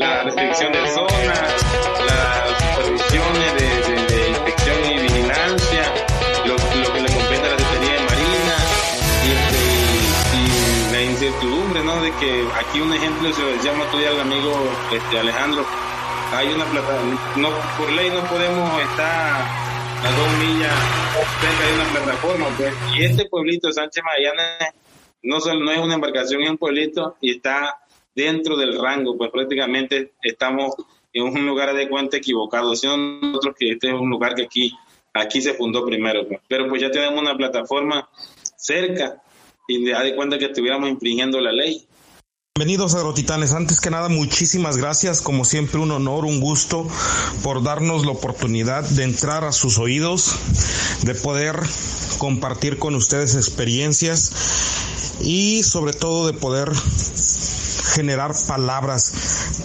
la 0.00 0.22
restricción 0.22 0.72
de 0.72 0.88
zona, 0.88 1.34
las 2.06 2.74
supervisiones 2.74 3.54
de, 3.54 4.16
de, 4.16 4.28
inspección 4.30 4.76
y 4.86 4.98
vigilancia, 4.98 5.82
lo, 6.46 6.54
lo, 6.54 6.92
que 6.94 7.00
le 7.02 7.08
compete 7.12 7.46
a 7.46 7.50
la 7.50 7.58
Secretaría 7.58 7.92
de 7.92 8.04
Marina 8.08 8.56
y, 9.26 9.30
este, 9.36 9.60
y, 10.38 10.92
la 10.92 11.02
incertidumbre, 11.02 11.84
¿no? 11.84 12.00
De 12.00 12.10
que 12.12 12.46
aquí 12.58 12.80
un 12.80 12.94
ejemplo 12.94 13.30
se 13.34 13.42
lo 13.42 13.48
decíamos 13.48 13.90
todavía 13.90 14.10
al 14.10 14.20
amigo 14.20 14.52
este, 14.90 15.18
Alejandro, 15.18 15.66
hay 16.32 16.48
una 16.48 16.64
plata, 16.64 16.98
no, 17.36 17.50
por 17.76 17.92
ley 17.92 18.08
no 18.08 18.24
podemos 18.24 18.82
estar 18.82 19.42
a 19.42 20.10
dos 20.16 20.32
millas 20.38 20.72
cerca 21.42 21.66
de 21.66 21.74
una 21.74 22.04
plataforma, 22.04 22.46
pues, 22.56 22.74
y 22.96 23.04
este 23.04 23.26
pueblito 23.26 23.70
Sánchez 23.70 24.02
Magallanes 24.02 24.74
no, 25.24 25.40
solo, 25.40 25.60
no 25.60 25.72
es 25.72 25.78
una 25.78 25.94
embarcación, 25.96 26.40
es 26.40 26.48
un 26.48 26.56
pueblito 26.56 27.16
y 27.20 27.32
está 27.32 27.76
dentro 28.14 28.56
del 28.56 28.78
rango, 28.80 29.16
pues 29.16 29.30
prácticamente 29.30 30.12
estamos 30.22 30.74
en 31.12 31.24
un 31.24 31.46
lugar 31.46 31.74
de 31.74 31.88
cuenta 31.88 32.16
equivocado, 32.16 32.74
sino 32.74 32.96
nosotros 32.96 33.54
que 33.58 33.70
este 33.70 33.88
es 33.88 33.94
un 33.94 34.10
lugar 34.10 34.34
que 34.34 34.44
aquí, 34.44 34.72
aquí 35.12 35.40
se 35.42 35.54
fundó 35.54 35.84
primero, 35.84 36.26
pues. 36.26 36.40
pero 36.48 36.68
pues 36.68 36.80
ya 36.80 36.90
tenemos 36.90 37.20
una 37.20 37.36
plataforma 37.36 38.08
cerca 38.56 39.22
y 39.66 39.84
de, 39.84 39.94
de 39.94 40.14
cuenta 40.14 40.38
que 40.38 40.46
estuviéramos 40.46 40.88
infringiendo 40.88 41.40
la 41.40 41.52
ley. 41.52 41.86
Bienvenidos 42.56 42.94
agrotitanes. 42.94 43.54
Antes 43.54 43.80
que 43.80 43.90
nada, 43.90 44.08
muchísimas 44.08 44.76
gracias. 44.76 45.22
Como 45.22 45.46
siempre, 45.46 45.80
un 45.80 45.92
honor, 45.92 46.26
un 46.26 46.40
gusto 46.40 46.86
por 47.42 47.62
darnos 47.62 48.04
la 48.04 48.12
oportunidad 48.12 48.84
de 48.84 49.04
entrar 49.04 49.44
a 49.44 49.52
sus 49.52 49.78
oídos, 49.78 50.34
de 51.04 51.14
poder 51.14 51.58
compartir 52.18 52.78
con 52.78 52.94
ustedes 52.96 53.34
experiencias 53.34 54.32
y 55.22 55.62
sobre 55.62 55.94
todo 55.94 56.26
de 56.26 56.34
poder 56.34 56.70
generar 57.94 58.34
palabras 58.46 59.12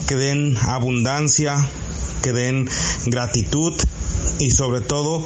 que 0.07 0.15
den 0.15 0.57
abundancia, 0.57 1.55
que 2.21 2.33
den 2.33 2.69
gratitud 3.05 3.73
y 4.39 4.51
sobre 4.51 4.81
todo 4.81 5.25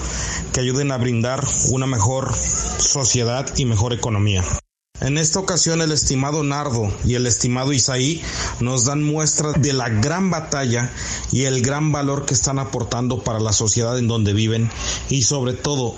que 0.53 0.59
ayuden 0.59 0.91
a 0.91 0.97
brindar 0.97 1.45
una 1.71 1.87
mejor 1.87 2.33
sociedad 2.35 3.47
y 3.57 3.65
mejor 3.65 3.93
economía. 3.93 4.43
En 5.01 5.17
esta 5.17 5.39
ocasión 5.39 5.81
el 5.81 5.93
estimado 5.93 6.43
Nardo 6.43 6.91
y 7.05 7.15
el 7.15 7.25
estimado 7.25 7.71
Isaí 7.71 8.21
nos 8.59 8.83
dan 8.83 9.01
muestra 9.01 9.53
de 9.53 9.71
la 9.71 9.87
gran 9.87 10.29
batalla 10.29 10.91
y 11.31 11.43
el 11.43 11.61
gran 11.61 11.93
valor 11.93 12.25
que 12.25 12.33
están 12.33 12.59
aportando 12.59 13.23
para 13.23 13.39
la 13.39 13.53
sociedad 13.53 13.97
en 13.97 14.09
donde 14.09 14.33
viven 14.33 14.69
y 15.09 15.21
sobre 15.21 15.53
todo 15.53 15.95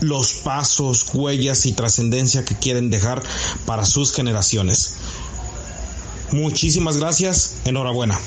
los 0.00 0.34
pasos, 0.34 1.06
huellas 1.14 1.64
y 1.64 1.72
trascendencia 1.72 2.44
que 2.44 2.54
quieren 2.56 2.90
dejar 2.90 3.22
para 3.64 3.86
sus 3.86 4.12
generaciones. 4.12 4.96
Muchísimas 6.32 6.98
gracias, 6.98 7.60
enhorabuena. 7.64 8.18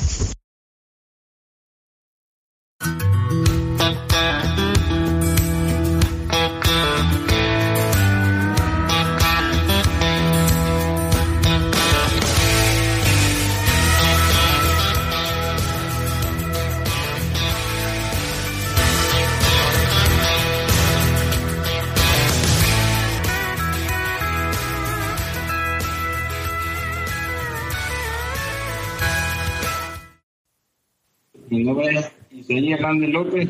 Isaí 32.58 32.74
Hernández 32.74 33.10
López. 33.10 33.50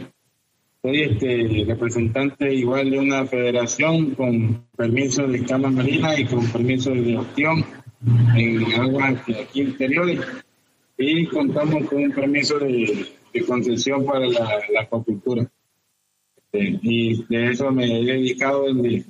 Soy 0.81 1.01
este 1.01 1.63
representante 1.65 2.53
igual 2.53 2.91
de 2.91 2.99
una 2.99 3.25
federación 3.25 4.15
con 4.15 4.65
permiso 4.75 5.25
de 5.27 5.45
cama 5.45 5.69
marina 5.69 6.19
y 6.19 6.25
con 6.25 6.45
permiso 6.47 6.91
de 6.91 7.17
gestión 7.17 7.65
en 8.35 8.73
aguas 8.73 9.21
aquí 9.29 9.61
interiores 9.61 10.19
y 10.97 11.25
contamos 11.27 11.87
con 11.87 12.03
un 12.03 12.11
permiso 12.11 12.59
de, 12.59 13.07
concesión 13.47 14.05
para 14.05 14.25
la, 14.27 14.61
la 14.73 14.81
acuacultura. 14.81 15.49
Este, 16.35 16.79
y 16.81 17.23
de 17.25 17.51
eso 17.51 17.71
me 17.71 17.85
he 17.85 18.03
dedicado 18.03 18.73
desde, 18.73 19.05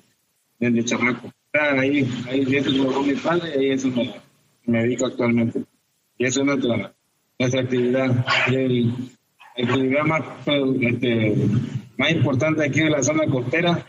desde 0.60 0.86
chamaco. 0.86 1.32
Ahí, 1.54 2.08
ahí 2.30 2.56
eso 2.56 3.02
mi 3.02 3.14
padre 3.16 3.52
y 3.56 3.60
ahí 3.60 3.70
eso 3.72 3.88
me, 3.90 4.14
me 4.66 4.84
dedico 4.84 5.08
actualmente. 5.08 5.64
Y 6.18 6.26
eso 6.26 6.42
es 6.42 6.46
nuestra, 6.46 6.94
nuestra 7.40 7.62
actividad. 7.62 8.26
El, 8.52 8.94
la 9.58 9.74
actividad 9.74 10.04
más, 10.04 10.24
este, 10.82 11.36
más 11.98 12.12
importante 12.12 12.66
aquí 12.66 12.82
de 12.82 12.90
la 12.90 13.04
zona 13.04 13.26
costera 13.26 13.86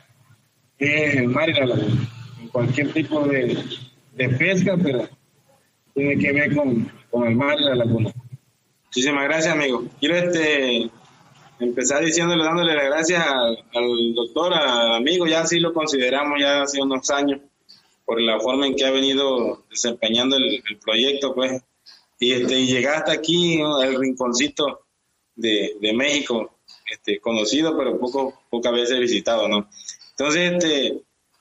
es 0.78 1.16
el 1.16 1.28
mar 1.28 1.48
y 1.48 1.54
la 1.54 1.66
laguna. 1.66 2.08
Cualquier 2.52 2.92
tipo 2.92 3.26
de, 3.26 3.62
de 4.14 4.28
pesca, 4.30 4.76
pero 4.82 5.08
tiene 5.94 6.18
que 6.18 6.32
ver 6.32 6.56
con, 6.56 6.90
con, 7.10 7.26
el 7.28 7.36
mar 7.36 7.56
y 7.60 7.64
la 7.64 7.74
laguna. 7.74 8.12
Muchísimas 8.86 9.24
gracias, 9.24 9.54
amigo. 9.54 9.84
Quiero 10.00 10.16
este 10.16 10.90
empezar 11.60 12.04
diciéndole, 12.04 12.44
dándole 12.44 12.74
las 12.74 12.84
gracias 12.84 13.24
al, 13.26 14.14
doctor, 14.14 14.54
al 14.54 14.94
amigo, 14.94 15.26
ya 15.26 15.44
sí 15.44 15.58
lo 15.58 15.72
consideramos 15.74 16.40
ya 16.40 16.62
hace 16.62 16.80
unos 16.80 17.10
años, 17.10 17.40
por 18.04 18.20
la 18.20 18.38
forma 18.38 18.66
en 18.66 18.76
que 18.76 18.86
ha 18.86 18.90
venido 18.90 19.64
desempeñando 19.68 20.36
el, 20.36 20.62
el 20.68 20.78
proyecto, 20.78 21.34
pues, 21.34 21.60
y, 22.20 22.32
este, 22.32 22.58
y 22.58 22.66
llegar 22.66 22.96
hasta 22.96 23.12
aquí, 23.12 23.58
¿no? 23.58 23.82
el 23.82 23.98
rinconcito 23.98 24.86
de, 25.38 25.76
de 25.80 25.92
México, 25.92 26.58
este, 26.90 27.20
conocido, 27.20 27.76
pero 27.76 27.98
poco, 27.98 28.42
pocas 28.50 28.72
veces 28.72 28.98
visitado, 28.98 29.48
¿no? 29.48 29.68
Entonces, 30.10 30.52
este, 30.52 31.00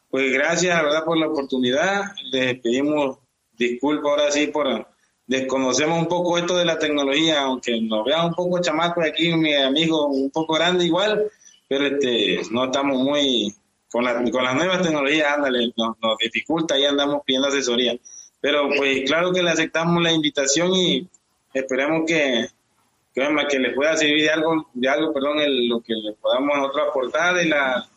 pues 0.10 0.32
gracias, 0.32 0.82
¿verdad?, 0.82 1.04
por 1.04 1.18
la 1.18 1.28
oportunidad. 1.28 2.04
Les 2.32 2.60
pedimos 2.60 3.18
disculpas 3.58 4.12
ahora 4.12 4.32
sí 4.32 4.48
por 4.48 4.88
desconocemos 5.26 6.00
un 6.00 6.08
poco 6.08 6.38
esto 6.38 6.56
de 6.56 6.64
la 6.64 6.80
tecnología, 6.80 7.42
aunque 7.42 7.82
nos 7.82 8.06
vean 8.06 8.28
un 8.28 8.34
poco 8.34 8.62
chamacos 8.62 9.06
aquí, 9.06 9.36
mi 9.36 9.54
amigo, 9.54 10.08
un 10.08 10.32
poco 10.32 10.54
grande 10.54 10.86
igual, 10.86 11.30
pero 11.68 11.86
este, 11.88 12.40
no 12.52 12.66
estamos 12.66 12.98
muy, 12.98 13.54
con, 13.92 14.06
la, 14.06 14.24
con 14.32 14.44
las 14.44 14.56
nuevas 14.56 14.82
tecnologías, 14.82 15.34
ándale, 15.34 15.74
nos, 15.76 15.98
nos 16.02 16.18
dificulta 16.18 16.80
y 16.80 16.86
andamos 16.86 17.24
pidiendo 17.26 17.50
asesoría. 17.50 17.98
Pero 18.40 18.70
pues 18.78 19.04
claro 19.06 19.34
que 19.34 19.44
le 19.44 19.50
aceptamos 19.50 20.02
la 20.02 20.14
invitación 20.14 20.74
y 20.74 21.10
esperemos 21.54 22.04
que, 22.08 22.48
que 23.50 23.60
les 23.60 23.74
pueda 23.74 23.98
servir 23.98 24.24
de 24.24 24.30
algo, 24.30 24.68
de 24.74 24.90
algo, 24.90 25.14
perdón, 25.14 25.38
lo 25.68 25.82
que 25.82 25.94
le 25.94 26.14
podamos 26.14 26.56
nosotros 26.58 26.88
aportar 26.90 27.36
de 27.36 27.46
la, 27.46 27.88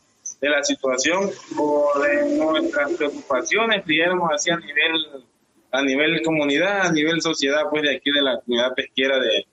de 0.41 0.49
la 0.49 0.63
situación 0.65 1.31
o 1.59 1.93
de 2.01 2.39
nuestras 2.39 2.93
preocupaciones, 2.95 3.85
digamos 3.85 4.31
así 4.33 4.51
a 4.51 4.57
nivel, 4.57 5.25
a 5.73 5.83
nivel 5.83 6.23
comunidad, 6.23 6.87
a 6.87 6.93
nivel 6.93 7.21
sociedad, 7.21 7.65
pues 7.71 7.83
de 7.83 7.97
aquí 7.97 8.11
de 8.11 8.23
la 8.23 8.41
comunidad 8.41 8.75
pesquera 8.75 9.19
de, 9.19 9.47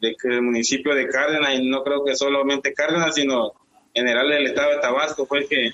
del 0.00 0.42
municipio 0.42 0.94
de 0.94 1.08
Cárdenas, 1.08 1.54
y 1.54 1.68
no 1.68 1.82
creo 1.82 2.04
que 2.04 2.14
solamente 2.14 2.72
Cárdenas, 2.72 3.14
sino 3.16 3.52
en 3.94 4.06
general 4.06 4.30
el 4.30 4.46
estado 4.46 4.70
de 4.70 4.78
Tabasco, 4.78 5.26
pues 5.26 5.48
que 5.48 5.70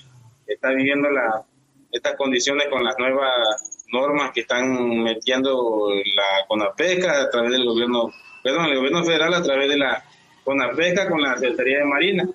está 0.47 0.69
viviendo 0.69 1.09
la, 1.11 1.43
estas 1.91 2.15
condiciones 2.15 2.67
con 2.69 2.83
las 2.83 2.97
nuevas 2.97 3.85
normas 3.91 4.31
que 4.33 4.41
están 4.41 5.03
metiendo 5.03 5.89
la 5.93 6.47
CONAPECA 6.47 7.21
a 7.21 7.29
través 7.29 7.51
del 7.51 7.65
gobierno 7.65 8.11
perdón, 8.45 8.65
el 8.65 8.75
gobierno 8.75 9.03
federal 9.03 9.33
a 9.33 9.41
través 9.41 9.67
de 9.69 9.75
la 9.75 10.03
CONAPECA 10.43 11.09
con 11.09 11.19
la 11.19 11.35
Secretaría 11.35 11.79
de 11.79 11.85
Marina. 11.85 12.29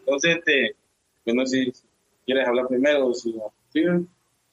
Entonces, 0.00 0.36
este, 0.36 0.76
bueno, 1.24 1.46
si 1.46 1.72
quieres 2.26 2.46
hablar 2.46 2.68
primero, 2.68 3.14
si, 3.14 3.34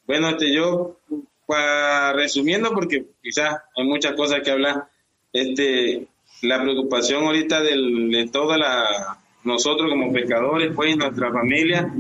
bueno, 0.08 0.30
este, 0.30 0.54
yo, 0.54 0.98
para 1.46 2.14
resumiendo, 2.14 2.72
porque 2.72 3.08
quizás 3.22 3.58
hay 3.76 3.84
muchas 3.84 4.14
cosas 4.14 4.40
que 4.42 4.52
hablar, 4.52 4.86
este, 5.34 6.08
la 6.44 6.62
preocupación 6.62 7.26
ahorita 7.26 7.62
de 7.62 8.30
toda 8.32 8.58
la, 8.58 9.20
nosotros 9.44 9.90
como 9.90 10.14
pescadores, 10.14 10.72
pues, 10.74 10.96
nuestra 10.96 11.30
familia, 11.30 11.94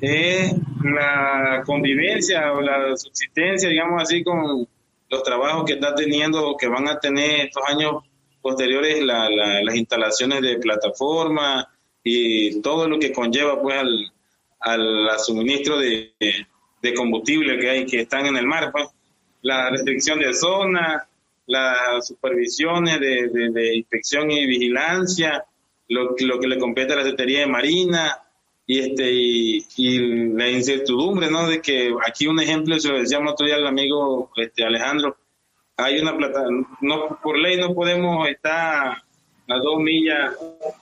es 0.00 0.54
la 0.84 1.64
convivencia 1.66 2.52
o 2.52 2.60
la 2.60 2.96
subsistencia, 2.96 3.68
digamos 3.68 4.00
así, 4.00 4.22
con 4.22 4.68
los 5.10 5.22
trabajos 5.24 5.64
que 5.64 5.72
está 5.72 5.92
teniendo, 5.92 6.56
que 6.56 6.68
van 6.68 6.86
a 6.86 7.00
tener 7.00 7.46
estos 7.46 7.64
años 7.66 8.04
posteriores 8.42 9.02
la, 9.02 9.30
las 9.30 9.74
instalaciones 9.74 10.42
de 10.42 10.58
plataforma 10.58 11.68
y 12.02 12.60
todo 12.60 12.88
lo 12.88 12.98
que 12.98 13.12
conlleva 13.12 13.60
pues 13.62 13.78
al, 13.78 14.12
al 14.60 15.18
suministro 15.20 15.78
de, 15.78 16.12
de, 16.18 16.94
combustible 16.94 17.58
que 17.58 17.70
hay 17.70 17.86
que 17.86 18.00
están 18.00 18.26
en 18.26 18.36
el 18.36 18.46
mar 18.46 18.70
pues. 18.72 18.88
La 19.42 19.70
restricción 19.70 20.20
de 20.20 20.34
zona 20.34 21.08
las 21.46 22.06
supervisiones 22.06 23.00
de, 23.00 23.28
de, 23.50 23.76
inspección 23.76 24.30
y 24.30 24.46
vigilancia 24.46 25.44
lo, 25.88 26.14
lo, 26.18 26.38
que 26.38 26.46
le 26.46 26.58
compete 26.58 26.92
a 26.92 26.96
la 26.96 27.02
Secretaría 27.02 27.40
de 27.40 27.46
Marina 27.46 28.18
y 28.66 28.78
este 28.78 29.10
y, 29.12 30.28
la 30.34 30.48
incertidumbre 30.48 31.30
no 31.30 31.48
de 31.48 31.60
que 31.60 31.92
aquí 32.06 32.26
un 32.26 32.40
ejemplo 32.40 32.78
se 32.78 32.88
lo 32.88 32.98
decíamos 32.98 33.32
otro 33.32 33.46
día 33.46 33.56
al 33.56 33.66
amigo 33.66 34.30
este 34.36 34.64
Alejandro 34.64 35.16
hay 35.76 36.00
una 36.00 36.16
plata, 36.16 36.44
no, 36.80 37.18
por 37.22 37.38
ley 37.38 37.58
no 37.58 37.74
podemos 37.74 38.28
estar 38.28 39.02
a 39.48 39.58
dos 39.58 39.80
millas 39.80 40.34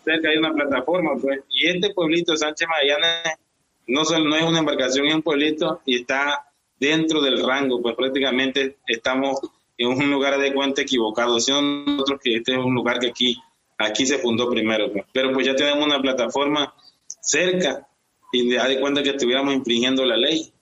cerca 0.04 0.30
de 0.30 0.38
una 0.38 0.52
plataforma, 0.52 1.12
pues. 1.20 1.40
Y 1.50 1.68
este 1.68 1.92
pueblito, 1.94 2.36
Sánchez 2.36 2.68
Magallanes, 2.68 3.38
no, 3.86 4.02
no 4.02 4.36
es 4.36 4.42
una 4.42 4.58
embarcación, 4.60 5.06
es 5.06 5.14
un 5.14 5.22
pueblito 5.22 5.80
y 5.86 6.00
está 6.00 6.44
dentro 6.78 7.20
del 7.20 7.44
rango, 7.44 7.80
pues 7.82 7.94
prácticamente 7.94 8.78
estamos 8.86 9.40
en 9.76 9.88
un 9.88 10.10
lugar 10.10 10.38
de 10.38 10.52
cuenta 10.52 10.82
equivocado, 10.82 11.40
sino 11.40 11.62
nosotros 11.62 12.20
que 12.22 12.36
este 12.36 12.52
es 12.52 12.58
un 12.58 12.74
lugar 12.74 12.98
que 12.98 13.08
aquí, 13.08 13.36
aquí 13.78 14.06
se 14.06 14.18
fundó 14.18 14.48
primero, 14.48 14.92
pues. 14.92 15.04
pero 15.12 15.32
pues 15.32 15.46
ya 15.46 15.54
tenemos 15.54 15.84
una 15.84 16.00
plataforma 16.00 16.74
cerca 17.20 17.86
y 18.32 18.52
da 18.54 18.68
de 18.68 18.80
cuenta 18.80 19.02
que 19.02 19.10
estuviéramos 19.10 19.54
infringiendo 19.54 20.04
la 20.04 20.16
ley. 20.16 20.52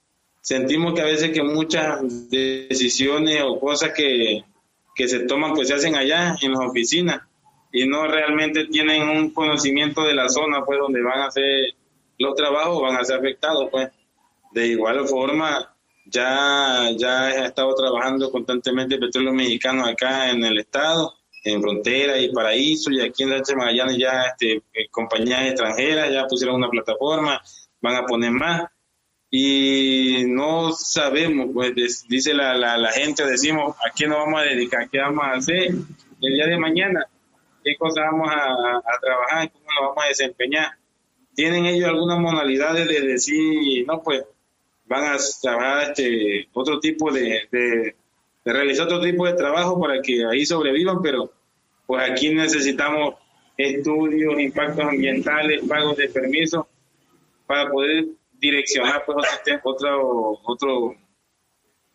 Sentimos 0.49 0.95
que 0.95 1.03
a 1.03 1.05
veces 1.05 1.31
que 1.31 1.43
muchas 1.43 2.31
decisiones 2.31 3.43
o 3.45 3.61
cosas 3.61 3.93
que, 3.93 4.43
que 4.95 5.06
se 5.06 5.27
toman 5.27 5.53
pues 5.53 5.69
se 5.69 5.75
hacen 5.75 5.95
allá 5.95 6.37
en 6.41 6.53
las 6.53 6.61
oficinas 6.61 7.21
y 7.71 7.87
no 7.87 8.06
realmente 8.06 8.65
tienen 8.65 9.11
un 9.11 9.35
conocimiento 9.35 10.05
de 10.05 10.15
la 10.15 10.31
zona 10.31 10.65
pues 10.65 10.79
donde 10.79 11.03
van 11.03 11.19
a 11.19 11.27
hacer 11.27 11.75
los 12.19 12.35
trabajos 12.35 12.81
van 12.81 12.97
a 12.97 13.05
ser 13.05 13.19
afectados 13.19 13.69
pues. 13.71 13.91
De 14.53 14.69
igual 14.69 15.06
forma 15.06 15.77
ya 16.06 16.93
ya 16.97 17.31
he 17.31 17.45
estado 17.45 17.75
trabajando 17.75 18.31
constantemente 18.31 18.97
petróleo 18.97 19.35
mexicano 19.35 19.85
acá 19.85 20.31
en 20.31 20.43
el 20.47 20.61
estado 20.61 21.12
en 21.45 21.61
Frontera 21.61 22.19
y 22.19 22.33
Paraíso 22.33 22.91
y 22.91 23.03
aquí 23.03 23.25
en 23.25 23.29
Sánchez 23.29 23.55
Magallanes 23.55 23.99
ya 23.99 24.23
este, 24.23 24.62
compañías 24.91 25.49
extranjeras 25.49 26.11
ya 26.11 26.27
pusieron 26.27 26.56
una 26.56 26.71
plataforma 26.71 27.39
van 27.83 27.97
a 27.97 28.06
poner 28.06 28.31
más 28.31 28.62
y 29.30 30.25
no 30.26 30.72
sabemos 30.72 31.48
pues 31.52 32.06
dice 32.08 32.32
la, 32.32 32.56
la, 32.56 32.78
la 32.78 32.92
gente 32.92 33.26
decimos 33.26 33.76
a 33.76 33.94
qué 33.94 34.06
nos 34.06 34.19
vamos 34.19 34.40
a 34.40 34.44
dedicar 34.44 34.88
qué 34.88 35.00
vamos 35.00 35.22
a 35.25 35.32
hacer 35.32 35.69
el 36.20 36.34
día 36.34 36.46
de 36.46 36.58
mañana 36.58 37.06
qué 37.69 37.76
cosas 37.76 38.04
vamos 38.10 38.28
a, 38.30 38.98
trabajar, 39.00 39.50
cómo 39.52 39.64
nos 39.64 39.88
vamos 39.88 40.04
a 40.04 40.08
desempeñar. 40.08 40.70
¿Tienen 41.34 41.66
ellos 41.66 41.88
algunas 41.88 42.19
modalidades 42.19 42.88
de 42.88 43.00
decir, 43.00 43.86
no, 43.86 44.02
pues 44.02 44.25
van 44.86 45.04
a 45.04 45.16
trabajar 45.40 45.90
este, 45.90 46.48
otro 46.52 46.80
tipo 46.80 47.12
de, 47.12 47.42
de, 47.50 47.94
realizar 48.44 48.86
otro 48.86 49.00
tipo 49.00 49.26
de 49.26 49.34
trabajo 49.34 49.78
para 49.78 50.00
que 50.00 50.25
ahí 50.25 50.46
sobrevivan, 50.46 51.02
pero 51.02 51.30
pues 51.86 52.10
aquí 52.10 52.34
necesitamos 52.34 53.14
estudios, 53.56 54.40
impactos 54.40 54.84
ambientales, 54.84 55.62
pagos 55.69 55.96
de 55.96 56.08
permiso 56.08 56.66
para 57.46 57.70
poder 57.70 58.06
direccionar 58.38 59.05
pues 59.05 59.19
otro, 59.62 60.40
otro, 60.44 60.94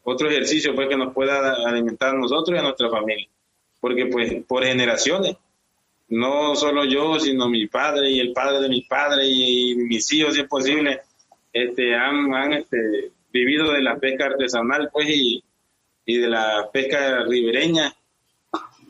otro 0.04 0.30
ejercicio 0.30 0.76
pues 0.76 0.88
que 0.88 0.98
nos 0.98 1.14
pueda 1.14 1.56
alimentar 1.66 2.10
a 2.10 2.20
nosotros 2.20 2.56
y 2.56 2.60
a 2.60 2.64
nuestra 2.64 2.90
familia. 2.90 3.28
Porque 3.80 4.06
pues 4.06 4.44
por 4.46 4.64
generaciones 4.64 5.38
no 6.10 6.56
solo 6.56 6.86
yo, 6.86 7.20
sino 7.20 7.50
mi 7.50 7.68
padre 7.68 8.12
y 8.12 8.20
el 8.20 8.34
padre 8.34 8.62
de 8.62 8.70
mi 8.70 8.82
padre 8.82 9.26
y, 9.26 9.76
mis 9.76 10.12
hijos, 10.14 10.36
si 10.36 10.42
es 10.42 10.48
posible, 10.48 11.02
este, 11.52 11.96
han, 11.96 12.34
han 12.34 12.54
este, 12.54 13.12
vivido 13.32 13.72
de 13.72 13.82
la 13.82 13.98
pesca 13.98 14.26
artesanal, 14.26 14.90
pues, 14.94 15.10
y, 15.10 15.44
y 16.06 16.18
de 16.18 16.28
la 16.28 16.70
pesca 16.72 17.24
ribereña. 17.24 17.94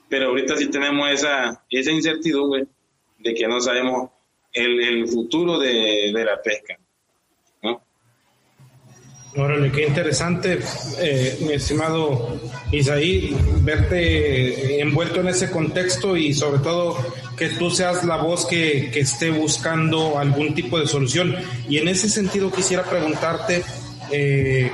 Pero 0.09 0.27
ahorita 0.27 0.57
sí 0.57 0.69
tenemos 0.69 1.09
esa, 1.09 1.63
esa 1.69 1.91
incertidumbre 1.91 2.65
de 3.19 3.33
que 3.33 3.47
no 3.47 3.59
sabemos 3.61 4.11
el, 4.51 4.83
el 4.83 5.07
futuro 5.07 5.59
de, 5.59 6.11
de 6.13 6.25
la 6.25 6.41
pesca. 6.41 6.77
Órale, 9.35 9.71
qué 9.71 9.87
interesante, 9.87 10.59
eh, 10.99 11.39
mi 11.41 11.53
estimado 11.53 12.39
Isaí, 12.71 13.35
verte 13.61 14.79
envuelto 14.79 15.21
en 15.21 15.29
ese 15.29 15.49
contexto 15.49 16.15
y 16.15 16.35
sobre 16.35 16.59
todo 16.59 16.95
que 17.35 17.49
tú 17.49 17.71
seas 17.71 18.03
la 18.03 18.17
voz 18.17 18.45
que, 18.45 18.91
que 18.93 18.99
esté 18.99 19.31
buscando 19.31 20.19
algún 20.19 20.53
tipo 20.53 20.79
de 20.79 20.85
solución. 20.85 21.35
Y 21.67 21.79
en 21.79 21.87
ese 21.87 22.09
sentido 22.09 22.51
quisiera 22.51 22.83
preguntarte, 22.83 23.63
eh, 24.11 24.71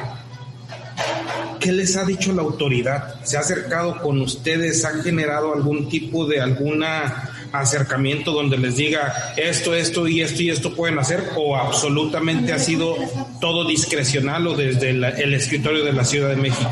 ¿qué 1.62 1.72
les 1.72 1.96
ha 1.96 2.04
dicho 2.04 2.34
la 2.34 2.42
autoridad? 2.42 3.24
¿Se 3.24 3.38
ha 3.38 3.40
acercado 3.40 4.02
con 4.02 4.20
ustedes? 4.20 4.84
¿Ha 4.84 5.02
generado 5.02 5.54
algún 5.54 5.88
tipo 5.88 6.26
de 6.26 6.42
alguna 6.42 7.29
acercamiento 7.52 8.32
donde 8.32 8.58
les 8.58 8.76
diga 8.76 9.34
esto, 9.38 9.74
esto 9.74 10.08
y 10.08 10.22
esto 10.22 10.42
y 10.42 10.50
esto 10.50 10.76
pueden 10.76 11.00
hacer 11.00 11.24
o 11.36 11.56
absolutamente 11.56 12.54
ha 12.54 12.60
sido 12.60 12.96
todo 13.42 13.68
discrecional 13.68 14.48
o 14.48 14.56
desde 14.56 14.90
el 14.92 15.34
escritorio 15.34 15.84
de 15.84 15.94
la 15.94 16.04
Ciudad 16.04 16.30
de 16.30 16.36
México? 16.36 16.70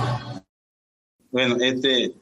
Bueno, 1.32 1.58
este, 1.60 2.14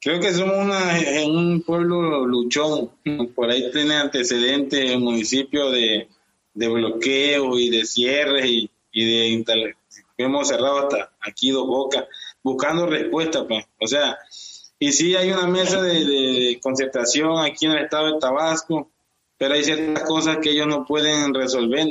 creo 0.00 0.20
que 0.20 0.32
somos 0.32 0.56
una, 0.58 0.98
un 1.26 1.62
pueblo 1.62 2.26
luchón, 2.26 2.90
por 3.34 3.50
ahí 3.50 3.70
tiene 3.72 3.96
antecedentes 3.96 4.90
el 4.90 5.00
municipio 5.00 5.70
de, 5.70 6.08
de 6.54 6.68
bloqueo 6.68 7.58
y 7.58 7.70
de 7.70 7.84
cierres 7.84 8.46
y, 8.46 8.70
y 8.92 9.04
de 9.04 9.44
hemos 10.16 10.48
cerrado 10.48 10.80
hasta 10.80 11.12
aquí 11.20 11.50
dos 11.50 11.66
bocas 11.66 12.04
buscando 12.42 12.86
respuestas, 12.86 13.44
pues, 13.48 13.64
o 13.78 13.86
sea, 13.86 14.18
y 14.82 14.92
sí 14.92 15.14
hay 15.14 15.30
una 15.30 15.46
mesa 15.46 15.82
de, 15.82 16.58
concentración 16.62 17.38
aquí 17.44 17.66
en 17.66 17.72
el 17.72 17.84
estado 17.84 18.14
de 18.14 18.18
Tabasco, 18.18 18.90
pero 19.36 19.52
hay 19.52 19.62
ciertas 19.62 20.04
cosas 20.04 20.38
que 20.38 20.52
ellos 20.52 20.66
no 20.66 20.86
pueden 20.86 21.34
resolver. 21.34 21.86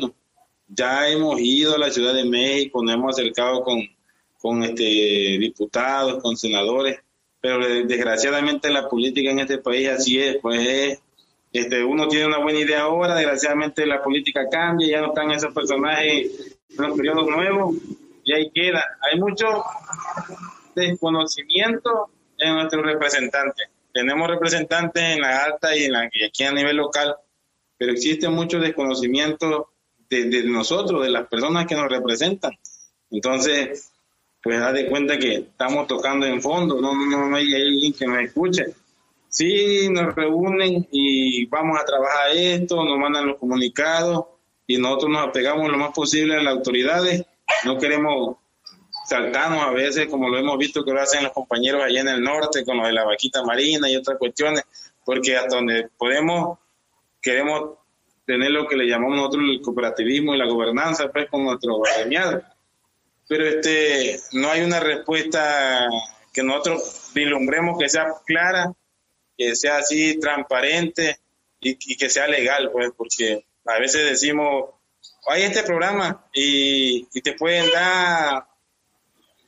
Ya 0.67 1.07
hemos 1.07 1.39
ido 1.39 1.75
a 1.75 1.77
la 1.77 1.91
Ciudad 1.91 2.15
de 2.15 2.25
México, 2.25 2.83
nos 2.83 2.95
hemos 2.95 3.15
acercado 3.15 3.63
con, 3.63 3.79
con 4.41 4.63
este, 4.63 4.83
diputados, 4.83 6.21
con 6.23 6.35
senadores, 6.35 6.99
pero 7.39 7.59
desgraciadamente 7.85 8.71
la 8.71 8.89
política 8.89 9.29
en 9.29 9.39
este 9.39 9.59
país 9.59 9.87
así 9.89 10.19
es, 10.19 10.37
pues 10.41 10.99
este, 11.53 11.83
uno 11.83 12.07
tiene 12.07 12.25
una 12.25 12.39
buena 12.39 12.59
idea 12.59 12.81
ahora, 12.81 13.13
desgraciadamente 13.13 13.85
la 13.85 14.01
política 14.01 14.47
cambia, 14.49 14.87
ya 14.87 15.01
no 15.01 15.09
están 15.09 15.29
esos 15.29 15.53
personajes 15.53 16.57
en 16.69 16.87
los 16.87 16.97
periodos 16.97 17.27
nuevos, 17.27 17.75
y 18.23 18.33
ahí 18.33 18.49
queda. 18.49 18.83
Hay 19.01 19.19
mucho 19.19 19.63
desconocimiento 20.73 22.09
en 22.39 22.55
nuestros 22.55 22.85
representantes. 22.85 23.69
Tenemos 23.93 24.29
representantes 24.29 25.03
en 25.03 25.21
la 25.21 25.43
alta 25.43 25.75
y, 25.75 25.85
en 25.85 25.93
la, 25.93 26.09
aquí 26.27 26.43
a 26.43 26.51
nivel 26.51 26.77
local, 26.77 27.15
pero 27.77 27.91
existe 27.91 28.29
mucho 28.29 28.59
desconocimiento 28.59 29.71
de, 30.09 30.43
nosotros, 30.43 31.03
de 31.03 31.09
las 31.09 31.27
personas 31.27 31.65
que 31.65 31.75
nos 31.75 31.89
representan. 31.89 32.51
Entonces, 33.11 33.91
pues 34.41 34.59
da 34.59 34.71
de 34.71 34.87
cuenta 34.87 35.17
que 35.17 35.35
estamos 35.35 35.87
tocando 35.87 36.25
en 36.25 36.41
fondo, 36.41 36.79
no, 36.81 36.93
no, 36.93 37.29
no 37.29 37.35
hay 37.35 37.53
alguien 37.53 37.93
que 37.93 38.07
nos 38.07 38.19
escuche. 38.19 38.65
Sí, 39.27 39.87
nos 39.89 40.15
reúnen 40.15 40.87
y 40.91 41.45
vamos 41.45 41.79
a 41.79 41.85
trabajar 41.85 42.31
esto, 42.35 42.83
nos 42.83 42.97
mandan 42.97 43.27
los 43.27 43.37
comunicados 43.37 44.25
y 44.65 44.77
nosotros 44.77 45.11
nos 45.11 45.27
apegamos 45.27 45.69
lo 45.69 45.77
más 45.77 45.93
posible 45.93 46.35
a 46.35 46.41
las 46.41 46.55
autoridades. 46.55 47.25
No 47.65 47.77
queremos 47.77 48.37
saltamos 49.09 49.63
a 49.63 49.71
veces, 49.71 50.07
como 50.07 50.29
lo 50.29 50.37
hemos 50.37 50.57
visto 50.57 50.85
que 50.85 50.91
lo 50.91 51.01
hacen 51.01 51.23
los 51.23 51.33
compañeros 51.33 51.83
allá 51.83 52.01
en 52.01 52.09
el 52.09 52.21
norte, 52.21 52.63
con 52.63 52.77
lo 52.77 52.85
de 52.85 52.93
la 52.93 53.03
vaquita 53.03 53.43
marina 53.43 53.89
y 53.89 53.95
otras 53.95 54.19
cuestiones, 54.19 54.63
porque 55.03 55.35
hasta 55.35 55.55
donde 55.55 55.89
podemos, 55.97 56.59
queremos 57.19 57.79
tener 58.25 58.51
lo 58.51 58.67
que 58.67 58.77
le 58.77 58.87
llamamos 58.87 59.17
nosotros 59.17 59.45
el 59.49 59.61
cooperativismo 59.61 60.35
y 60.35 60.37
la 60.37 60.45
gobernanza, 60.45 61.11
pues, 61.11 61.27
con 61.27 61.43
nuestro 61.43 61.79
gremiado. 61.79 62.43
Pero 63.27 63.47
este, 63.47 64.19
no 64.33 64.51
hay 64.51 64.61
una 64.61 64.79
respuesta 64.79 65.87
que 66.31 66.43
nosotros 66.43 67.09
vislumbremos 67.15 67.79
que 67.79 67.89
sea 67.89 68.13
clara, 68.25 68.71
que 69.35 69.55
sea 69.55 69.77
así 69.77 70.19
transparente 70.19 71.17
y, 71.59 71.97
que 71.97 72.09
sea 72.09 72.27
legal, 72.27 72.69
pues, 72.71 72.91
porque 72.95 73.45
a 73.65 73.79
veces 73.79 74.07
decimos, 74.07 74.65
hay 75.27 75.43
este 75.43 75.63
programa 75.63 76.27
y, 76.31 77.07
y 77.11 77.21
te 77.21 77.33
pueden 77.33 77.71
dar 77.71 78.48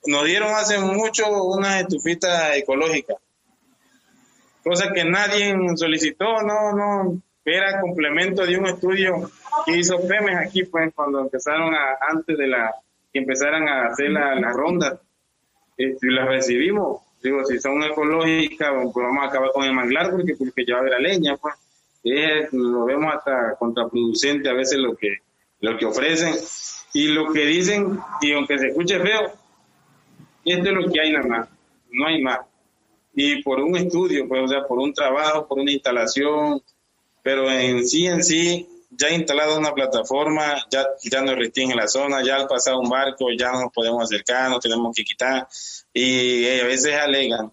nos 0.08 0.26
dieron 0.26 0.54
hace 0.54 0.80
mucho 0.80 1.26
unas 1.46 1.82
estufitas 1.82 2.56
ecológicas, 2.56 3.18
cosa 4.64 4.92
que 4.94 5.04
nadie 5.04 5.56
solicitó, 5.76 6.42
no, 6.42 6.74
no, 6.74 7.22
era 7.46 7.82
complemento 7.82 8.46
de 8.46 8.58
un 8.58 8.68
estudio 8.68 9.30
que 9.66 9.78
hizo 9.78 10.00
Pemex 10.08 10.48
aquí, 10.48 10.64
pues, 10.64 10.94
cuando 10.94 11.20
empezaron 11.20 11.74
a, 11.74 11.98
antes 12.10 12.38
de 12.38 12.48
la, 12.48 12.74
que 13.12 13.20
empezaran 13.20 13.68
a 13.68 13.88
hacer 13.88 14.12
la, 14.12 14.36
la 14.36 14.52
ronda, 14.52 15.00
este, 15.78 16.08
las 16.12 16.28
recibimos, 16.28 17.02
digo, 17.22 17.44
si 17.46 17.60
son 17.60 17.84
ecológicas, 17.84 18.70
pues 18.94 19.06
vamos 19.06 19.24
a 19.24 19.28
acabar 19.28 19.52
con 19.52 19.64
el 19.64 19.74
manglar 19.74 20.12
porque, 20.12 20.36
porque 20.36 20.66
ya 20.66 20.76
va 20.76 20.82
a 20.82 20.84
haber 20.84 21.02
leña, 21.02 21.38
pues, 21.38 21.56
lo 22.52 22.86
vemos 22.86 23.14
hasta 23.16 23.56
contraproducente 23.60 24.50
a 24.50 24.54
veces 24.54 24.80
lo 24.80 24.96
que, 24.96 25.18
lo 25.60 25.78
que 25.78 25.86
ofrecen, 25.86 26.34
y 26.94 27.08
lo 27.08 27.32
que 27.32 27.46
dicen, 27.46 28.00
y 28.22 28.34
aunque 28.34 28.58
se 28.58 28.68
escuche 28.68 29.00
feo, 29.00 29.32
esto 30.46 30.70
es 30.70 30.74
lo 30.74 30.92
que 30.92 31.02
hay 31.02 31.12
nada 31.12 31.28
más, 31.28 31.50
no 31.92 32.08
hay 32.08 32.22
más. 32.22 32.40
Y 33.14 33.42
por 33.44 33.60
un 33.60 33.76
estudio, 33.76 34.28
pues, 34.28 34.42
o 34.44 34.48
sea, 34.48 34.66
por 34.66 34.80
un 34.80 34.94
trabajo, 34.94 35.48
por 35.48 35.60
una 35.60 35.72
instalación, 35.72 36.62
pero 37.22 37.52
en 37.52 37.86
sí, 37.86 38.08
en 38.08 38.24
sí, 38.24 38.68
ya 38.90 39.10
instalado 39.10 39.58
una 39.58 39.74
plataforma, 39.74 40.66
ya, 40.70 40.86
ya 41.04 41.22
nos 41.22 41.36
restringe 41.36 41.76
la 41.76 41.88
zona, 41.88 42.24
ya 42.24 42.36
al 42.36 42.48
pasar 42.48 42.76
un 42.76 42.90
barco 42.90 43.28
ya 43.38 43.52
no 43.52 43.62
nos 43.62 43.74
podemos 43.74 44.04
acercar, 44.04 44.50
nos 44.50 44.60
tenemos 44.60 44.96
que 44.96 45.04
quitar. 45.04 45.48
Y 45.94 46.46
eh, 46.46 46.62
a 46.62 46.66
veces 46.66 46.96
alegan, 46.96 47.52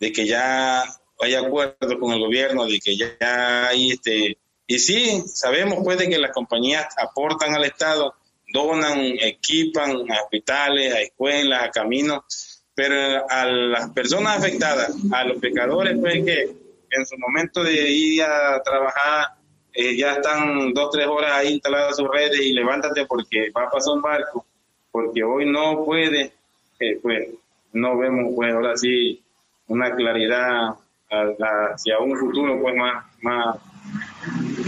de 0.00 0.12
que 0.12 0.26
ya 0.26 0.82
hay 1.20 1.34
acuerdo 1.34 1.98
con 2.00 2.12
el 2.12 2.20
gobierno, 2.20 2.66
de 2.66 2.80
que 2.80 2.96
ya 2.96 3.68
hay 3.68 3.92
este... 3.92 4.38
Y 4.66 4.78
sí, 4.78 5.22
sabemos 5.26 5.78
pues 5.84 5.98
de 5.98 6.08
que 6.08 6.18
las 6.18 6.32
compañías 6.32 6.86
aportan 6.96 7.54
al 7.54 7.64
Estado, 7.64 8.14
donan, 8.52 8.98
equipan 9.20 10.10
a 10.10 10.22
hospitales, 10.22 10.94
a 10.94 11.00
escuelas, 11.00 11.62
a 11.62 11.70
caminos, 11.70 12.64
pero 12.74 13.24
a 13.28 13.44
las 13.44 13.90
personas 13.90 14.38
afectadas, 14.38 14.94
a 15.12 15.24
los 15.24 15.38
pecadores, 15.40 15.96
pues 15.98 16.24
que 16.24 16.42
en 16.90 17.06
su 17.06 17.16
momento 17.18 17.62
de 17.64 17.90
ir 17.90 18.22
a 18.22 18.62
trabajar 18.62 19.28
eh, 19.72 19.96
ya 19.96 20.12
están 20.12 20.72
dos, 20.74 20.90
tres 20.90 21.06
horas 21.06 21.32
ahí 21.32 21.54
instaladas 21.54 21.96
sus 21.96 22.08
redes 22.10 22.40
y 22.40 22.52
levántate 22.52 23.06
porque 23.06 23.50
va 23.56 23.64
a 23.64 23.70
pasar 23.70 23.94
un 23.94 24.02
barco, 24.02 24.44
porque 24.90 25.22
hoy 25.24 25.50
no 25.50 25.84
puede, 25.84 26.32
eh, 26.78 26.98
pues 27.00 27.28
no 27.72 27.96
vemos 27.96 28.32
pues 28.34 28.52
ahora 28.52 28.76
sí 28.76 29.22
una 29.68 29.94
claridad 29.94 30.74
hacia 31.10 31.98
un 31.98 32.16
futuro 32.16 32.60
pues 32.60 32.74
más, 32.74 33.04
más 33.22 33.56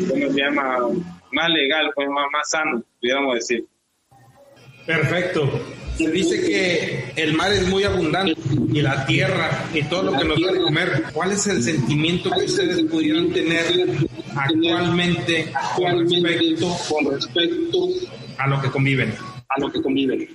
¿cómo 0.08 0.30
se 0.30 0.40
llama? 0.40 0.78
Más 1.32 1.50
legal, 1.50 1.90
pues 1.94 2.08
más, 2.08 2.26
más 2.32 2.48
sano, 2.48 2.82
pudiéramos 3.00 3.34
decir. 3.34 3.66
Perfecto. 4.86 5.50
Se 5.96 6.10
dice 6.10 6.40
que 6.40 7.22
el 7.22 7.34
mar 7.34 7.52
es 7.52 7.68
muy 7.68 7.84
abundante 7.84 8.34
y 8.72 8.82
la 8.82 9.06
tierra 9.06 9.48
y 9.72 9.82
todo 9.84 10.10
lo 10.10 10.18
que 10.18 10.24
nos 10.24 10.40
da 10.40 10.52
de 10.52 10.60
comer. 10.60 11.04
¿Cuál 11.12 11.32
es 11.32 11.46
el 11.46 11.62
sentimiento 11.62 12.30
que 12.30 12.46
ustedes 12.46 12.82
pudieran 12.82 13.32
tener 13.32 13.64
actualmente 14.34 15.52
con 15.76 16.00
respecto, 16.00 16.76
con 16.88 17.14
respecto 17.14 17.88
a 18.38 18.48
lo 18.48 18.60
que 18.60 18.70
conviven? 18.70 19.14
A 19.48 19.60
lo 19.60 19.70
que 19.70 19.80
conviven. 19.80 20.28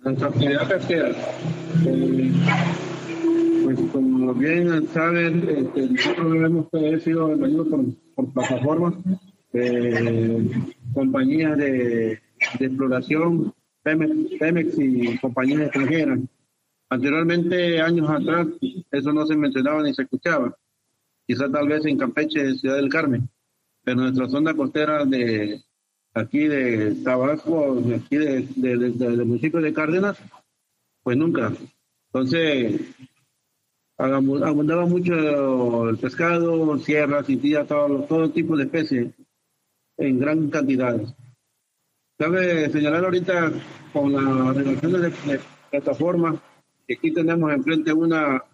Nuestra 0.00 0.28
actividad 0.28 0.68
pesquera, 0.68 1.10
eh, 1.86 2.32
pues 3.64 3.78
como 3.92 4.32
bien 4.34 4.88
saben, 4.94 5.46
este, 5.48 5.82
nosotros 5.88 6.36
hemos 6.36 7.02
sido 7.02 7.36
venido 7.36 7.66
por, 7.66 7.84
por 8.14 8.32
plataformas, 8.32 8.94
eh, 9.52 10.48
compañías 10.94 11.58
de 11.58 12.18
de 12.58 12.66
exploración, 12.66 13.54
Pemex, 13.82 14.78
y 14.78 15.18
compañías 15.18 15.62
extranjeras. 15.62 16.20
Anteriormente, 16.88 17.80
años 17.80 18.08
atrás, 18.10 18.48
eso 18.90 19.12
no 19.12 19.26
se 19.26 19.36
mencionaba 19.36 19.82
ni 19.82 19.94
se 19.94 20.02
escuchaba. 20.02 20.56
Quizás 21.26 21.50
tal 21.52 21.68
vez 21.68 21.84
en 21.86 21.98
Campeche, 21.98 22.54
Ciudad 22.54 22.76
del 22.76 22.88
Carmen, 22.88 23.28
pero 23.84 24.00
nuestra 24.00 24.28
zona 24.28 24.54
costera 24.54 25.04
de 25.04 25.62
aquí 26.14 26.48
de 26.48 26.96
Tabasco, 27.04 27.76
de 27.76 27.94
aquí 27.94 28.16
de, 28.16 28.42
del 28.56 29.24
municipio 29.24 29.60
de 29.60 29.72
Cárdenas, 29.72 30.18
pues 31.02 31.16
nunca. 31.16 31.52
Entonces, 32.06 32.80
abundaba 33.96 34.86
mucho 34.86 35.88
el 35.88 35.98
pescado, 35.98 36.78
sierras, 36.78 37.28
y 37.28 37.36
todo, 37.68 38.02
todo 38.04 38.30
tipo 38.30 38.56
de 38.56 38.64
especies 38.64 39.12
en 39.96 40.18
gran 40.18 40.50
cantidad. 40.50 41.00
Cabe 42.20 42.68
señalar 42.68 43.06
ahorita 43.06 43.50
con 43.94 44.12
las 44.12 44.54
relaciones 44.54 45.00
de, 45.00 45.40
plataforma 45.70 46.38
que 46.86 46.92
aquí 46.92 47.14
tenemos 47.14 47.50
enfrente 47.50 47.94
una 47.94 48.44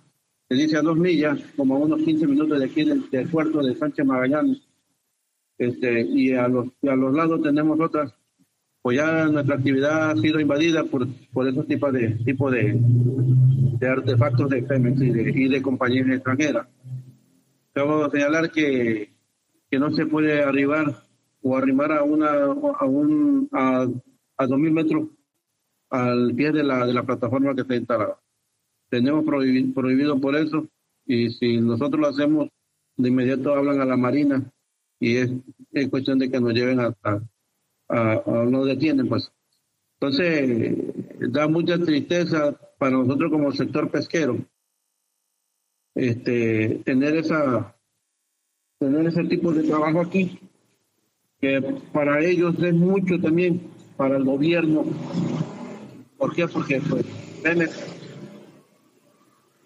que 0.48 0.54
dice 0.54 0.76
a 0.76 0.82
dos 0.82 0.96
millas, 0.96 1.40
como 1.56 1.74
a 1.74 1.78
unos 1.80 2.00
15 2.00 2.28
minutos 2.28 2.60
de 2.60 2.64
aquí 2.64 2.84
del, 2.84 3.28
puerto 3.28 3.60
de 3.60 3.74
Sánchez 3.74 4.06
Magallanes. 4.06 4.62
Este, 5.58 6.00
y 6.00 6.32
a 6.34 6.46
los, 6.46 6.68
a 6.88 6.94
los 6.94 7.12
lados 7.12 7.42
tenemos 7.42 7.80
otras, 7.80 8.14
pues 8.82 8.98
ya 8.98 9.24
nuestra 9.24 9.56
actividad 9.56 10.10
ha 10.12 10.16
sido 10.16 10.38
invadida 10.38 10.84
por, 10.84 11.08
por 11.32 11.48
esos 11.48 11.66
tipos 11.66 11.92
de, 11.92 12.10
tipo 12.24 12.48
de, 12.48 12.78
de 12.78 13.88
artefactos 13.88 14.48
de 14.48 14.62
Pemex 14.62 15.00
y 15.00 15.10
de, 15.10 15.22
y 15.34 15.48
de 15.48 15.60
compañías 15.60 16.08
extranjeras. 16.08 16.68
Debo 17.74 18.08
señalar 18.10 18.48
que, 18.52 19.10
que 19.68 19.78
no 19.80 19.90
se 19.90 20.06
puede 20.06 20.44
arribar 20.44 21.05
o 21.46 21.56
arrimar 21.56 21.92
a 21.92 22.02
una 22.02 22.30
a 22.44 22.84
un 22.84 23.48
a, 23.52 23.86
a 24.36 24.46
2000 24.46 24.72
metros 24.72 25.08
al 25.90 26.34
pie 26.34 26.50
de 26.50 26.64
la, 26.64 26.84
de 26.84 26.92
la 26.92 27.04
plataforma 27.04 27.54
que 27.54 27.60
está 27.60 27.76
instalada. 27.76 28.18
Tenemos 28.90 29.24
prohibido, 29.24 30.20
por 30.20 30.36
eso 30.36 30.66
y 31.06 31.30
si 31.30 31.60
nosotros 31.60 32.00
lo 32.00 32.08
hacemos, 32.08 32.48
de 32.96 33.08
inmediato 33.08 33.54
hablan 33.54 33.80
a 33.80 33.84
la 33.84 33.96
Marina 33.96 34.50
y 34.98 35.16
es, 35.18 35.30
es 35.72 35.88
cuestión 35.88 36.18
de 36.18 36.30
que 36.30 36.40
nos 36.40 36.52
lleven 36.52 36.80
hasta, 36.80 37.22
a, 37.88 38.12
a, 38.12 38.44
nos 38.44 38.66
detienen 38.66 39.08
pues. 39.08 39.30
Entonces, 40.00 40.76
da 41.32 41.46
mucha 41.46 41.78
tristeza 41.78 42.58
para 42.78 42.96
nosotros 42.96 43.30
como 43.30 43.52
sector 43.52 43.90
pesquero 43.90 44.38
este, 45.94 46.82
tener 46.84 47.16
esa 47.16 47.74
tener 48.78 49.06
ese 49.06 49.24
tipo 49.24 49.52
de 49.52 49.62
trabajo 49.62 50.00
aquí 50.00 50.38
que 51.40 51.60
para 51.92 52.20
ellos 52.24 52.54
es 52.62 52.74
mucho 52.74 53.20
también, 53.20 53.62
para 53.96 54.16
el 54.16 54.24
gobierno. 54.24 54.84
¿Por 56.16 56.34
qué? 56.34 56.48
Porque 56.48 56.80
pues, 56.80 57.04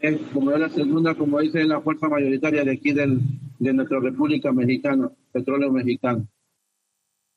es 0.00 0.20
como 0.32 0.50
la 0.52 0.68
segunda, 0.70 1.14
como 1.14 1.40
dice, 1.40 1.64
la 1.64 1.80
fuerza 1.80 2.08
mayoritaria 2.08 2.64
de 2.64 2.72
aquí 2.72 2.92
del, 2.92 3.20
de 3.58 3.72
nuestra 3.72 4.00
República 4.00 4.52
Mexicana, 4.52 5.10
petróleo 5.32 5.70
mexicano. 5.70 6.26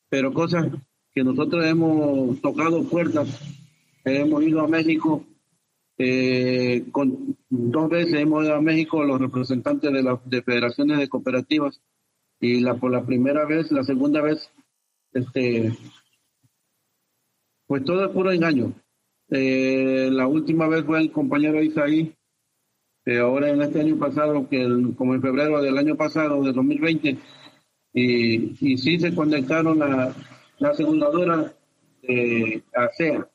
Pero 0.08 0.32
cosas 0.32 0.68
que 1.14 1.22
nosotros 1.22 1.64
hemos 1.64 2.40
tocado 2.40 2.82
puertas, 2.84 3.40
hemos 4.04 4.42
ido 4.42 4.60
a 4.60 4.68
México, 4.68 5.24
eh, 5.98 6.84
con, 6.90 7.36
dos 7.48 7.88
veces 7.88 8.14
hemos 8.14 8.44
ido 8.44 8.54
a 8.54 8.60
México 8.60 9.04
los 9.04 9.20
representantes 9.20 9.92
de 9.92 10.02
las 10.02 10.18
de 10.28 10.42
federaciones 10.42 10.98
de 10.98 11.08
cooperativas 11.08 11.80
y 12.44 12.60
la 12.60 12.74
por 12.74 12.90
la 12.90 13.04
primera 13.06 13.46
vez, 13.46 13.72
la 13.72 13.84
segunda 13.84 14.20
vez, 14.20 14.50
este, 15.14 15.72
pues 17.66 17.82
todo 17.84 18.04
es 18.04 18.10
puro 18.10 18.30
engaño. 18.32 18.74
Eh, 19.30 20.10
la 20.12 20.26
última 20.26 20.68
vez 20.68 20.84
fue 20.84 21.00
el 21.00 21.10
compañero 21.10 21.62
Isaí, 21.62 22.14
eh, 23.06 23.18
ahora 23.18 23.48
en 23.48 23.62
este 23.62 23.80
año 23.80 23.98
pasado, 23.98 24.46
que 24.46 24.62
como 24.94 25.14
en 25.14 25.22
febrero 25.22 25.62
del 25.62 25.78
año 25.78 25.96
pasado, 25.96 26.42
de 26.42 26.52
2020, 26.52 27.18
y, 27.94 28.72
y 28.72 28.76
sí 28.76 29.00
se 29.00 29.14
conectaron 29.14 29.78
la, 29.78 30.14
la 30.58 30.68
aseguradora 30.68 31.54
de 32.02 32.62
ASEA. 32.74 33.26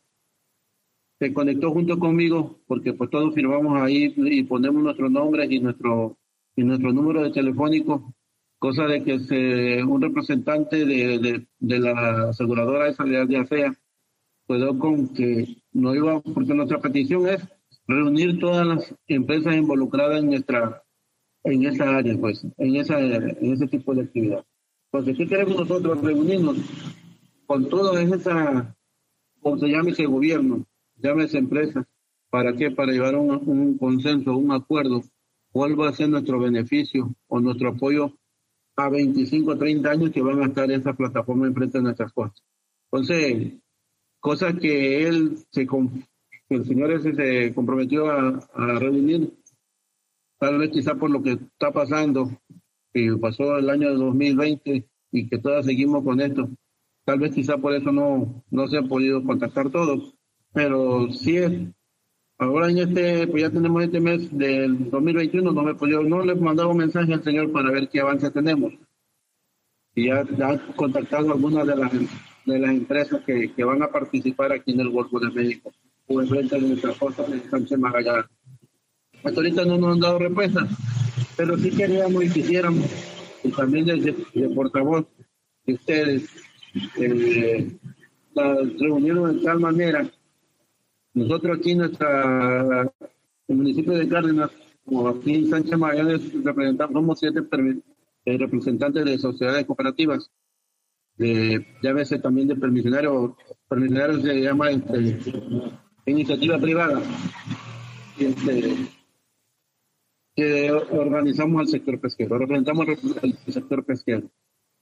Se 1.17 1.33
conectó 1.33 1.71
junto 1.71 1.97
conmigo 1.97 2.59
porque 2.67 2.93
pues 2.93 3.09
todos 3.09 3.33
firmamos 3.33 3.81
ahí 3.81 4.13
y 4.15 4.43
ponemos 4.43 4.83
nuestros 4.83 5.09
nombres 5.09 5.49
y 5.49 5.59
nuestro 5.59 6.15
y 6.55 6.63
nuestro 6.63 6.93
número 6.93 7.23
de 7.23 7.31
telefónico 7.31 8.13
cosa 8.59 8.83
de 8.83 9.03
que 9.03 9.19
se, 9.19 9.83
un 9.83 10.01
representante 10.01 10.85
de, 10.85 11.47
de, 11.59 11.79
la 11.79 12.29
aseguradora 12.29 12.89
esa 12.89 13.05
de 13.05 13.37
AFEA 13.37 13.73
quedó 14.47 14.77
con 14.77 15.13
que 15.13 15.61
no 15.71 15.95
iba, 15.95 16.19
porque 16.21 16.53
nuestra 16.53 16.79
petición 16.79 17.27
es 17.27 17.41
reunir 17.87 18.37
todas 18.39 18.67
las 18.67 18.95
empresas 19.07 19.55
involucradas 19.55 20.19
en 20.19 20.29
nuestra 20.29 20.83
en 21.45 21.65
esa 21.65 21.97
área, 21.97 22.17
pues, 22.19 22.45
en 22.57 22.75
esa 22.75 22.99
en 22.99 23.53
ese 23.53 23.67
tipo 23.67 23.95
de 23.95 24.03
actividad. 24.03 24.45
Entonces, 24.91 25.17
¿qué 25.17 25.27
queremos 25.27 25.55
nosotros? 25.55 26.01
Reunirnos 26.01 26.57
con 27.45 27.69
toda 27.69 28.01
esa, 28.01 28.75
como 29.39 29.57
se 29.57 29.67
llama 29.67 29.91
ese 29.91 30.05
gobierno, 30.05 30.65
esa 31.01 31.37
empresa, 31.37 31.87
¿para 32.29 32.53
qué? 32.55 32.71
Para 32.71 32.91
llevar 32.91 33.15
un, 33.15 33.31
un 33.31 33.77
consenso, 33.77 34.35
un 34.35 34.51
acuerdo, 34.51 35.01
cuál 35.51 35.79
va 35.79 35.89
a 35.89 35.93
ser 35.93 36.09
nuestro 36.09 36.39
beneficio 36.39 37.15
o 37.27 37.39
nuestro 37.39 37.69
apoyo 37.69 38.18
a 38.79 38.89
25 38.89 39.51
o 39.51 39.57
30 39.57 39.89
años 39.89 40.11
que 40.11 40.21
van 40.21 40.41
a 40.41 40.47
estar 40.47 40.69
en 40.71 40.81
esa 40.81 40.93
plataforma 40.93 41.47
enfrente 41.47 41.77
de 41.77 41.83
nuestras 41.83 42.11
cosas. 42.13 42.43
Entonces, 42.91 43.53
cosas 44.19 44.55
que 44.59 45.07
él 45.07 45.37
se, 45.51 45.67
el 46.49 46.65
señor 46.65 46.91
ese 46.91 47.13
se 47.13 47.53
comprometió 47.53 48.09
a, 48.09 48.39
a 48.53 48.79
reunir, 48.79 49.33
tal 50.39 50.57
vez 50.57 50.71
quizá 50.71 50.95
por 50.95 51.09
lo 51.09 51.21
que 51.21 51.33
está 51.33 51.71
pasando, 51.71 52.29
que 52.93 53.15
pasó 53.21 53.57
el 53.57 53.69
año 53.69 53.89
de 53.89 53.95
2020 53.95 54.89
y 55.11 55.29
que 55.29 55.37
todas 55.37 55.65
seguimos 55.65 56.03
con 56.03 56.21
esto, 56.21 56.49
tal 57.05 57.19
vez 57.19 57.33
quizá 57.33 57.57
por 57.57 57.73
eso 57.73 57.91
no, 57.91 58.43
no 58.49 58.67
se 58.67 58.77
ha 58.77 58.83
podido 58.83 59.23
contactar 59.23 59.69
todos, 59.69 60.15
pero 60.53 61.11
sí 61.11 61.37
es 61.37 61.51
Ahora 62.41 62.71
en 62.71 62.77
este, 62.77 63.27
pues 63.27 63.43
ya 63.43 63.49
tenemos 63.49 63.83
este 63.83 63.99
mes 63.99 64.35
del 64.37 64.89
2021, 64.89 65.51
no 65.51 65.61
me 65.61 65.75
podido, 65.75 66.01
no 66.03 66.23
le 66.23 66.31
he 66.31 66.35
mandado 66.35 66.69
un 66.69 66.77
mensaje 66.77 67.13
al 67.13 67.21
señor 67.21 67.51
para 67.51 67.69
ver 67.69 67.89
qué 67.89 67.99
avance 67.99 68.31
tenemos. 68.31 68.73
Y 69.93 70.07
ya, 70.07 70.21
han 70.21 70.57
contactado 70.77 71.33
algunas 71.33 71.67
de 71.67 71.75
las, 71.75 71.91
de 71.91 72.59
las 72.59 72.71
empresas 72.71 73.21
que, 73.25 73.51
que, 73.51 73.63
van 73.65 73.83
a 73.83 73.89
participar 73.89 74.53
aquí 74.53 74.71
en 74.71 74.79
el 74.79 74.89
Golfo 74.89 75.19
de 75.19 75.31
México, 75.31 75.73
o 76.07 76.21
en 76.21 76.29
frente 76.29 76.55
de 76.55 76.61
nuestra 76.61 76.93
costa 76.93 77.23
de 77.23 77.41
Sánchez 77.49 77.77
Magallanes. 77.77 78.27
Hasta 79.21 79.37
ahorita 79.37 79.65
no 79.65 79.77
nos 79.77 79.95
han 79.95 79.99
dado 79.99 80.19
respuesta, 80.19 80.65
pero 81.35 81.57
sí 81.57 81.71
queríamos 81.71 82.23
y 82.23 82.29
quisiéramos, 82.29 82.85
y 83.43 83.51
también 83.51 83.85
desde 83.85 84.15
el 84.35 84.53
portavoz 84.55 85.05
de 85.65 85.73
ustedes, 85.73 86.29
eh, 87.01 87.69
la 88.33 88.55
reunión 88.79 89.39
de 89.39 89.43
tal 89.43 89.59
manera 89.59 90.09
nosotros 91.13 91.57
aquí 91.57 91.75
nuestra 91.75 92.91
el 93.47 93.55
municipio 93.55 93.93
de 93.93 94.07
Cárdenas, 94.07 94.51
como 94.85 95.07
aquí 95.09 95.35
en 95.35 95.49
Sánchez 95.49 95.77
Magallanes, 95.77 96.43
representamos, 96.43 96.93
somos 96.93 97.19
siete 97.19 97.41
eh, 98.25 98.37
representantes 98.37 99.05
de 99.05 99.17
sociedades 99.17 99.65
cooperativas, 99.65 100.29
ya 101.17 101.93
veces 101.93 102.21
también 102.21 102.47
de 102.47 102.55
permisionarios, 102.55 103.31
permisionarios 103.67 104.21
se 104.21 104.41
llama 104.41 104.69
este, 104.71 105.19
iniciativa 106.05 106.57
privada, 106.57 107.01
este, 108.17 108.75
que 110.35 110.71
organizamos 110.71 111.61
al 111.61 111.67
sector 111.67 111.99
pesquero, 111.99 112.37
representamos 112.37 112.87
el 113.21 113.53
sector 113.53 113.83
pesquero. 113.83 114.29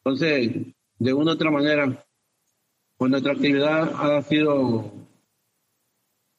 Entonces, 0.03 0.73
de 0.99 1.13
una 1.13 1.31
u 1.31 1.33
otra 1.35 1.51
manera, 1.51 2.05
pues 2.97 3.11
nuestra 3.11 3.33
actividad 3.33 3.91
ha 3.95 4.21
sido, 4.23 4.91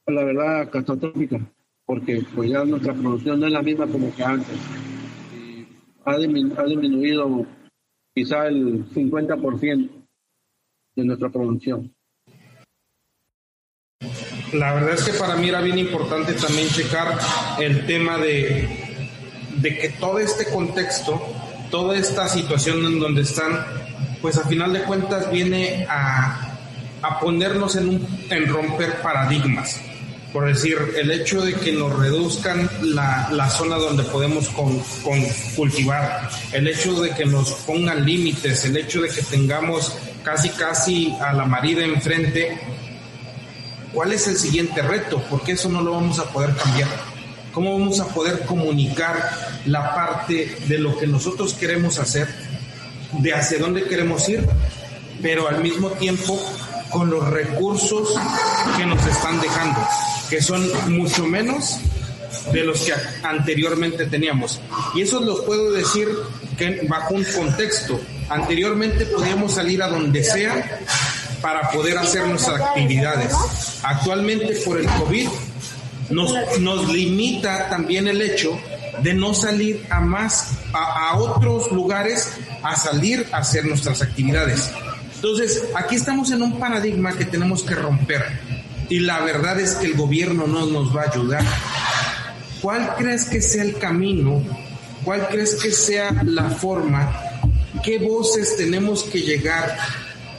la 0.08 0.24
verdad, 0.24 0.70
catastrófica, 0.70 1.40
porque 1.84 2.24
pues 2.34 2.50
ya 2.50 2.64
nuestra 2.64 2.94
producción 2.94 3.40
no 3.40 3.46
es 3.46 3.52
la 3.52 3.62
misma 3.62 3.86
como 3.86 4.14
que 4.14 4.24
antes. 4.24 4.56
ha, 6.04 6.12
ha 6.12 6.18
disminuido 6.64 7.46
quizá 8.14 8.46
el 8.46 8.88
50% 8.90 9.90
de 10.96 11.04
nuestra 11.04 11.28
producción. 11.28 11.94
La 14.52 14.72
verdad 14.72 14.94
es 14.94 15.04
que 15.04 15.18
para 15.18 15.36
mí 15.36 15.50
era 15.50 15.60
bien 15.60 15.78
importante 15.78 16.32
también 16.32 16.68
checar 16.68 17.18
el 17.60 17.86
tema 17.86 18.16
de, 18.16 18.66
de 19.60 19.78
que 19.78 19.90
todo 19.90 20.18
este 20.18 20.50
contexto, 20.50 21.20
toda 21.70 21.96
esta 21.98 22.28
situación 22.28 22.84
en 22.86 22.98
donde 22.98 23.22
están, 23.22 23.52
pues 24.22 24.38
a 24.38 24.48
final 24.48 24.72
de 24.72 24.82
cuentas 24.84 25.30
viene 25.30 25.86
a, 25.88 26.58
a 27.02 27.20
ponernos 27.20 27.76
en, 27.76 27.88
un, 27.90 28.06
en 28.30 28.48
romper 28.48 29.02
paradigmas. 29.02 29.82
Por 30.38 30.46
decir, 30.46 30.78
el 30.96 31.10
hecho 31.10 31.40
de 31.40 31.52
que 31.52 31.72
nos 31.72 31.98
reduzcan 31.98 32.70
la, 32.80 33.28
la 33.32 33.50
zona 33.50 33.74
donde 33.74 34.04
podemos 34.04 34.48
con, 34.50 34.78
con 35.02 35.20
cultivar, 35.56 36.30
el 36.52 36.68
hecho 36.68 36.94
de 37.00 37.10
que 37.10 37.26
nos 37.26 37.50
pongan 37.66 38.06
límites, 38.06 38.64
el 38.64 38.76
hecho 38.76 39.00
de 39.00 39.08
que 39.08 39.20
tengamos 39.22 39.92
casi 40.22 40.50
casi 40.50 41.12
a 41.20 41.32
la 41.32 41.44
marida 41.44 41.82
enfrente, 41.84 42.56
¿cuál 43.92 44.12
es 44.12 44.28
el 44.28 44.36
siguiente 44.36 44.80
reto? 44.80 45.20
Porque 45.28 45.52
eso 45.52 45.68
no 45.70 45.82
lo 45.82 45.90
vamos 45.90 46.20
a 46.20 46.30
poder 46.30 46.54
cambiar. 46.54 46.88
¿Cómo 47.52 47.76
vamos 47.76 47.98
a 47.98 48.06
poder 48.06 48.46
comunicar 48.46 49.18
la 49.66 49.92
parte 49.92 50.56
de 50.68 50.78
lo 50.78 50.96
que 50.96 51.08
nosotros 51.08 51.54
queremos 51.54 51.98
hacer, 51.98 52.28
de 53.10 53.34
hacia 53.34 53.58
dónde 53.58 53.88
queremos 53.88 54.28
ir, 54.28 54.48
pero 55.20 55.48
al 55.48 55.60
mismo 55.64 55.90
tiempo 55.90 56.40
con 56.90 57.10
los 57.10 57.26
recursos 57.28 58.14
que 58.76 58.86
nos 58.86 59.04
están 59.06 59.40
dejando, 59.40 59.80
que 60.30 60.42
son 60.42 60.68
mucho 60.88 61.24
menos 61.26 61.78
de 62.52 62.64
los 62.64 62.80
que 62.80 62.94
anteriormente 63.22 64.06
teníamos. 64.06 64.60
Y 64.94 65.02
eso 65.02 65.20
lo 65.20 65.44
puedo 65.44 65.72
decir 65.72 66.08
que 66.56 66.86
bajo 66.88 67.14
un 67.14 67.24
contexto. 67.24 68.00
Anteriormente 68.28 69.06
podíamos 69.06 69.54
salir 69.54 69.82
a 69.82 69.88
donde 69.88 70.22
sea 70.22 70.80
para 71.40 71.70
poder 71.70 71.98
hacer 71.98 72.26
nuestras 72.26 72.60
actividades. 72.60 73.32
Actualmente 73.82 74.54
por 74.64 74.78
el 74.78 74.86
COVID 74.86 75.28
nos, 76.10 76.34
nos 76.60 76.88
limita 76.88 77.68
también 77.68 78.08
el 78.08 78.20
hecho 78.20 78.58
de 79.02 79.14
no 79.14 79.32
salir 79.32 79.86
a 79.90 80.00
más, 80.00 80.52
a 80.72 81.16
otros 81.16 81.70
lugares 81.70 82.32
a 82.62 82.76
salir 82.76 83.26
a 83.32 83.38
hacer 83.38 83.64
nuestras 83.64 84.02
actividades. 84.02 84.70
Entonces, 85.18 85.64
aquí 85.74 85.96
estamos 85.96 86.30
en 86.30 86.42
un 86.42 86.60
paradigma 86.60 87.12
que 87.16 87.24
tenemos 87.24 87.64
que 87.64 87.74
romper 87.74 88.22
y 88.88 89.00
la 89.00 89.18
verdad 89.20 89.58
es 89.58 89.72
que 89.72 89.86
el 89.86 89.94
gobierno 89.94 90.46
no 90.46 90.66
nos 90.66 90.96
va 90.96 91.02
a 91.02 91.10
ayudar. 91.10 91.44
¿Cuál 92.62 92.94
crees 92.96 93.24
que 93.24 93.42
sea 93.42 93.64
el 93.64 93.76
camino? 93.78 94.40
¿Cuál 95.04 95.26
crees 95.26 95.56
que 95.56 95.72
sea 95.72 96.12
la 96.24 96.50
forma? 96.50 97.20
¿Qué 97.82 97.98
voces 97.98 98.56
tenemos 98.56 99.02
que 99.02 99.20
llegar 99.20 99.76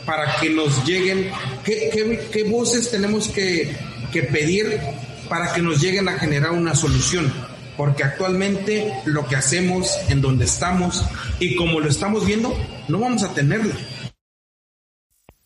para 0.06 0.38
que 0.38 0.50
nos 0.50 0.86
lleguen? 0.86 1.30
¿Qué, 1.66 2.48
voces 2.50 2.90
tenemos 2.90 3.28
que, 3.28 3.76
que 4.14 4.24
pedir 4.24 4.80
para 5.28 5.52
que 5.52 5.62
nos 5.62 5.82
lleguen 5.82 6.08
a 6.08 6.18
generar 6.18 6.52
una 6.52 6.74
solución? 6.74 7.34
Porque 7.76 8.04
actualmente 8.06 8.94
lo 9.04 9.28
que 9.28 9.36
hacemos 9.36 9.92
en 10.08 10.22
donde 10.22 10.46
estamos 10.46 11.04
y 11.40 11.58
como 11.58 11.82
lo 11.82 11.90
estamos 11.90 12.26
viendo, 12.26 12.58
no 12.88 13.00
vamos 13.00 13.24
a 13.24 13.34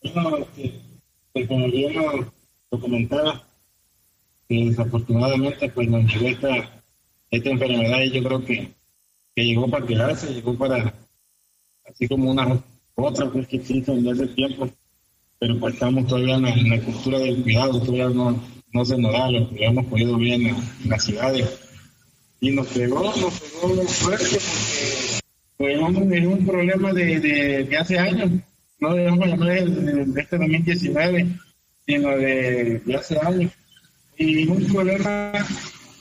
tenerlo 0.04 0.48
pues 1.34 1.48
como 1.48 1.68
bien 1.70 1.96
lo, 1.96 2.80
comentaba, 2.80 3.44
que 4.48 4.66
desafortunadamente 4.66 5.70
pues 5.70 5.89
nos 5.89 6.06
llegó 6.13 6.28
esta, 6.28 6.84
esta 7.32 7.50
enfermedad 7.50 8.02
y 8.02 8.12
yo 8.12 8.24
creo 8.24 8.46
que, 8.46 8.72
que 9.36 9.46
llegó 9.46 9.68
para 9.68 9.86
quedarse, 9.86 10.34
llegó 10.34 10.56
para, 10.56 10.94
así 11.89 12.08
como 12.08 12.32
una 12.32 12.63
otra 12.96 13.32
pues 13.32 13.48
que 13.48 13.58
existe 13.58 13.96
desde 13.96 14.12
hace 14.12 14.28
tiempo, 14.34 14.70
pero 15.39 15.60
pues 15.60 15.74
estamos 15.74 16.08
todavía 16.08 16.36
en 16.36 16.70
la, 16.70 16.82
cultura 16.82 17.20
del 17.20 17.42
cuidado, 17.42 17.80
todavía 17.80 18.10
no, 18.10 18.44
no 18.72 18.86
se 18.86 18.98
nos 18.98 19.12
da 19.12 19.32
lo 19.32 19.50
que 19.50 19.66
hemos 19.66 19.86
podido 19.86 20.18
ver 20.18 20.34
en, 20.34 20.56
las 20.86 21.04
ciudades. 21.04 21.60
Y 22.42 22.52
nos 22.52 22.68
pegó, 22.68 23.04
nos 23.04 23.39
pegó 23.39 23.84
fuerte 23.88 24.38
porque 25.58 25.78
pues, 25.80 26.12
es 26.12 26.28
un 26.28 26.46
problema 26.46 26.92
de, 26.94 27.20
de 27.20 27.78
hace 27.78 27.98
años 27.98 28.32
no 28.84 28.96
digamos 28.96 29.39
de, 29.48 29.65
de, 29.65 30.22
este 30.22 30.38
2019, 30.38 31.39
sino 31.86 32.10
de, 32.17 32.82
hace 32.98 33.17
años. 33.17 33.52
Y 34.17 34.46
un 34.46 34.65
problema 34.65 35.32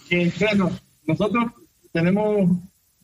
que, 0.09 0.33
bueno, 0.41 0.71
nosotros 1.07 1.45
tenemos, 1.93 2.51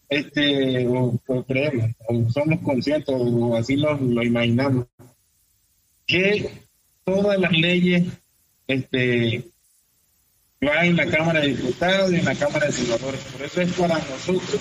este, 0.09 0.87
o, 0.89 1.45
creemos, 1.47 1.93
o 2.09 2.29
somos 2.31 2.61
conscientes, 2.61 3.15
o 3.17 3.57
así 3.57 3.77
lo, 3.77 3.97
lo 3.97 4.23
imaginamos, 4.25 4.87
que 6.07 6.51
todas 7.05 7.39
las 7.39 7.53
leyes 7.53 8.05
este, 8.67 9.45
van 10.61 10.87
en 10.87 10.97
la 10.97 11.07
Cámara 11.07 11.41
de 11.41 11.49
Diputados 11.49 12.13
y 12.13 12.17
en 12.17 12.25
la 12.25 12.35
Cámara 12.35 12.67
de 12.67 12.73
Senadores. 12.73 13.21
Por 13.21 13.43
eso 13.43 13.61
es 13.61 13.73
para 13.75 13.95
nosotros 13.95 14.61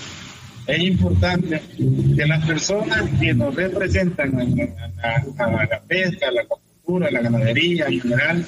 es 0.67 0.79
importante 0.79 1.61
que 2.15 2.25
las 2.25 2.45
personas 2.45 3.09
que 3.19 3.33
nos 3.33 3.55
representan 3.55 4.37
a, 5.01 5.65
la 5.65 5.81
pesca, 5.87 6.27
a 6.27 6.31
la 6.31 6.41
agricultura, 6.41 7.07
a 7.07 7.11
la 7.11 7.21
ganadería 7.21 7.85
en 7.87 8.01
general, 8.01 8.45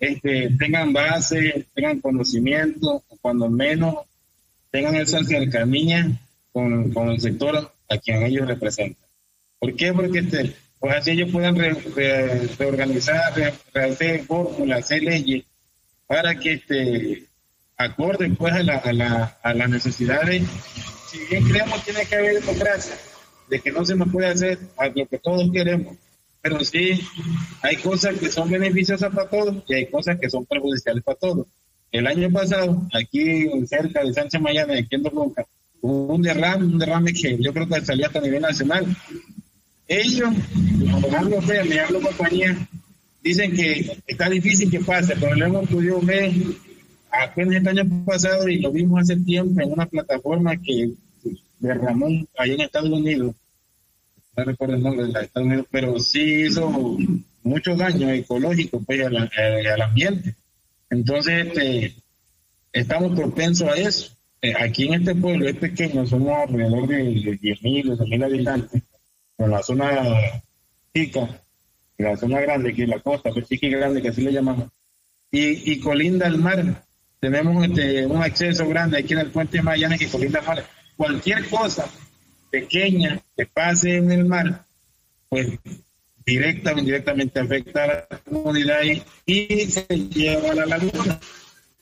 este, 0.00 0.50
tengan 0.58 0.92
base, 0.92 1.66
tengan 1.72 2.00
conocimiento, 2.00 3.04
cuando 3.20 3.48
menos 3.48 3.94
tengan 4.70 4.96
esa 4.96 5.22
cercanía 5.22 6.10
con, 6.52 6.92
con 6.92 7.10
el 7.10 7.20
sector 7.20 7.72
a 7.88 7.98
quien 7.98 8.24
ellos 8.24 8.48
representan. 8.48 9.08
¿Por 9.60 9.74
qué? 9.76 9.92
Porque 9.92 10.18
este, 10.18 10.52
pues 10.80 10.96
así 10.96 11.12
ellos 11.12 11.30
puedan 11.30 11.56
reorganizar, 11.56 13.32
hacer 13.72 14.24
fórmulas, 14.24 14.80
hacer 14.80 15.02
leyes 15.04 15.44
para 16.08 16.34
que 16.34 16.54
este, 16.54 17.24
acorden 17.76 18.34
pues 18.34 18.52
a, 18.52 18.62
la, 18.64 18.76
a, 18.78 18.92
la, 18.92 19.38
a 19.42 19.54
las 19.54 19.70
necesidades 19.70 20.42
si 21.16 21.24
bien 21.24 21.44
creemos 21.44 21.82
tiene 21.84 22.04
que 22.04 22.14
haber 22.14 22.40
democracia, 22.40 22.94
de 23.48 23.60
que 23.60 23.72
no 23.72 23.84
se 23.84 23.94
nos 23.94 24.10
puede 24.10 24.26
hacer 24.26 24.58
lo 24.94 25.06
que 25.06 25.18
todos 25.18 25.50
queremos, 25.52 25.96
pero 26.42 26.62
sí 26.62 27.00
hay 27.62 27.76
cosas 27.76 28.18
que 28.18 28.30
son 28.30 28.50
beneficiosas 28.50 29.12
para 29.14 29.28
todos 29.28 29.64
y 29.66 29.74
hay 29.74 29.86
cosas 29.86 30.18
que 30.20 30.28
son 30.28 30.44
perjudiciales 30.44 31.02
para 31.02 31.18
todos. 31.18 31.46
El 31.90 32.06
año 32.06 32.30
pasado, 32.30 32.86
aquí 32.92 33.48
cerca 33.66 34.04
de 34.04 34.12
Sánchez 34.12 34.40
Mayana, 34.40 34.74
aquí 34.74 34.96
en 34.96 35.04
Roca, 35.04 35.46
hubo 35.80 36.14
un 36.14 36.22
derrame, 36.22 36.66
un 36.66 36.78
derrame 36.78 37.12
que 37.12 37.38
yo 37.40 37.52
creo 37.52 37.66
que 37.66 37.80
salía 37.80 38.06
hasta 38.06 38.18
a 38.18 38.22
nivel 38.22 38.42
nacional. 38.42 38.84
Ellos, 39.88 40.30
hablo 41.16 41.40
fe, 41.40 41.64
me 41.64 41.80
hablo 41.80 42.00
compañía, 42.00 42.68
dicen 43.22 43.54
que 43.54 43.98
está 44.06 44.28
difícil 44.28 44.70
que 44.70 44.80
pase, 44.80 45.14
pero 45.18 45.34
lo 45.34 45.46
hemos 45.46 45.68
podido 45.68 46.00
ver 46.00 46.32
apenas 47.10 47.56
el 47.56 47.68
año 47.68 48.04
pasado 48.04 48.48
y 48.48 48.58
lo 48.58 48.70
vimos 48.72 49.00
hace 49.00 49.16
tiempo 49.16 49.60
en 49.60 49.72
una 49.72 49.86
plataforma 49.86 50.56
que 50.56 50.92
derramó 51.58 52.06
ahí 52.36 52.52
en 52.52 52.60
Estados 52.60 52.90
Unidos, 52.90 53.34
no 54.36 54.44
recuerdo 54.44 54.74
el 54.74 54.82
nombre 54.82 55.06
de 55.06 55.20
Estados 55.22 55.46
Unidos, 55.46 55.66
pero 55.70 55.98
sí 55.98 56.46
hizo 56.46 56.96
mucho 57.42 57.74
daño 57.76 58.10
ecológico 58.10 58.82
pues, 58.84 59.06
al, 59.06 59.16
al 59.16 59.82
ambiente. 59.82 60.34
Entonces, 60.90 61.46
este, 61.46 61.94
estamos 62.72 63.18
propensos 63.18 63.68
a 63.68 63.74
eso. 63.74 64.12
Eh, 64.42 64.54
aquí 64.58 64.86
en 64.86 64.94
este 64.94 65.14
pueblo 65.14 65.48
es 65.48 65.56
pequeño, 65.56 66.06
somos 66.06 66.36
alrededor 66.36 66.86
de 66.86 67.38
10.000, 67.40 67.96
12.000 67.96 68.24
habitantes, 68.24 68.82
en 69.38 69.50
la 69.50 69.62
zona 69.62 70.42
chica, 70.94 71.42
la 71.96 72.16
zona 72.16 72.40
grande, 72.40 72.74
que 72.74 72.82
es 72.82 72.88
la 72.88 73.00
costa, 73.00 73.30
pues 73.32 73.48
chica 73.48 73.66
y 73.66 73.70
grande, 73.70 74.02
que 74.02 74.08
así 74.08 74.20
le 74.20 74.32
llamamos, 74.32 74.68
y, 75.30 75.72
y 75.72 75.80
colinda 75.80 76.26
al 76.26 76.38
mar 76.38 76.84
tenemos 77.18 77.64
este, 77.64 78.06
un 78.06 78.22
acceso 78.22 78.68
grande 78.68 78.98
aquí 78.98 79.14
en 79.14 79.20
el 79.20 79.30
puente 79.30 79.56
de 79.56 79.62
Magallanes 79.62 79.98
que 79.98 80.08
colinda 80.08 80.42
mar. 80.42 80.64
Cualquier 80.96 81.48
cosa 81.48 81.88
pequeña 82.50 83.20
que 83.36 83.46
pase 83.46 83.96
en 83.96 84.10
el 84.10 84.24
mar, 84.24 84.64
pues 85.28 85.58
directa 86.24 86.72
o 86.72 86.78
indirectamente 86.78 87.38
afecta 87.38 87.84
a 87.84 87.86
la 87.86 88.20
comunidad 88.28 88.80
y, 89.26 89.66
se 89.66 89.86
lleva 89.86 90.50
a 90.50 90.54
la 90.54 90.66
laguna. 90.66 91.20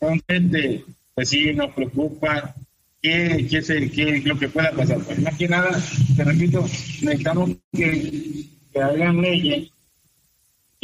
Entonces, 0.01 0.83
pues 1.15 1.29
sí 1.29 1.53
nos 1.55 1.73
preocupa 1.75 2.55
qué, 3.01 3.47
qué, 3.49 3.59
es 3.59 4.25
lo 4.25 4.39
que 4.39 4.49
pueda 4.49 4.73
pasar. 4.73 4.99
Pues 4.99 5.19
más 5.21 5.37
que 5.37 5.49
nada, 5.49 5.71
te 6.17 6.25
repito, 6.25 6.63
necesitamos 7.03 7.51
que, 7.73 8.47
que 8.73 8.81
hagan 8.81 9.23
leyes 9.23 9.71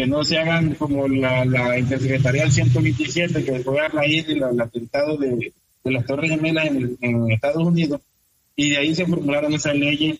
que 0.01 0.07
no 0.07 0.25
se 0.25 0.39
hagan 0.39 0.75
como 0.77 1.07
la, 1.09 1.45
la 1.45 1.79
intersecretarial 1.79 2.51
127, 2.51 3.45
que 3.45 3.61
fue 3.61 3.81
a 3.81 3.89
raíz 3.89 4.27
del 4.27 4.43
atentado 4.59 5.19
de, 5.19 5.53
de, 5.85 5.91
las 5.91 6.07
Torres 6.07 6.31
Gemelas 6.31 6.69
en, 6.69 7.31
Estados 7.31 7.67
Unidos, 7.67 8.01
y 8.61 8.71
de 8.73 8.77
ahí 8.77 8.95
se 8.95 9.07
formularon 9.07 9.55
esas 9.55 9.75
leyes 9.75 10.19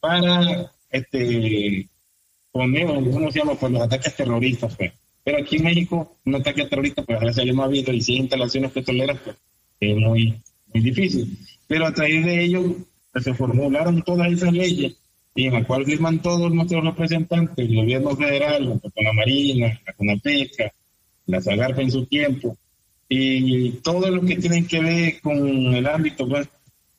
para 0.00 0.72
este 0.90 1.88
poner, 2.50 2.86
¿cómo 2.86 3.30
se 3.30 3.38
llama?, 3.38 3.54
por 3.54 3.70
los 3.70 3.80
ataques 3.80 4.16
terroristas, 4.16 4.74
pues. 4.76 4.92
Pero 5.22 5.38
aquí 5.38 5.58
en 5.58 5.64
México, 5.64 6.16
un 6.24 6.34
ataque 6.34 6.64
terrorista, 6.64 7.04
pues 7.04 7.20
gracias 7.20 7.38
a 7.38 7.44
Dios 7.44 7.54
no 7.54 7.62
ha 7.62 7.66
habido, 7.66 7.92
y 7.92 8.00
si 8.00 8.16
instalaciones 8.16 8.72
petroleras, 8.72 9.20
pues 9.24 9.36
es 9.78 9.96
muy, 9.96 10.34
muy 10.74 10.82
difícil. 10.82 11.38
Pero 11.68 11.86
a 11.86 11.94
través 11.94 12.24
de 12.24 12.44
ello 12.44 12.74
pues, 13.12 13.22
se 13.22 13.34
formularon 13.34 14.02
todas 14.02 14.32
esas 14.32 14.52
leyes 14.52 14.96
y 15.36 15.46
en 15.46 15.52
la 15.52 15.64
cual 15.64 15.84
firman 15.84 16.20
todos 16.20 16.52
nuestros 16.52 16.82
representantes, 16.82 17.68
el 17.68 17.76
gobierno 17.76 18.16
federal, 18.16 18.80
con 18.80 19.04
la 19.04 19.12
Marina, 19.12 19.80
la 19.86 19.92
CONAPECA, 19.92 20.72
la 21.26 21.40
SAGARPA 21.40 21.82
en 21.82 21.90
su 21.92 22.06
tiempo, 22.06 22.56
y 23.08 23.70
todo 23.82 24.10
lo 24.10 24.22
que 24.22 24.36
tiene 24.36 24.66
que 24.66 24.80
ver 24.80 25.20
con 25.20 25.38
el 25.38 25.86
ámbito, 25.86 26.26
pues, 26.28 26.48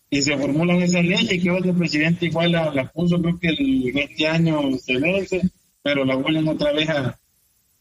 y 0.09 0.21
se 0.21 0.37
formulan 0.37 0.81
esas 0.81 1.03
leyes 1.03 1.41
que 1.41 1.51
otro 1.51 1.73
presidente 1.73 2.27
igual 2.27 2.51
la, 2.53 2.91
puso, 2.93 3.21
creo 3.21 3.39
que 3.39 3.49
en 3.49 3.97
este 3.97 4.27
año 4.27 4.61
se 4.77 4.97
vence, 4.97 5.41
pero 5.83 6.05
la 6.05 6.15
vuelven 6.15 6.47
otra 6.47 6.71
vez 6.71 6.89
a, 6.89 7.17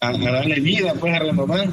darle 0.00 0.60
vida, 0.60 0.94
pues 0.94 1.14
a 1.14 1.20
renovar. 1.20 1.68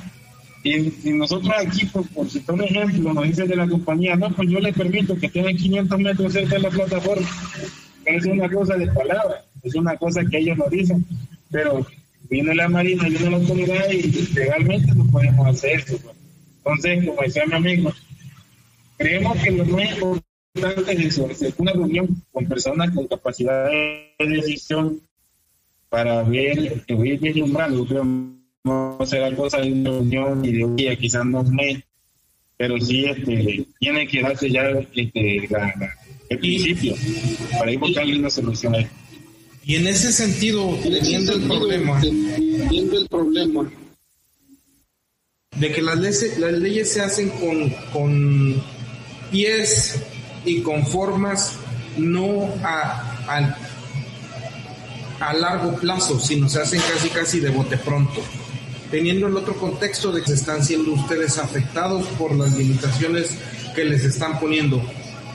Y, 0.64 1.10
nosotros 1.12 1.54
aquí, 1.58 1.86
por, 1.86 2.08
por 2.10 2.30
citar 2.30 2.56
un 2.56 2.64
ejemplo, 2.64 3.14
nos 3.14 3.26
dicen 3.26 3.48
de 3.48 3.56
la 3.56 3.68
compañía, 3.68 4.16
no, 4.16 4.30
pues 4.30 4.50
yo 4.50 4.60
le 4.60 4.72
permito 4.72 5.18
que 5.18 5.30
tengan 5.30 5.58
500 5.58 6.00
metros 6.00 6.34
cerca 6.34 6.56
de 6.56 6.62
la 6.62 6.70
plataforma 6.70 7.28
es 8.06 8.26
una 8.26 8.50
cosa 8.50 8.76
de 8.76 8.88
palabra, 8.88 9.46
es 9.62 9.76
una 9.76 9.96
cosa 9.98 10.22
que 10.30 10.38
ellos 10.40 10.58
nos 10.58 10.70
dicen, 10.70 11.06
pero 11.52 11.86
viene 12.30 12.54
la 12.56 12.68
Marina, 12.68 13.08
viene 13.08 13.30
la 13.30 13.38
autoridad 13.38 13.90
y 13.90 14.02
legalmente 14.34 14.94
no 14.94 15.06
podemos 15.08 15.48
hacer 15.48 15.80
eso. 15.80 15.98
Pues. 16.00 16.16
Entonces, 16.58 17.06
como 17.06 17.22
decía 17.22 17.46
mi 17.46 17.54
amigo, 17.54 17.94
creemos 18.98 19.38
que 19.42 19.52
lo 19.52 19.66
más 19.66 19.90
importante 20.56 20.94
es 20.94 21.06
eso, 21.06 21.30
es 21.30 21.54
una 21.58 21.74
reunión 21.74 22.24
con 22.32 22.46
personas 22.46 22.92
con 22.92 23.08
capacidad 23.08 23.66
de 23.70 24.14
decisión 24.20 25.02
para 25.90 26.24
ver, 26.24 26.84
que 26.86 26.94
voy 26.94 27.12
a 27.12 27.14
ir 27.14 27.20
creo 27.20 28.06
no 28.64 28.98
será 29.06 29.36
cosa 29.36 29.60
de 29.60 29.72
una 29.72 29.90
reunión 29.90 30.46
y 30.46 30.52
de 30.54 30.64
un 30.64 30.76
día, 30.76 30.96
quizás 30.96 31.26
no 31.26 31.42
un 31.42 31.56
mes, 31.56 31.84
pero 32.56 32.80
sí 32.80 33.06
este, 33.06 33.68
tiene 33.80 34.08
que 34.08 34.22
darse 34.22 34.50
ya 34.50 34.70
este, 34.70 35.48
la 35.50 35.74
el 36.30 36.40
principio, 36.40 36.96
para 37.60 37.72
ir 37.72 37.80
buscando 37.80 38.18
una 38.18 38.30
solución 38.30 38.76
ahí. 38.76 38.88
Y 39.66 39.76
en 39.76 39.88
ese 39.88 40.12
sentido, 40.12 40.78
teniendo 40.82 41.34
el 41.34 41.42
problema, 41.44 42.02
teniendo 42.02 42.98
el 42.98 43.08
problema 43.08 43.72
de 45.58 45.72
que 45.72 45.82
las 45.82 46.00
leyes, 46.00 46.40
las 46.40 46.54
leyes 46.54 46.92
se 46.92 47.02
hacen 47.02 47.30
con, 47.30 47.70
con 47.92 48.64
pies 49.32 50.02
y 50.46 50.62
con 50.62 50.86
formas 50.86 51.54
no 51.98 52.50
a, 52.64 53.58
a, 55.20 55.34
largo 55.34 55.76
plazo, 55.76 56.20
sino 56.20 56.50
se 56.50 56.62
hacen 56.62 56.82
casi 56.82 57.10
casi 57.10 57.40
de 57.40 57.50
bote 57.50 57.78
pronto 57.78 58.22
teniendo 58.94 59.26
el 59.26 59.36
otro 59.36 59.56
contexto 59.56 60.12
de 60.12 60.22
que 60.22 60.28
se 60.28 60.34
están 60.36 60.64
siendo 60.64 60.92
ustedes 60.92 61.40
afectados 61.40 62.06
por 62.10 62.36
las 62.36 62.56
limitaciones 62.56 63.32
que 63.74 63.86
les 63.86 64.04
están 64.04 64.40
poniendo. 64.40 64.84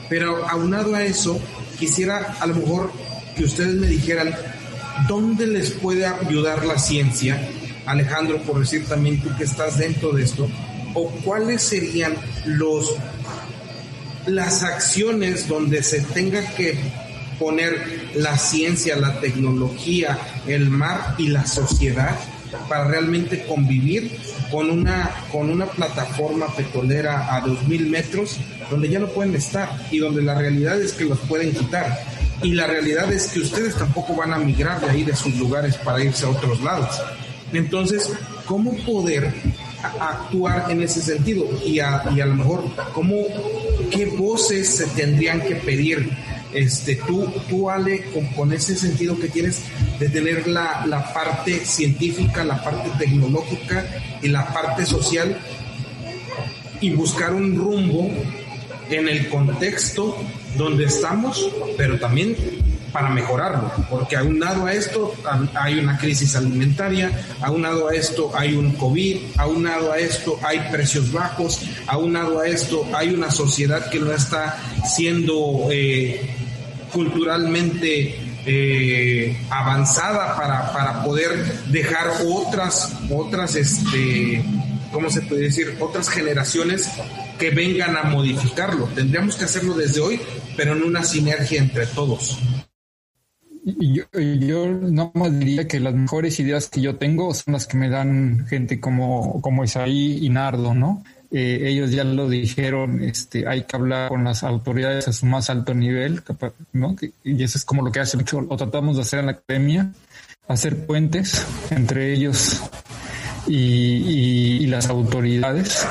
Pero 0.07 0.47
aunado 0.47 0.95
a 0.95 1.03
eso, 1.03 1.37
quisiera 1.77 2.37
a 2.39 2.47
lo 2.47 2.55
mejor 2.55 2.89
que 3.35 3.43
ustedes 3.43 3.75
me 3.75 3.87
dijeran 3.87 4.33
dónde 5.09 5.45
les 5.45 5.71
puede 5.71 6.05
ayudar 6.05 6.65
la 6.65 6.79
ciencia, 6.79 7.49
Alejandro, 7.85 8.41
por 8.43 8.61
decir 8.61 8.85
también 8.85 9.19
tú 9.19 9.29
que 9.37 9.43
estás 9.43 9.77
dentro 9.77 10.13
de 10.13 10.23
esto, 10.23 10.47
o 10.93 11.09
cuáles 11.25 11.61
serían 11.61 12.15
los 12.45 12.95
las 14.27 14.63
acciones 14.63 15.47
donde 15.47 15.83
se 15.83 16.01
tenga 16.01 16.41
que 16.55 16.77
poner 17.39 18.11
la 18.15 18.37
ciencia, 18.37 18.97
la 18.97 19.19
tecnología, 19.19 20.17
el 20.45 20.69
mar 20.69 21.15
y 21.17 21.27
la 21.27 21.45
sociedad 21.45 22.17
para 22.67 22.85
realmente 22.85 23.45
convivir 23.45 24.11
con 24.51 24.69
una, 24.69 25.09
con 25.31 25.49
una 25.49 25.67
plataforma 25.67 26.47
petrolera 26.55 27.35
a 27.35 27.43
2.000 27.43 27.87
metros 27.87 28.37
donde 28.69 28.89
ya 28.89 28.99
no 28.99 29.07
pueden 29.07 29.35
estar 29.35 29.69
y 29.91 29.99
donde 29.99 30.21
la 30.21 30.35
realidad 30.35 30.81
es 30.81 30.93
que 30.93 31.05
los 31.05 31.19
pueden 31.19 31.51
quitar. 31.53 31.99
Y 32.41 32.53
la 32.53 32.67
realidad 32.67 33.11
es 33.11 33.27
que 33.27 33.39
ustedes 33.39 33.75
tampoco 33.75 34.15
van 34.15 34.33
a 34.33 34.37
migrar 34.37 34.79
de 34.81 34.89
ahí 34.89 35.03
de 35.03 35.15
sus 35.15 35.35
lugares 35.35 35.75
para 35.77 36.03
irse 36.03 36.25
a 36.25 36.29
otros 36.29 36.61
lados. 36.61 37.01
Entonces, 37.51 38.11
¿cómo 38.45 38.75
poder 38.85 39.33
actuar 39.81 40.71
en 40.71 40.81
ese 40.83 41.01
sentido? 41.01 41.45
Y 41.65 41.79
a, 41.79 42.03
y 42.15 42.21
a 42.21 42.25
lo 42.25 42.35
mejor, 42.35 42.63
¿cómo, 42.93 43.15
¿qué 43.91 44.05
voces 44.05 44.67
se 44.67 44.87
tendrían 44.87 45.41
que 45.41 45.55
pedir? 45.55 46.09
Este, 46.53 46.95
tú, 46.95 47.31
tú 47.47 47.69
Ale, 47.69 48.05
con, 48.35 48.51
ese 48.51 48.75
sentido 48.75 49.19
que 49.19 49.29
tienes 49.29 49.61
de 49.99 50.09
tener 50.09 50.47
la, 50.47 50.83
la 50.87 51.13
parte 51.13 51.63
científica, 51.63 52.43
la 52.43 52.63
parte 52.63 52.89
tecnológica 52.97 53.85
y 54.21 54.29
la 54.29 54.51
parte 54.51 54.85
social 54.85 55.37
y 56.81 56.91
buscar 56.91 57.33
un 57.33 57.55
rumbo 57.55 58.09
en 58.89 59.07
el 59.07 59.29
contexto 59.29 60.17
donde 60.57 60.85
estamos, 60.85 61.47
pero 61.77 61.99
también 61.99 62.35
para 62.91 63.09
mejorarlo, 63.09 63.71
porque 63.89 64.15
aunado 64.15 64.65
a 64.65 64.73
esto 64.73 65.13
hay 65.55 65.79
una 65.79 65.97
crisis 65.97 66.35
alimentaria, 66.35 67.11
aunado 67.41 67.89
a 67.89 67.93
esto 67.93 68.31
hay 68.35 68.53
un 68.55 68.73
COVID, 68.73 69.17
aunado 69.37 69.91
a 69.91 69.97
esto 69.97 70.39
hay 70.43 70.59
precios 70.71 71.11
bajos, 71.11 71.61
aunado 71.87 72.39
a 72.39 72.47
esto 72.47 72.85
hay 72.93 73.13
una 73.13 73.31
sociedad 73.31 73.89
que 73.89 73.99
no 73.99 74.11
está 74.11 74.57
siendo 74.85 75.67
eh, 75.71 76.35
culturalmente 76.91 78.15
eh, 78.45 79.37
avanzada 79.49 80.35
para, 80.35 80.73
para 80.73 81.03
poder 81.03 81.63
dejar 81.67 82.07
otras, 82.25 82.93
otras, 83.09 83.55
este, 83.55 84.43
¿cómo 84.91 85.09
se 85.09 85.21
puede 85.21 85.43
decir? 85.43 85.75
Otras 85.79 86.09
generaciones 86.09 86.89
que 87.37 87.51
vengan 87.51 87.95
a 87.97 88.03
modificarlo. 88.03 88.85
Tendríamos 88.95 89.35
que 89.35 89.45
hacerlo 89.45 89.73
desde 89.73 90.01
hoy, 90.01 90.21
pero 90.57 90.73
en 90.73 90.83
una 90.83 91.03
sinergia 91.03 91.59
entre 91.59 91.85
todos. 91.87 92.39
Yo, 93.77 94.03
yo 94.19 94.67
no 94.67 95.11
más 95.13 95.37
diría 95.37 95.67
que 95.67 95.79
las 95.79 95.93
mejores 95.93 96.39
ideas 96.39 96.69
que 96.69 96.81
yo 96.81 96.95
tengo 96.95 97.33
son 97.33 97.53
las 97.53 97.67
que 97.67 97.77
me 97.77 97.89
dan 97.89 98.45
gente 98.47 98.79
como, 98.79 99.41
como 99.41 99.63
Isaí 99.63 100.25
y 100.25 100.29
Nardo, 100.29 100.73
¿no? 100.73 101.03
Eh, 101.31 101.69
ellos 101.69 101.91
ya 101.91 102.03
lo 102.03 102.27
dijeron, 102.27 103.03
este, 103.03 103.47
hay 103.47 103.63
que 103.63 103.75
hablar 103.75 104.09
con 104.09 104.23
las 104.23 104.43
autoridades 104.43 105.07
a 105.07 105.13
su 105.13 105.27
más 105.27 105.49
alto 105.49 105.75
nivel, 105.75 106.23
¿no? 106.73 106.95
Y 107.23 107.43
eso 107.43 107.57
es 107.57 107.65
como 107.65 107.83
lo 107.83 107.91
que 107.91 107.99
hace 107.99 108.17
mucho, 108.17 108.41
lo 108.41 108.57
tratamos 108.57 108.95
de 108.95 109.03
hacer 109.03 109.19
en 109.19 109.25
la 109.27 109.33
academia, 109.33 109.93
hacer 110.47 110.87
puentes 110.87 111.45
entre 111.69 112.13
ellos 112.13 112.59
y, 113.49 114.63
y 114.63 114.67
las 114.67 114.89
autoridades 114.89 115.85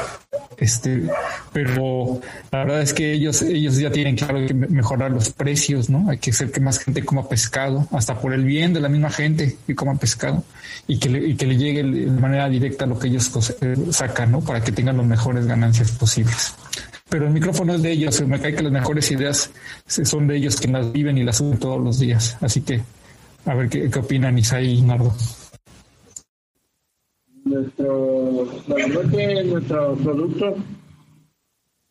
este, 0.59 1.05
pero 1.53 2.21
la 2.51 2.65
verdad 2.65 2.83
es 2.83 2.93
que 2.93 3.13
ellos, 3.13 3.43
ellos 3.43 3.77
ya 3.77 3.93
tienen 3.93 4.17
claro 4.17 4.45
que 4.45 4.55
mejorar 4.55 5.13
los 5.13 5.31
precios, 5.31 5.89
¿no? 5.89 6.11
Hay 6.11 6.19
que 6.19 6.31
hacer 6.31 6.51
que 6.51 6.61
más 6.61 6.81
gente 6.81 7.05
coma 7.05 7.29
pescado, 7.29 7.87
hasta 7.93 8.21
por 8.21 8.35
el 8.35 8.45
bien 8.45 8.73
de 8.75 8.81
la 8.81 8.89
misma 8.89 9.11
gente 9.11 9.57
que 9.67 9.75
coma 9.77 9.95
pescado 9.95 10.43
y 10.89 10.99
que 10.99 11.09
le, 11.11 11.29
y 11.29 11.37
que 11.37 11.47
le 11.47 11.57
llegue 11.57 11.85
de 11.85 12.07
manera 12.11 12.49
directa 12.49 12.87
lo 12.87 12.99
que 12.99 13.07
ellos 13.07 13.31
sacan, 13.93 14.33
¿no? 14.33 14.41
Para 14.41 14.61
que 14.61 14.73
tengan 14.73 14.97
las 14.97 15.07
mejores 15.07 15.47
ganancias 15.47 15.93
posibles. 15.93 16.55
Pero 17.09 17.27
el 17.27 17.33
micrófono 17.33 17.75
es 17.75 17.83
de 17.83 17.93
ellos, 17.93 18.21
me 18.27 18.41
cae 18.41 18.55
que 18.55 18.63
las 18.63 18.73
mejores 18.73 19.11
ideas 19.13 19.51
son 19.87 20.27
de 20.27 20.37
ellos 20.37 20.61
que 20.61 20.69
las 20.69 20.91
viven 20.93 21.17
y 21.19 21.25
las 21.25 21.37
suben 21.37 21.59
todos 21.59 21.81
los 21.81 22.01
días. 22.01 22.37
Así 22.41 22.63
que, 22.63 22.83
a 23.47 23.55
ver 23.55 23.69
qué, 23.69 23.89
opinan 23.97 24.37
Isaí 24.37 24.79
y 24.79 24.83
Nardo 24.83 25.15
nuestro, 27.49 28.47
la 28.69 28.75
verdad 28.75 29.11
que 29.11 29.45
nuestro 29.45 29.95
producto 29.97 30.57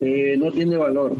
eh, 0.00 0.36
no 0.36 0.52
tiene 0.52 0.76
valor. 0.76 1.16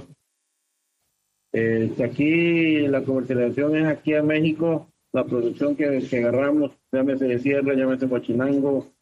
Eh, 1.52 1.94
aquí 2.04 2.86
la 2.88 3.02
comercialización 3.02 3.76
es 3.76 3.86
aquí 3.86 4.14
en 4.14 4.26
México, 4.26 4.88
la 5.12 5.24
producción 5.24 5.74
que, 5.74 6.06
que 6.08 6.18
agarramos, 6.18 6.72
llámese 6.92 7.24
de 7.24 7.38
sierra, 7.38 7.74
llámese 7.74 8.06
guachinango, 8.06 8.92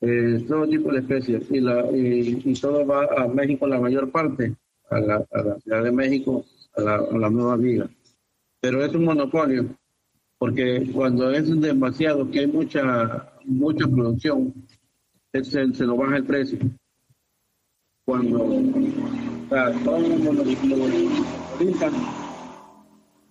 eh, 0.00 0.44
todo 0.48 0.66
tipo 0.66 0.92
de 0.92 0.98
especies 0.98 1.48
y, 1.50 1.60
la, 1.60 1.86
y, 1.92 2.52
todo 2.60 2.84
va 2.84 3.06
a 3.16 3.28
México 3.28 3.66
la 3.68 3.80
mayor 3.80 4.10
parte, 4.10 4.54
a 4.90 5.00
la, 5.00 5.24
a 5.30 5.42
la 5.42 5.60
Ciudad 5.60 5.84
de 5.84 5.92
México, 5.92 6.44
a 6.76 6.80
la, 6.80 6.94
a 6.96 7.18
la 7.18 7.30
Nueva 7.30 7.56
Viga. 7.56 7.88
Pero 8.60 8.84
es 8.84 8.92
un 8.94 9.04
monopolio, 9.04 9.66
porque 10.38 10.90
cuando 10.92 11.30
es 11.30 11.48
demasiado, 11.60 12.28
que 12.30 12.40
hay 12.40 12.46
mucha 12.48 13.31
mucha 13.44 13.86
producción, 13.86 14.54
se, 15.32 15.44
se 15.44 15.84
lo 15.84 15.96
baja 15.96 16.16
el 16.16 16.24
precio. 16.24 16.58
cuando 18.04 18.44
o 18.44 19.54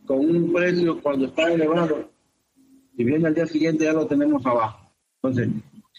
con 0.06 0.20
un 0.20 0.54
precio 0.54 1.02
cuando 1.02 1.26
está 1.28 1.52
elevado 1.52 2.10
y 2.98 3.04
viene 3.04 3.28
al 3.28 3.36
día 3.36 3.48
siguiente 3.48 3.86
ya 3.86 3.94
lo 3.94 4.08
tenemos 4.08 4.46
abajo. 4.46 4.92
Entonces, 5.16 5.50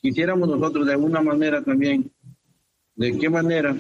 quisiéramos 0.01 0.49
nosotros 0.49 0.87
de 0.87 0.93
alguna 0.93 1.21
manera 1.23 1.63
también, 1.63 2.11
de 2.95 3.19
qué 3.19 3.31
manera 3.31 3.77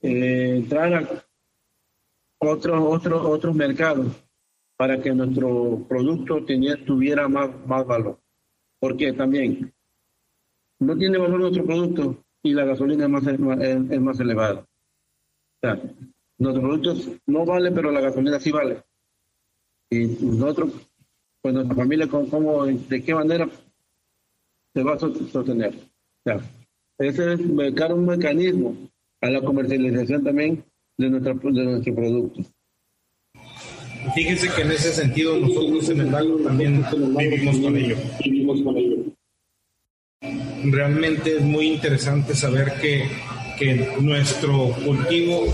eh, 0.00 0.56
entrar 0.56 0.94
a 0.94 1.24
otros 2.38 2.80
otros 2.80 3.24
otros 3.24 3.54
mercados 3.54 4.08
para 4.76 5.00
que 5.00 5.12
nuestro 5.12 5.84
producto 5.88 6.44
tuviera 6.86 7.28
más, 7.28 7.50
más 7.66 7.86
valor. 7.86 8.18
Porque 8.80 9.12
también 9.12 9.72
no 10.80 10.96
tiene 10.96 11.18
valor 11.18 11.40
nuestro 11.40 11.64
producto 11.64 12.24
y 12.42 12.52
la 12.52 12.64
gasolina 12.64 13.04
es 13.04 13.10
más, 13.10 13.26
es, 13.26 14.00
más 14.00 14.20
elevada. 14.20 14.60
O 14.60 15.60
sea, 15.60 15.82
nuestro 16.38 16.62
producto 16.62 16.94
no 17.26 17.44
vale, 17.44 17.72
pero 17.72 17.90
la 17.90 18.00
gasolina 18.00 18.38
sí 18.38 18.52
vale. 18.52 18.82
Y 19.90 20.06
nosotros, 20.24 20.72
pues 21.40 21.54
nuestra 21.54 21.74
familia, 21.74 22.08
¿cómo, 22.08 22.66
¿de 22.66 23.02
qué 23.02 23.14
manera 23.14 23.48
se 24.74 24.82
va 24.82 24.94
a 24.94 24.98
sostener? 24.98 25.74
O 25.74 26.22
sea, 26.24 26.40
ese 26.98 27.32
es 27.32 27.40
un 27.40 27.56
mecanismo 28.06 28.76
a 29.20 29.30
la 29.30 29.40
comercialización 29.40 30.22
también 30.22 30.64
de, 30.96 31.10
nuestra, 31.10 31.34
de 31.34 31.64
nuestro 31.64 31.94
producto. 31.94 32.42
Fíjense 34.14 34.48
que 34.50 34.62
en 34.62 34.72
ese 34.72 34.92
sentido 34.92 35.38
nosotros 35.38 35.88
en 35.90 36.00
el 36.00 36.14
agro 36.14 36.36
también 36.38 36.84
vivimos 37.16 37.56
con 37.58 37.76
ello. 37.76 37.96
Realmente 40.64 41.36
es 41.36 41.42
muy 41.42 41.74
interesante 41.74 42.34
saber 42.34 42.72
que, 42.80 43.08
que 43.58 43.96
nuestro 44.00 44.70
cultivo 44.84 45.44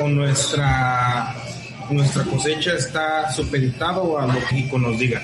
o 0.00 0.08
nuestra, 0.08 1.34
nuestra 1.90 2.24
cosecha 2.24 2.74
está 2.74 3.30
supeditado 3.32 4.18
a 4.18 4.26
lo 4.26 4.40
que 4.48 4.78
nos 4.78 4.98
diga. 4.98 5.22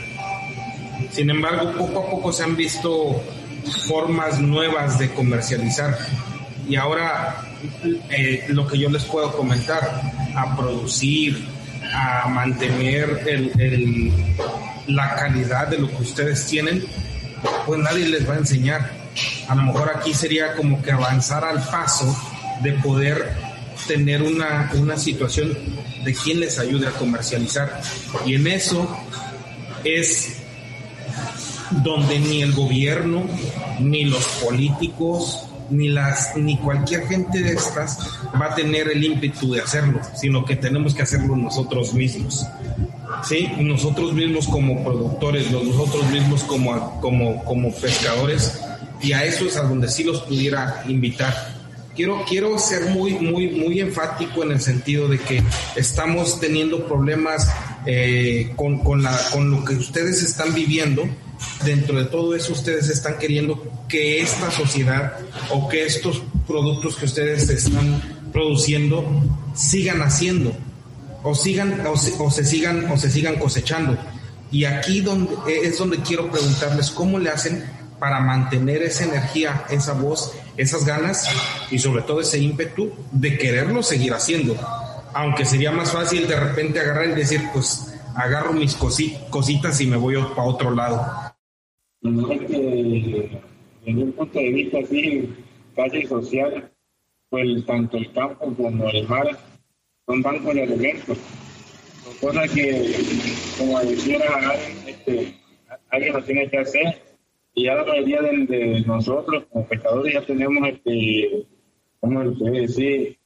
Sin 1.10 1.30
embargo, 1.30 1.72
poco 1.72 2.00
a 2.00 2.10
poco 2.10 2.32
se 2.32 2.44
han 2.44 2.56
visto 2.56 3.22
formas 3.86 4.40
nuevas 4.40 4.98
de 4.98 5.10
comercializar 5.10 5.96
y 6.68 6.76
ahora 6.76 7.36
eh, 8.10 8.44
lo 8.48 8.66
que 8.66 8.78
yo 8.78 8.90
les 8.90 9.04
puedo 9.04 9.32
comentar, 9.32 10.02
a 10.36 10.56
producir, 10.56 11.44
a 11.92 12.28
mantener 12.28 13.22
el, 13.26 14.12
la 14.86 15.14
calidad 15.14 15.68
de 15.68 15.78
lo 15.78 15.88
que 15.88 16.02
ustedes 16.02 16.46
tienen, 16.46 16.84
pues 17.66 17.80
nadie 17.80 18.08
les 18.08 18.28
va 18.28 18.34
a 18.34 18.38
enseñar. 18.38 18.90
A 19.48 19.54
lo 19.54 19.62
mejor 19.62 19.90
aquí 19.94 20.14
sería 20.14 20.54
como 20.54 20.82
que 20.82 20.92
avanzar 20.92 21.44
al 21.44 21.62
paso 21.68 22.16
de 22.62 22.72
poder 22.74 23.32
tener 23.86 24.22
una, 24.22 24.70
una 24.74 24.96
situación 24.96 25.56
de 26.04 26.14
quien 26.14 26.40
les 26.40 26.58
ayude 26.58 26.86
a 26.86 26.90
comercializar. 26.92 27.80
Y 28.26 28.34
en 28.34 28.46
eso 28.46 28.88
es 29.84 30.38
donde 31.70 32.18
ni 32.18 32.42
el 32.42 32.52
gobierno, 32.52 33.24
ni 33.80 34.04
los 34.04 34.24
políticos, 34.42 35.47
ni 35.70 35.88
las 35.88 36.36
ni 36.36 36.56
cualquier 36.58 37.06
gente 37.06 37.42
de 37.42 37.52
estas 37.52 37.98
va 38.40 38.46
a 38.46 38.54
tener 38.54 38.90
el 38.90 39.04
ímpetu 39.04 39.52
de 39.52 39.60
hacerlo, 39.60 40.00
sino 40.14 40.44
que 40.44 40.56
tenemos 40.56 40.94
que 40.94 41.02
hacerlo 41.02 41.36
nosotros 41.36 41.94
mismos. 41.94 42.46
Sí, 43.24 43.48
nosotros 43.58 44.12
mismos 44.12 44.46
como 44.46 44.84
productores, 44.84 45.50
nosotros 45.50 46.08
mismos 46.10 46.42
como, 46.44 47.00
como, 47.00 47.44
como 47.44 47.72
pescadores, 47.72 48.60
y 49.00 49.12
a 49.12 49.24
eso 49.24 49.46
es 49.46 49.56
a 49.56 49.62
donde 49.62 49.88
sí 49.88 50.04
los 50.04 50.20
pudiera 50.22 50.84
invitar. 50.88 51.34
Quiero, 51.94 52.24
quiero 52.28 52.58
ser 52.58 52.90
muy, 52.90 53.14
muy, 53.14 53.50
muy 53.50 53.80
enfático 53.80 54.44
en 54.44 54.52
el 54.52 54.60
sentido 54.60 55.08
de 55.08 55.18
que 55.18 55.42
estamos 55.74 56.38
teniendo 56.38 56.86
problemas 56.86 57.48
eh, 57.86 58.52
con, 58.54 58.78
con, 58.78 59.02
la, 59.02 59.18
con 59.32 59.50
lo 59.50 59.64
que 59.64 59.74
ustedes 59.74 60.22
están 60.22 60.54
viviendo, 60.54 61.08
dentro 61.64 61.98
de 61.98 62.04
todo 62.04 62.34
eso 62.34 62.52
ustedes 62.52 62.88
están 62.88 63.18
queriendo 63.18 63.62
que 63.88 64.20
esta 64.20 64.50
sociedad 64.50 65.18
o 65.50 65.68
que 65.68 65.86
estos 65.86 66.22
productos 66.46 66.96
que 66.96 67.06
ustedes 67.06 67.48
están 67.48 68.30
produciendo 68.32 69.04
sigan 69.54 70.02
haciendo 70.02 70.52
o 71.22 71.34
sigan 71.34 71.86
o 71.86 71.96
se, 71.96 72.44
sigan 72.44 72.90
o 72.90 72.96
se 72.96 73.10
sigan 73.10 73.36
cosechando 73.36 73.96
y 74.50 74.64
aquí 74.64 75.00
donde 75.00 75.30
es 75.62 75.78
donde 75.78 75.98
quiero 76.00 76.30
preguntarles 76.30 76.90
cómo 76.90 77.18
le 77.18 77.30
hacen 77.30 77.64
para 77.98 78.20
mantener 78.20 78.82
esa 78.82 79.04
energía, 79.04 79.64
esa 79.70 79.92
voz, 79.92 80.32
esas 80.56 80.84
ganas 80.84 81.28
y 81.70 81.78
sobre 81.78 82.02
todo 82.02 82.20
ese 82.20 82.38
ímpetu 82.38 82.92
de 83.10 83.36
quererlo 83.36 83.82
seguir 83.82 84.14
haciendo. 84.14 84.56
Aunque 85.12 85.44
sería 85.44 85.72
más 85.72 85.90
fácil 85.92 86.28
de 86.28 86.38
repente 86.38 86.78
agarrar 86.78 87.08
y 87.08 87.14
decir, 87.14 87.42
pues 87.52 87.88
agarro 88.14 88.52
mis 88.52 88.74
cositas 88.74 89.80
y 89.80 89.86
me 89.86 89.96
voy 89.96 90.16
para 90.34 90.48
otro 90.48 90.70
lado 90.70 91.27
desde 92.00 93.42
un 93.84 94.12
punto 94.12 94.38
de 94.38 94.52
vista 94.52 94.78
así, 94.78 95.34
casi 95.74 96.06
social, 96.06 96.70
pues 97.30 97.66
tanto 97.66 97.96
el 97.96 98.12
campo 98.12 98.54
como 98.54 98.88
el 98.88 99.08
mar 99.08 99.26
son 100.06 100.22
bancos 100.22 100.54
de 100.54 100.62
alimentos. 100.62 101.18
Cosa 102.20 102.48
que, 102.48 102.94
como 103.58 103.80
decía 103.80 104.18
este, 104.86 105.34
alguien 105.90 106.12
lo 106.14 106.24
tiene 106.24 106.48
que 106.48 106.58
hacer. 106.58 107.02
Y 107.54 107.64
ya 107.64 107.74
la 107.74 107.84
mayoría 107.84 108.22
de, 108.22 108.84
nosotros, 108.86 109.44
como 109.50 109.66
pescadores, 109.66 110.14
ya 110.14 110.22
tenemos, 110.22 110.68
este, 110.68 111.46
¿cómo 112.00 112.32
puede 112.38 112.60
decir? 112.62 113.18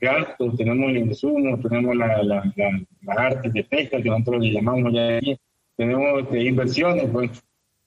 gastos, 0.00 0.56
tenemos 0.56 0.90
el 0.90 0.98
insumo, 0.98 1.58
tenemos 1.60 1.96
la, 1.96 2.22
la, 2.22 2.52
la, 2.56 3.12
arte 3.14 3.50
de 3.50 3.64
pesca, 3.64 4.02
que 4.02 4.10
nosotros 4.10 4.42
le 4.42 4.52
llamamos 4.52 4.92
ya 4.92 5.16
aquí, 5.16 5.38
tenemos 5.76 6.22
este, 6.22 6.44
inversiones, 6.44 7.08
pues 7.10 7.42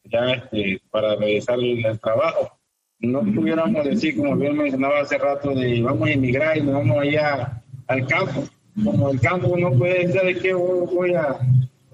ya 0.09 0.33
este, 0.33 0.81
para 0.91 1.15
realizar 1.15 1.59
el, 1.59 1.99
trabajo. 1.99 2.51
No 2.99 3.21
pudiéramos 3.21 3.83
decir, 3.85 4.15
como 4.15 4.35
bien 4.35 4.57
mencionaba 4.57 5.01
hace 5.01 5.17
rato, 5.17 5.53
de 5.53 5.81
vamos 5.81 6.07
a 6.07 6.11
emigrar 6.11 6.57
y 6.57 6.61
nos 6.61 6.73
vamos 6.73 6.97
allá 6.99 7.63
al 7.87 8.07
campo. 8.07 8.43
Como 8.83 9.09
el 9.09 9.19
campo 9.19 9.57
no 9.57 9.71
puede 9.71 10.11
ser 10.11 10.25
de 10.25 10.39
que 10.39 10.53
voy 10.53 11.13
a, 11.13 11.37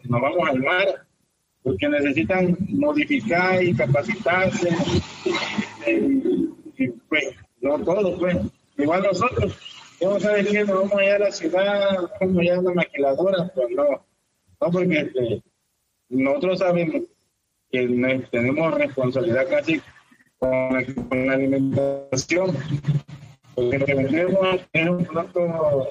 nos 0.04 0.22
vamos 0.22 0.50
al 0.50 0.60
mar, 0.60 1.06
porque 1.62 1.90
necesitan 1.90 2.58
modificar 2.70 3.64
y 3.64 3.74
capacitarse. 3.74 4.70
Y, 5.88 6.88
pues, 7.10 7.36
no 7.62 7.80
todo, 7.80 8.18
pues. 8.18 8.38
Igual 8.78 9.04
nosotros, 9.04 9.56
vamos 10.02 10.26
a 10.26 10.34
decir, 10.34 10.68
nos 10.68 10.80
vamos 10.80 10.94
allá 10.94 11.16
a 11.16 11.20
la 11.20 11.32
ciudad, 11.32 12.10
vamos 12.20 12.38
allá 12.40 12.58
a 12.58 12.62
la 12.62 12.74
maquiladora, 12.74 13.52
pues 13.54 13.70
no. 13.76 14.06
No, 14.62 14.72
porque 14.72 15.00
este, 15.00 15.44
nosotros 16.10 16.60
sabemos 16.60 17.04
que 17.74 18.28
tenemos 18.30 18.76
responsabilidad 18.76 19.48
casi 19.50 19.82
con 20.38 21.26
la, 21.26 21.34
alimentación. 21.34 22.56
Porque 23.56 23.80
lo 23.80 23.86
que 23.86 23.96
vendemos 23.96 24.60
es 24.72 24.90
un 24.90 25.06
producto 25.06 25.90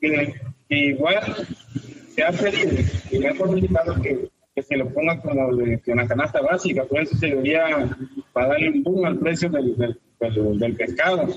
que, 0.00 0.34
igual 0.68 1.22
se 2.14 2.22
ha 2.22 2.30
pedido 2.30 2.76
y 3.10 3.18
le 3.18 3.28
ha 3.28 3.36
solicitado 3.36 4.02
que, 4.02 4.28
que, 4.54 4.62
se 4.62 4.76
lo 4.76 4.92
ponga 4.92 5.18
como 5.20 5.56
de, 5.56 5.80
una 5.86 6.06
canasta 6.06 6.42
básica, 6.42 6.84
pues 6.84 7.08
eso 7.08 7.18
sería 7.18 7.96
para 8.34 8.48
darle 8.48 8.70
un 8.70 8.82
boom 8.82 9.06
al 9.06 9.18
precio 9.18 9.48
del, 9.48 9.76
del, 9.78 10.76
pescado. 10.76 11.28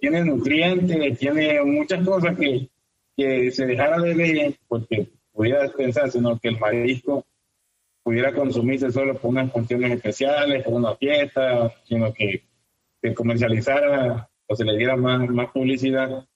Tiene 0.00 0.24
nutrientes, 0.24 1.18
tiene 1.18 1.62
muchas 1.64 2.06
cosas 2.06 2.36
que, 2.36 2.68
que 3.16 3.50
se 3.50 3.66
dejara 3.66 3.98
de 4.00 4.14
ver, 4.14 4.54
porque 4.68 5.08
pudiera 5.32 5.66
pensar, 5.68 6.10
sino 6.10 6.38
que 6.38 6.48
el 6.48 6.58
marisco 6.58 7.24
pudiera 8.02 8.32
consumirse 8.32 8.90
solo 8.90 9.14
por 9.14 9.30
unas 9.30 9.52
funciones 9.52 9.92
especiales, 9.92 10.64
por 10.64 10.74
una 10.74 10.94
fiesta, 10.96 11.72
sino 11.84 12.12
que 12.12 12.42
se 13.00 13.14
comercializara 13.14 14.28
o 14.46 14.56
se 14.56 14.64
le 14.64 14.76
diera 14.76 14.96
más, 14.96 15.28
más 15.28 15.50
publicidad, 15.50 16.26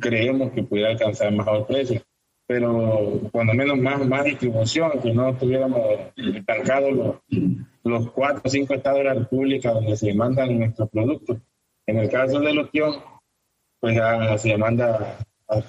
creemos 0.00 0.52
que 0.52 0.62
pudiera 0.62 0.90
alcanzar 0.90 1.32
mejor 1.32 1.66
precio. 1.66 2.00
Pero 2.46 3.20
cuando 3.32 3.54
menos 3.54 3.78
más, 3.78 4.06
más 4.06 4.24
distribución, 4.24 5.00
que 5.02 5.12
no 5.12 5.34
tuviéramos 5.36 5.80
estancados 6.16 6.92
los, 6.92 7.16
los 7.84 8.10
cuatro 8.10 8.42
o 8.44 8.48
cinco 8.48 8.74
estados 8.74 8.98
de 8.98 9.04
la 9.04 9.14
República 9.14 9.72
donde 9.72 9.96
se 9.96 10.12
mandan 10.12 10.58
nuestros 10.58 10.90
productos. 10.90 11.38
En 11.86 11.98
el 11.98 12.10
caso 12.10 12.40
de 12.40 12.54
los 12.54 12.68
pues 13.80 13.96
ya 13.96 14.36
se 14.38 14.56
manda 14.56 15.18
a, 15.48 15.62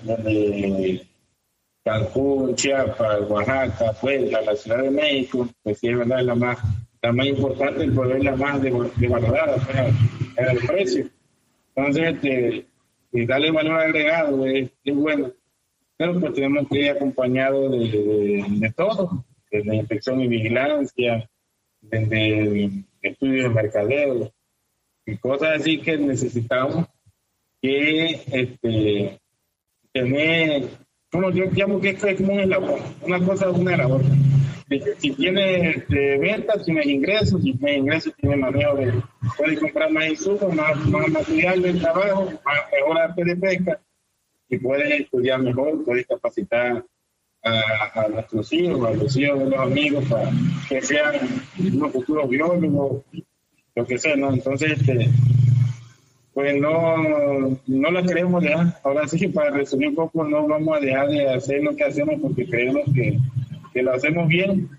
Cancún, 1.85 2.55
Chiapas, 2.55 3.29
Oaxaca, 3.29 3.93
Puebla, 4.01 4.41
la 4.41 4.55
Ciudad 4.55 4.81
de 4.81 4.89
México, 4.89 5.47
pues 5.61 5.77
sí 5.77 5.87
es 5.87 5.97
verdad, 5.97 6.21
la 6.21 6.33
más, 6.33 6.57
la 6.99 7.11
más 7.13 7.27
importante 7.27 7.85
y 7.85 7.91
poder 7.91 8.23
la 8.23 8.35
más 8.35 8.59
devaluada 8.59 9.55
pues, 9.57 9.93
en 10.35 10.49
el 10.49 10.57
precio. 10.65 11.09
Entonces, 11.75 12.15
este, 12.15 12.65
darle 13.27 13.51
valor 13.51 13.79
agregado 13.79 14.47
es, 14.47 14.71
es, 14.83 14.95
bueno. 14.95 15.31
Pero 15.95 16.19
pues 16.19 16.33
tenemos 16.33 16.67
que 16.67 16.79
ir 16.79 16.89
acompañados 16.89 17.71
de, 17.71 18.43
de, 18.49 18.73
todo, 18.75 19.23
desde 19.51 19.75
inspección 19.75 20.21
y 20.21 20.27
vigilancia, 20.27 21.29
desde 21.81 22.83
estudios 23.01 23.43
de 23.43 23.49
mercadeo 23.49 24.33
y 25.05 25.17
cosas 25.17 25.61
así 25.61 25.79
que 25.79 25.97
necesitamos 25.97 26.87
que 27.61 28.21
este, 28.31 29.19
tener, 29.93 30.67
como 31.15 31.31
yo 31.31 31.45
llamo 31.53 31.79
que 31.79 31.89
esto 31.91 32.07
es 32.07 32.17
como 32.17 32.33
un 32.33 32.49
labor, 32.49 32.79
una 33.01 33.19
cosa 33.25 33.49
es 33.49 33.57
una 33.57 33.77
labor. 33.77 34.01
Si 34.97 35.11
tienes 35.11 35.77
este, 35.77 36.17
ventas, 36.17 36.65
tienes 36.65 36.87
ingresos, 36.87 37.41
si 37.41 37.53
tienes 37.53 37.77
ingresos, 37.77 38.13
tienes 38.19 38.39
manejo 38.39 38.75
de, 38.75 38.93
puedes 39.37 39.59
comprar 39.59 39.91
más 39.91 40.09
insumos, 40.09 40.53
más, 40.53 40.77
más 40.87 41.07
material 41.07 41.61
de 41.61 41.73
trabajo, 41.75 42.25
más, 42.25 42.57
mejor 42.73 42.97
arte 42.99 43.23
de 43.23 43.35
pesca, 43.35 43.79
y 44.49 44.57
puedes 44.57 45.01
estudiar 45.01 45.41
mejor, 45.41 45.83
puedes 45.85 46.05
capacitar 46.07 46.83
a, 47.43 48.07
nuestros 48.09 48.51
hijos, 48.51 48.85
a 48.85 48.93
los 48.93 49.15
hijos 49.15 49.39
de 49.39 49.45
los 49.45 49.59
amigos, 49.59 50.03
para 50.09 50.31
que 50.67 50.81
sean 50.81 51.15
unos 51.59 51.91
futuros 51.91 52.27
biólogos, 52.27 53.03
lo 53.75 53.85
que 53.85 53.97
sea, 53.97 54.15
¿no? 54.15 54.33
Entonces, 54.33 54.71
este, 54.71 55.09
pues 56.35 56.59
no, 56.59 57.57
no 57.65 57.91
la 57.91 58.03
queremos 58.03 58.43
dejar. 58.43 58.77
Ahora 58.83 59.07
sí 59.07 59.29
para 59.29 59.51
resumir 59.51 59.87
un 59.87 59.95
poco, 59.95 60.25
no 60.25 60.45
vamos 60.45 60.77
a 60.77 60.81
dejar 60.81 61.07
de 61.07 61.29
hacer 61.29 61.63
lo 61.63 61.73
que 61.73 61.85
hacemos 61.85 62.15
porque 62.21 62.45
creemos 62.45 62.83
que, 62.93 63.17
que 63.73 63.81
lo 63.81 63.93
hacemos 63.93 64.27
bien 64.27 64.69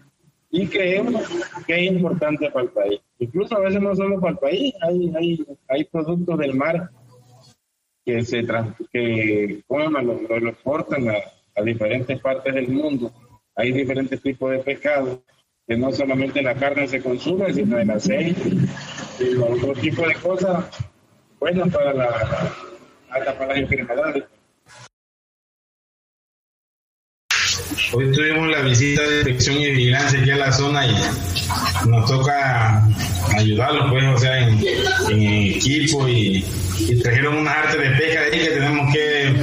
y 0.50 0.66
creemos 0.66 1.22
que 1.66 1.86
es 1.86 1.92
importante 1.92 2.50
para 2.50 2.66
el 2.66 2.72
país. 2.72 3.00
Incluso 3.18 3.56
a 3.56 3.60
veces 3.60 3.80
no 3.80 3.96
solo 3.96 4.20
para 4.20 4.32
el 4.32 4.38
país, 4.38 4.74
hay, 4.82 5.12
hay, 5.16 5.46
hay 5.68 5.84
productos 5.84 6.38
del 6.38 6.54
mar 6.54 6.90
que 8.04 8.22
se 8.22 8.46
que 8.92 9.64
lo, 9.66 10.38
lo 10.38 10.48
exportan 10.50 11.08
a, 11.08 11.14
a 11.56 11.62
diferentes 11.62 12.20
partes 12.20 12.52
del 12.52 12.68
mundo. 12.68 13.10
Hay 13.54 13.72
diferentes 13.72 14.20
tipos 14.20 14.50
de 14.50 14.58
pescado, 14.58 15.22
que 15.66 15.78
no 15.78 15.90
solamente 15.90 16.42
la 16.42 16.54
carne 16.54 16.86
se 16.86 17.00
consume, 17.00 17.54
sino 17.54 17.78
el 17.78 17.90
aceite 17.90 18.50
y 19.18 19.36
otro 19.36 19.72
tipo 19.72 20.06
de 20.06 20.14
cosas 20.16 20.66
buenas 21.38 21.72
para, 21.72 21.92
la, 21.92 22.54
para 23.08 23.46
las 23.46 23.56
enfermedades. 23.58 24.24
Hoy 27.92 28.12
tuvimos 28.12 28.48
la 28.48 28.60
visita 28.62 29.02
de 29.02 29.16
inspección 29.16 29.56
y 29.56 29.70
vigilancia 29.70 30.20
aquí 30.20 30.30
a 30.30 30.36
la 30.36 30.52
zona 30.52 30.86
y 30.86 30.94
nos 31.88 32.10
toca 32.10 32.82
ayudarlos, 33.36 33.90
pues, 33.90 34.04
o 34.04 34.18
sea, 34.18 34.48
en, 34.48 35.22
equipo 35.22 36.06
y, 36.08 36.44
trajeron 37.02 37.38
una 37.38 37.52
arte 37.52 37.78
de 37.78 37.90
pesca 37.96 38.20
ahí 38.20 38.38
que 38.38 38.50
tenemos 38.50 38.92
que 38.92 39.34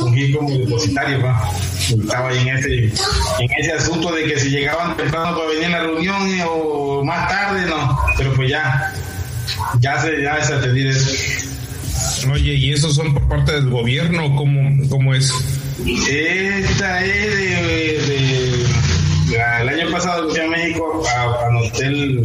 fungir 0.00 0.36
como 0.36 0.50
depositario, 0.50 1.20
pues. 1.20 2.00
Estaba 2.00 2.30
ahí 2.30 2.48
en 2.48 2.56
ese, 2.56 2.84
en 2.84 3.52
ese 3.58 3.72
asunto 3.72 4.12
de 4.12 4.24
que 4.24 4.40
si 4.40 4.48
llegaban 4.48 4.96
temprano 4.96 5.36
para 5.36 5.48
venir 5.50 5.66
a 5.66 5.68
la 5.68 5.80
reunión 5.80 6.28
eh, 6.28 6.44
o 6.48 7.04
más 7.04 7.28
tarde, 7.28 7.66
no, 7.66 7.98
pero 8.16 8.32
pues 8.32 8.48
ya, 8.48 8.92
ya 9.80 10.00
se, 10.00 10.22
ya 10.22 10.42
se 10.42 10.54
atendido 10.54 10.92
Oye, 12.32 12.54
¿y 12.54 12.72
esos 12.72 12.94
son 12.94 13.12
por 13.12 13.28
parte 13.28 13.52
del 13.52 13.68
gobierno? 13.68 14.34
¿Cómo, 14.34 14.88
cómo 14.88 15.14
es? 15.14 15.30
Esta 16.08 17.04
es 17.04 17.36
de, 17.36 18.66
el 19.60 19.68
año 19.68 19.90
pasado 19.90 20.30
fui 20.30 20.40
a 20.40 20.48
México 20.48 21.02
a, 21.06 21.46
anoté 21.48 21.86
en 21.86 22.22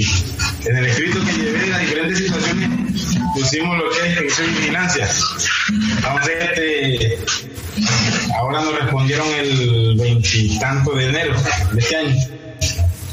el 0.78 0.86
escrito 0.86 1.20
que 1.26 1.34
llevé 1.34 1.74
a 1.74 1.80
diferentes 1.80 2.18
situaciones 2.20 2.90
pusimos 3.34 3.78
lo 3.78 3.90
que 3.90 4.00
es 4.00 4.08
inspección 4.08 4.50
y 4.50 4.54
vigilancia. 4.60 5.10
Entonces, 5.96 6.36
este, 6.42 7.20
ahora 8.36 8.62
nos 8.62 8.80
respondieron 8.80 9.28
el 9.28 9.98
veintitanto 9.98 10.96
de 10.96 11.10
enero 11.10 11.36
de 11.72 11.80
este 11.80 11.96
año. 11.96 12.16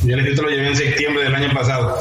Yo 0.03 0.15
el 0.15 0.21
escrito 0.21 0.43
lo 0.43 0.51
llevé 0.51 0.69
en 0.69 0.77
septiembre 0.77 1.25
del 1.25 1.35
año 1.35 1.53
pasado. 1.55 1.99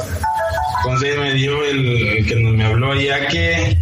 Entonces 0.78 1.18
me 1.18 1.34
dio 1.34 1.64
el, 1.64 2.26
que 2.26 2.36
me 2.36 2.64
habló 2.64 2.92
allá 2.92 3.26
que, 3.28 3.78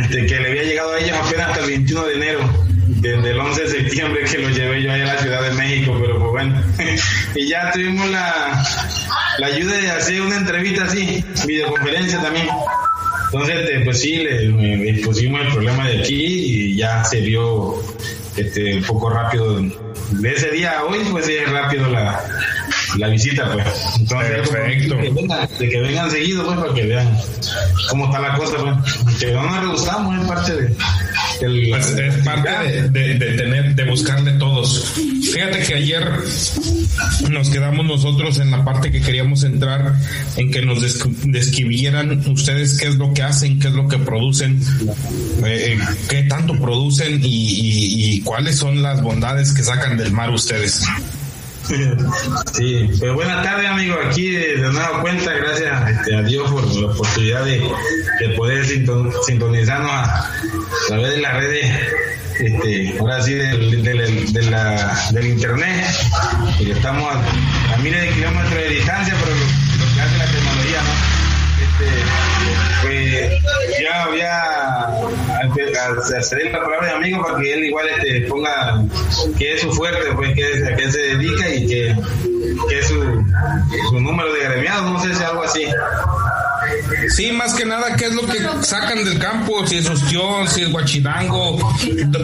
este, 0.00 0.26
que 0.26 0.40
le 0.40 0.50
había 0.50 0.62
llegado 0.62 0.92
a 0.92 0.98
ellos 0.98 1.16
apenas 1.16 1.48
hasta 1.48 1.60
el 1.60 1.66
21 1.66 2.04
de 2.04 2.14
enero 2.14 2.72
desde 3.02 3.30
el 3.30 3.38
11 3.38 3.62
de 3.62 3.68
septiembre 3.68 4.24
que 4.24 4.38
lo 4.38 4.50
llevé 4.50 4.82
yo 4.82 4.92
ahí 4.92 5.00
a 5.00 5.06
la 5.06 5.18
Ciudad 5.18 5.42
de 5.42 5.50
México, 5.52 5.96
pero 6.00 6.18
pues 6.18 6.30
bueno. 6.30 6.62
y 7.34 7.48
ya 7.48 7.70
tuvimos 7.72 8.08
la, 8.10 8.62
la 9.38 9.46
ayuda 9.46 9.76
de 9.78 9.90
hacer 9.90 10.20
una 10.20 10.36
entrevista 10.36 10.84
así, 10.84 11.24
videoconferencia 11.46 12.20
también. 12.20 12.48
Entonces, 13.32 13.60
este, 13.60 13.80
pues 13.80 14.00
sí, 14.00 14.16
le, 14.18 14.90
el 14.90 15.00
problema 15.00 15.88
de 15.88 16.00
aquí 16.00 16.22
y 16.22 16.76
ya 16.76 17.02
se 17.04 17.20
vio 17.22 17.82
este, 18.36 18.76
un 18.76 18.84
poco 18.84 19.10
rápido. 19.10 19.60
De 20.10 20.30
ese 20.30 20.50
día 20.50 20.78
a 20.78 20.84
hoy, 20.84 20.98
pues 21.10 21.26
es 21.28 21.50
rápido 21.50 21.88
la, 21.88 22.22
la 22.98 23.08
visita, 23.08 23.52
pues. 23.52 23.66
Entonces, 24.00 24.48
Perfecto. 24.48 24.96
De 24.96 25.02
que, 25.02 25.10
vengan, 25.10 25.48
de 25.58 25.68
que 25.68 25.80
vengan 25.80 26.10
seguido, 26.10 26.44
pues, 26.44 26.58
para 26.58 26.74
que 26.74 26.86
vean 26.86 27.18
cómo 27.88 28.06
está 28.06 28.20
la 28.20 28.36
cosa, 28.36 28.56
pues. 28.58 29.16
Que 29.16 29.32
no 29.32 29.42
nos 29.42 29.72
gustamos, 29.72 30.20
es 30.20 30.26
parte 30.26 30.52
de 30.56 30.76
pues, 31.70 31.88
es 31.98 32.14
parte 32.24 32.50
de, 32.90 33.14
tener, 33.14 33.74
de 33.74 33.84
buscarle 33.84 34.32
todos. 34.32 34.92
Fíjate 35.32 35.58
que 35.60 35.74
ayer 35.74 36.08
nos 37.30 37.48
quedamos 37.50 37.84
nosotros 37.84 38.38
en 38.38 38.50
la 38.50 38.64
parte 38.64 38.92
que 38.92 39.00
queríamos 39.00 39.42
entrar, 39.42 39.94
en 40.36 40.50
que 40.50 40.62
nos 40.62 40.80
describieran 41.24 42.24
ustedes 42.30 42.78
qué 42.78 42.88
es 42.88 42.96
lo 42.96 43.12
que 43.12 43.22
hacen, 43.22 43.58
qué 43.58 43.68
es 43.68 43.74
lo 43.74 43.88
que 43.88 43.98
producen, 43.98 44.60
eh, 45.44 45.78
qué 46.08 46.22
tanto 46.24 46.54
producen 46.60 47.20
y, 47.22 48.20
cuáles 48.22 48.56
son 48.56 48.82
las 48.82 49.02
bondades 49.02 49.52
que 49.52 49.64
sacan 49.64 49.96
del 49.96 50.12
mar 50.12 50.30
ustedes. 50.30 50.84
Sí, 51.64 52.90
pues 52.98 53.12
buenas 53.14 53.42
tardes 53.42 53.66
amigos, 53.66 53.98
aquí 54.06 54.30
de, 54.30 54.56
nueva 54.58 55.00
cuenta, 55.00 55.32
gracias 55.32 55.90
este, 55.90 56.16
a 56.16 56.22
Dios 56.22 56.50
por 56.50 56.64
la 56.74 56.86
oportunidad 56.88 57.44
de, 57.44 57.62
poder 58.36 58.64
sintonizarnos 58.64 59.90
a, 59.90 60.30
través 60.88 61.10
de 61.12 61.20
las 61.20 61.34
redes, 61.34 61.66
este, 62.40 62.98
ahora 62.98 63.22
sí 63.22 63.34
del, 63.34 63.82
del, 63.82 65.26
internet, 65.26 65.86
y 66.58 66.70
estamos 66.70 67.14
a, 67.14 67.76
miles 67.78 68.02
de 68.02 68.08
kilómetros 68.10 68.54
de 68.54 68.68
distancia, 68.68 69.14
pero 69.20 69.34
lo, 69.36 69.94
que 69.94 70.00
hace 70.00 70.18
la 70.18 70.26
tecnología, 70.26 70.82
¿no? 70.82 71.11
Este, 71.82 72.22
pues 72.82 73.80
ya 73.80 74.02
había 74.04 74.62
hacer 76.18 76.52
la 76.52 76.60
palabra 76.60 76.86
de 76.86 76.92
amigo 76.94 77.24
para 77.24 77.38
que 77.38 77.52
él 77.52 77.64
igual 77.64 77.86
este, 77.88 78.22
ponga 78.28 78.84
que 79.38 79.54
es 79.54 79.60
su 79.60 79.72
fuerte, 79.72 80.12
pues 80.14 80.34
que 80.34 80.44
a 80.66 80.76
qué 80.76 80.90
se 80.90 80.98
dedica 80.98 81.48
y 81.48 81.66
que, 81.66 81.96
que 82.68 82.78
es 82.78 82.88
su, 82.88 83.24
su 83.90 84.00
número 84.00 84.32
de 84.32 84.44
gremiados, 84.44 84.92
no 84.92 85.00
sé 85.02 85.14
si 85.14 85.22
algo 85.22 85.42
así. 85.42 85.66
Sí, 87.14 87.32
más 87.32 87.54
que 87.54 87.64
nada, 87.66 87.96
¿qué 87.96 88.06
es 88.06 88.14
lo 88.14 88.22
que 88.26 88.38
sacan 88.64 89.04
del 89.04 89.18
campo? 89.18 89.66
Si 89.66 89.78
es 89.78 89.88
ostión, 89.88 90.48
si 90.48 90.62
es 90.62 90.72
guachidango, 90.72 91.58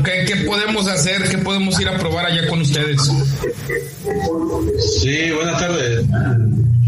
¿qué, 0.04 0.24
¿qué, 0.26 0.36
podemos 0.46 0.86
hacer? 0.86 1.28
¿Qué 1.28 1.38
podemos 1.38 1.78
ir 1.80 1.88
a 1.88 1.98
probar 1.98 2.26
allá 2.26 2.48
con 2.48 2.60
ustedes? 2.60 3.00
Sí, 5.00 5.30
buenas 5.32 5.58
tardes. 5.58 6.04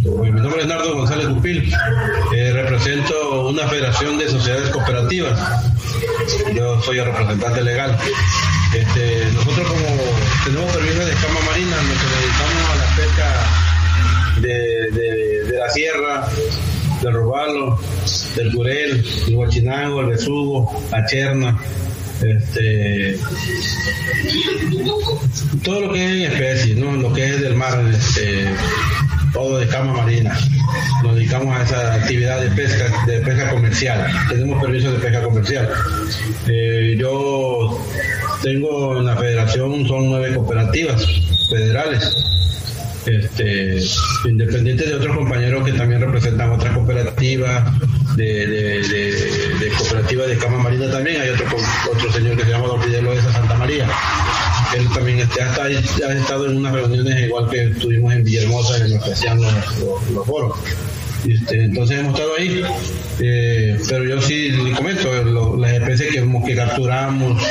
Mi 0.03 0.31
nombre 0.31 0.63
es 0.63 0.67
Nardo 0.67 0.95
González 0.95 1.29
Dupil. 1.29 1.71
Eh, 2.35 2.53
represento 2.53 3.49
una 3.49 3.69
federación 3.69 4.17
de 4.19 4.29
sociedades 4.29 4.71
cooperativas. 4.71 5.39
Yo 6.55 6.81
soy 6.81 6.99
el 7.01 7.05
representante 7.05 7.63
legal. 7.63 7.99
Este, 8.75 9.27
nosotros 9.35 9.69
como 9.69 9.87
tenemos 10.45 10.73
permiso 10.73 11.05
de 11.05 11.13
escama 11.13 11.41
marina, 11.47 11.77
nos 11.77 11.99
dedicamos 12.17 12.71
a 12.71 12.77
la 12.77 12.97
pesca 12.97 14.41
de, 14.41 14.91
de 15.51 15.59
la 15.59 15.69
sierra, 15.69 16.29
del 17.03 17.13
robalo, 17.13 17.79
del 18.37 18.55
curel, 18.55 19.05
el 19.27 19.35
guachinango, 19.35 20.01
el 20.01 20.07
besugo, 20.07 20.83
la 20.91 21.05
cherna, 21.07 21.59
este, 22.23 23.19
todo 25.65 25.81
lo 25.81 25.93
que 25.93 26.05
es 26.05 26.11
en 26.11 26.33
especie, 26.33 26.75
¿no? 26.75 26.93
lo 26.93 27.13
que 27.13 27.27
es 27.27 27.41
del 27.41 27.55
mar, 27.55 27.83
este, 27.93 28.49
todo 29.33 29.59
de 29.59 29.67
cama 29.67 29.93
marina. 29.93 30.37
Nos 31.03 31.15
dedicamos 31.15 31.57
a 31.57 31.63
esa 31.63 31.95
actividad 31.95 32.41
de 32.41 32.51
pesca, 32.51 33.07
de 33.07 33.21
pesca 33.21 33.51
comercial. 33.51 34.07
Tenemos 34.29 34.61
permiso 34.63 34.93
de 34.93 34.99
pesca 34.99 35.23
comercial. 35.23 35.69
Eh, 36.47 36.97
yo 36.99 37.79
tengo 38.43 38.99
en 38.99 39.07
la 39.07 39.17
federación, 39.17 39.87
son 39.87 40.11
nueve 40.11 40.35
cooperativas 40.35 41.05
federales 41.49 42.31
este, 43.07 43.81
independiente 44.29 44.87
de 44.87 44.95
otros 44.95 45.17
compañeros 45.17 45.65
que 45.65 45.73
también 45.73 46.01
representan 46.01 46.51
otras 46.51 46.75
cooperativas, 46.75 47.65
de, 48.21 49.73
cooperativas 49.79 50.29
de 50.29 50.39
cama 50.39 50.59
marina 50.59 50.91
también, 50.91 51.21
hay 51.21 51.31
otro, 51.31 51.47
otro 51.93 52.13
señor 52.13 52.37
que 52.37 52.45
se 52.45 52.51
llama 52.51 52.67
Don 52.69 52.83
Fidel 52.83 53.05
de 53.05 53.23
Santa 53.23 53.55
María. 53.57 53.89
Él 54.77 54.89
también 54.95 55.21
este, 55.21 55.43
ha, 55.43 56.13
estado 56.13 56.47
en 56.47 56.59
unas 56.59 56.73
reuniones 56.73 57.27
igual 57.27 57.49
que 57.51 57.65
estuvimos 57.65 58.13
en 58.13 58.25
Villahermosa 58.25 58.77
en 58.77 58.95
los 58.95 59.05
que 59.05 59.13
hacían 59.13 59.41
los, 59.41 60.27
foros. 60.27 60.59
Este, 61.29 61.65
entonces 61.65 61.99
hemos 61.99 62.15
estado 62.15 62.33
ahí, 62.39 62.63
eh, 63.21 63.79
pero 63.89 64.05
yo 64.05 64.21
sí 64.23 64.51
le 64.51 64.73
comento 64.73 65.57
las 65.57 65.73
especies 65.73 66.15
que, 66.15 66.43
que 66.47 66.57
capturamos 66.57 67.43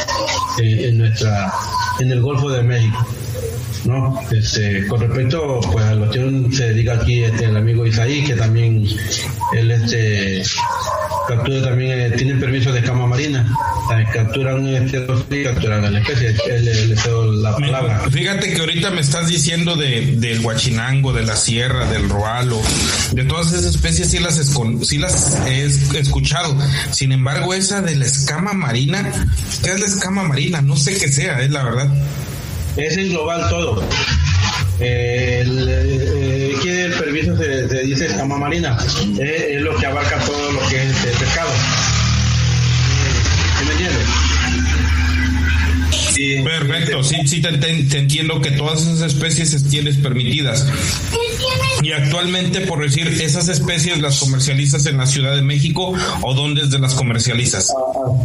eh, 0.60 0.90
en 0.90 0.98
nuestra 0.98 1.54
en 2.00 2.12
el 2.12 2.22
Golfo 2.22 2.50
de 2.50 2.64
México. 2.64 3.06
¿No? 3.86 4.20
Este, 4.32 4.86
con 4.88 5.02
respecto 5.02 5.60
pues, 5.72 5.86
a 5.86 5.96
lo 5.96 6.10
que 6.10 6.56
se 6.56 6.70
dedica 6.70 6.94
aquí 6.94 7.24
este, 7.24 7.46
el 7.46 7.58
amigo 7.58 7.86
Isaí, 7.86 8.24
que 8.24 8.36
también 8.36 8.86
él 9.54 9.72
este, 9.72 10.44
captura 11.28 11.62
también, 11.62 12.00
eh, 12.00 12.12
tienen 12.12 12.40
permiso 12.40 12.72
de 12.72 12.82
cama 12.82 13.06
marina, 13.06 13.46
también 13.88 14.10
capturan 14.12 14.68
este 14.68 15.06
capturan 15.44 15.94
la 15.94 16.00
especie, 16.00 16.36
le, 16.60 16.96
la 17.42 17.56
palabra. 17.56 18.02
Fíjate 18.12 18.54
que 18.54 18.60
ahorita 18.60 18.90
me 18.92 19.02
estás 19.02 19.28
diciendo 19.28 19.76
de, 19.76 20.16
del 20.18 20.42
guachinango, 20.42 21.14
de 21.14 21.24
la 21.24 21.36
sierra, 21.36 21.86
del 21.90 22.10
roalo, 22.10 22.60
de 23.12 23.24
todas 23.26 23.54
esas 23.54 23.66
especies 23.66 24.10
sí 24.10 24.20
las, 24.20 24.36
sí 24.84 24.98
las 24.98 25.38
he 25.48 25.66
escuchado, 26.00 26.58
sin 26.92 27.12
embargo 27.12 27.54
esa 27.54 27.82
de 27.82 27.96
la 27.96 28.06
escama 28.06 28.54
marina, 28.54 29.12
¿qué 29.64 29.72
es 29.72 29.80
la 29.80 29.86
escama 29.86 30.24
marina? 30.24 30.62
No 30.62 30.76
sé 30.76 30.98
qué 30.98 31.10
sea, 31.10 31.42
es 31.42 31.52
la 31.52 31.64
verdad. 31.64 31.90
Es 32.80 32.98
en 32.98 33.10
global 33.10 33.50
todo. 33.50 33.84
Eh, 34.80 35.40
el, 35.42 35.70
eh, 35.70 36.86
el 36.86 36.94
permiso 36.94 37.36
se, 37.36 37.68
dice 37.84 38.06
escama 38.06 38.38
marina, 38.38 38.78
es, 39.20 39.62
lo 39.62 39.76
que 39.76 39.86
abarca 39.86 40.18
todo 40.20 40.52
lo 40.52 40.60
que 40.68 40.78
es 40.78 41.04
el 41.06 41.18
pescado. 41.18 41.52
¿Me 43.66 43.72
entiendes? 43.72 44.08
Perfecto, 46.44 47.04
sí, 47.04 47.16
sí 47.26 47.42
te, 47.42 47.50
entiendo 47.98 48.42
que 48.42 48.52
todas 48.52 48.82
esas 48.82 49.02
especies 49.02 49.64
tienes 49.70 49.98
permitidas. 49.98 50.68
Y 51.82 51.94
actualmente, 51.94 52.62
por 52.62 52.82
decir, 52.82 53.08
esas 53.08 53.48
especies 53.48 54.02
las 54.02 54.20
comercializas 54.20 54.86
en 54.86 54.98
la 54.98 55.06
Ciudad 55.06 55.36
de 55.36 55.42
México 55.42 55.94
o 56.22 56.34
dónde 56.34 56.64
es 56.64 56.72
de 56.72 56.80
las 56.80 56.94
comercializas? 56.94 57.72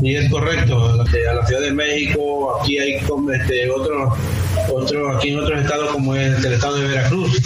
Sí, 0.01 0.15
es 0.15 0.29
correcto. 0.29 0.93
A 0.93 1.35
la 1.35 1.47
Ciudad 1.47 1.63
de 1.63 1.73
México, 1.73 2.61
aquí 2.61 2.79
hay 2.79 2.95
este, 2.95 3.71
otro, 3.71 4.17
otro, 4.73 5.17
aquí 5.17 5.31
en 5.31 5.41
otros 5.41 5.61
estados 5.61 5.91
como 5.91 6.15
es 6.15 6.45
el 6.45 6.53
estado 6.55 6.77
de 6.77 6.89
Veracruz 6.89 7.41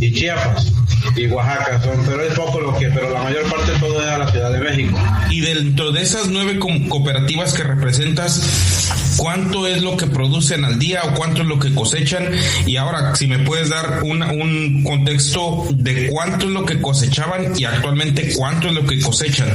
y 0.00 0.12
Chiapas 0.12 0.72
y 1.16 1.26
Oaxaca, 1.28 1.80
son, 1.82 2.04
pero 2.06 2.22
es 2.22 2.34
poco 2.34 2.60
lo 2.60 2.76
que, 2.76 2.88
pero 2.88 3.10
la 3.10 3.22
mayor 3.22 3.42
parte 3.44 3.72
todo 3.78 4.00
es 4.00 4.08
a 4.08 4.18
la 4.18 4.30
Ciudad 4.30 4.50
de 4.50 4.58
México. 4.58 4.98
Y 5.30 5.40
dentro 5.40 5.92
de 5.92 6.02
esas 6.02 6.28
nueve 6.28 6.58
cooperativas 6.58 7.52
que 7.54 7.62
representas, 7.62 9.14
¿cuánto 9.16 9.66
es 9.66 9.82
lo 9.82 9.96
que 9.96 10.06
producen 10.06 10.64
al 10.64 10.78
día 10.78 11.02
o 11.04 11.14
cuánto 11.14 11.42
es 11.42 11.48
lo 11.48 11.58
que 11.58 11.74
cosechan? 11.74 12.30
Y 12.66 12.76
ahora, 12.76 13.14
si 13.14 13.26
me 13.26 13.38
puedes 13.40 13.68
dar 13.68 14.02
un 14.02 14.82
contexto 14.82 15.66
de 15.72 16.08
cuánto 16.08 16.46
es 16.46 16.52
lo 16.52 16.64
que 16.64 16.80
cosechaban 16.80 17.52
y 17.56 17.64
actualmente 17.64 18.32
cuánto 18.34 18.68
es 18.68 18.74
lo 18.74 18.86
que 18.86 19.00
cosechan. 19.00 19.54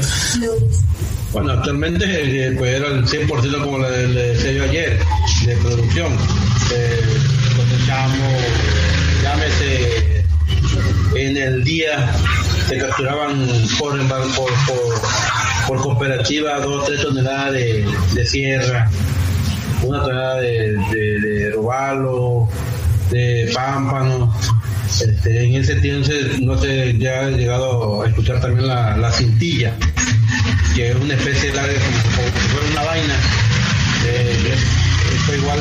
Bueno, 1.32 1.52
actualmente 1.52 2.06
eh, 2.06 2.52
pues 2.58 2.76
era 2.76 2.88
el 2.88 3.06
100% 3.06 3.64
como 3.64 3.78
le, 3.78 4.08
decía 4.08 4.64
ayer, 4.64 5.00
de 5.46 5.56
producción. 5.58 6.18
En 11.16 11.36
el 11.36 11.64
día 11.64 12.12
se 12.68 12.78
capturaban 12.78 13.48
por, 13.78 14.00
cooperativa 15.82 16.60
dos 16.60 16.84
o 16.84 16.86
tres 16.86 17.02
toneladas 17.02 17.54
de, 17.54 18.26
sierra, 18.26 18.90
una 19.84 20.02
tonelada 20.02 20.40
de, 20.40 20.78
de, 20.92 21.52
robalo, 21.52 22.48
de 23.12 23.52
pámpano. 23.54 24.34
Este, 24.88 25.46
en 25.46 25.56
ese 25.56 25.76
tiempo 25.76 26.08
no 26.42 26.58
sé, 26.58 26.98
ya 26.98 27.24
he 27.24 27.32
llegado 27.32 28.02
a 28.02 28.08
escuchar 28.08 28.40
también 28.40 28.68
la, 28.68 28.96
la 28.98 29.12
cintilla, 29.12 29.74
que 30.76 30.92
es 30.92 30.96
una 30.96 31.16
especie 31.16 31.50
de 31.50 31.56
larga 31.56 31.74
como, 31.74 31.98
si 31.98 32.48
fuera 32.50 32.68
una 32.72 32.84
vaina. 32.84 33.16
Eh, 34.06 34.56
eso 35.30 35.36
igual, 35.36 35.60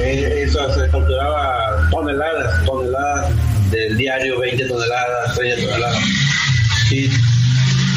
eh, 0.00 0.44
eso 0.46 0.74
se 0.74 0.88
capturaba 0.90 1.88
toneladas, 1.90 2.64
toneladas 2.64 3.30
del 3.70 3.96
diario 3.96 4.38
20 4.38 4.66
toneladas, 4.66 5.34
30 5.36 5.66
toneladas. 5.66 6.04
Y, 6.90 7.08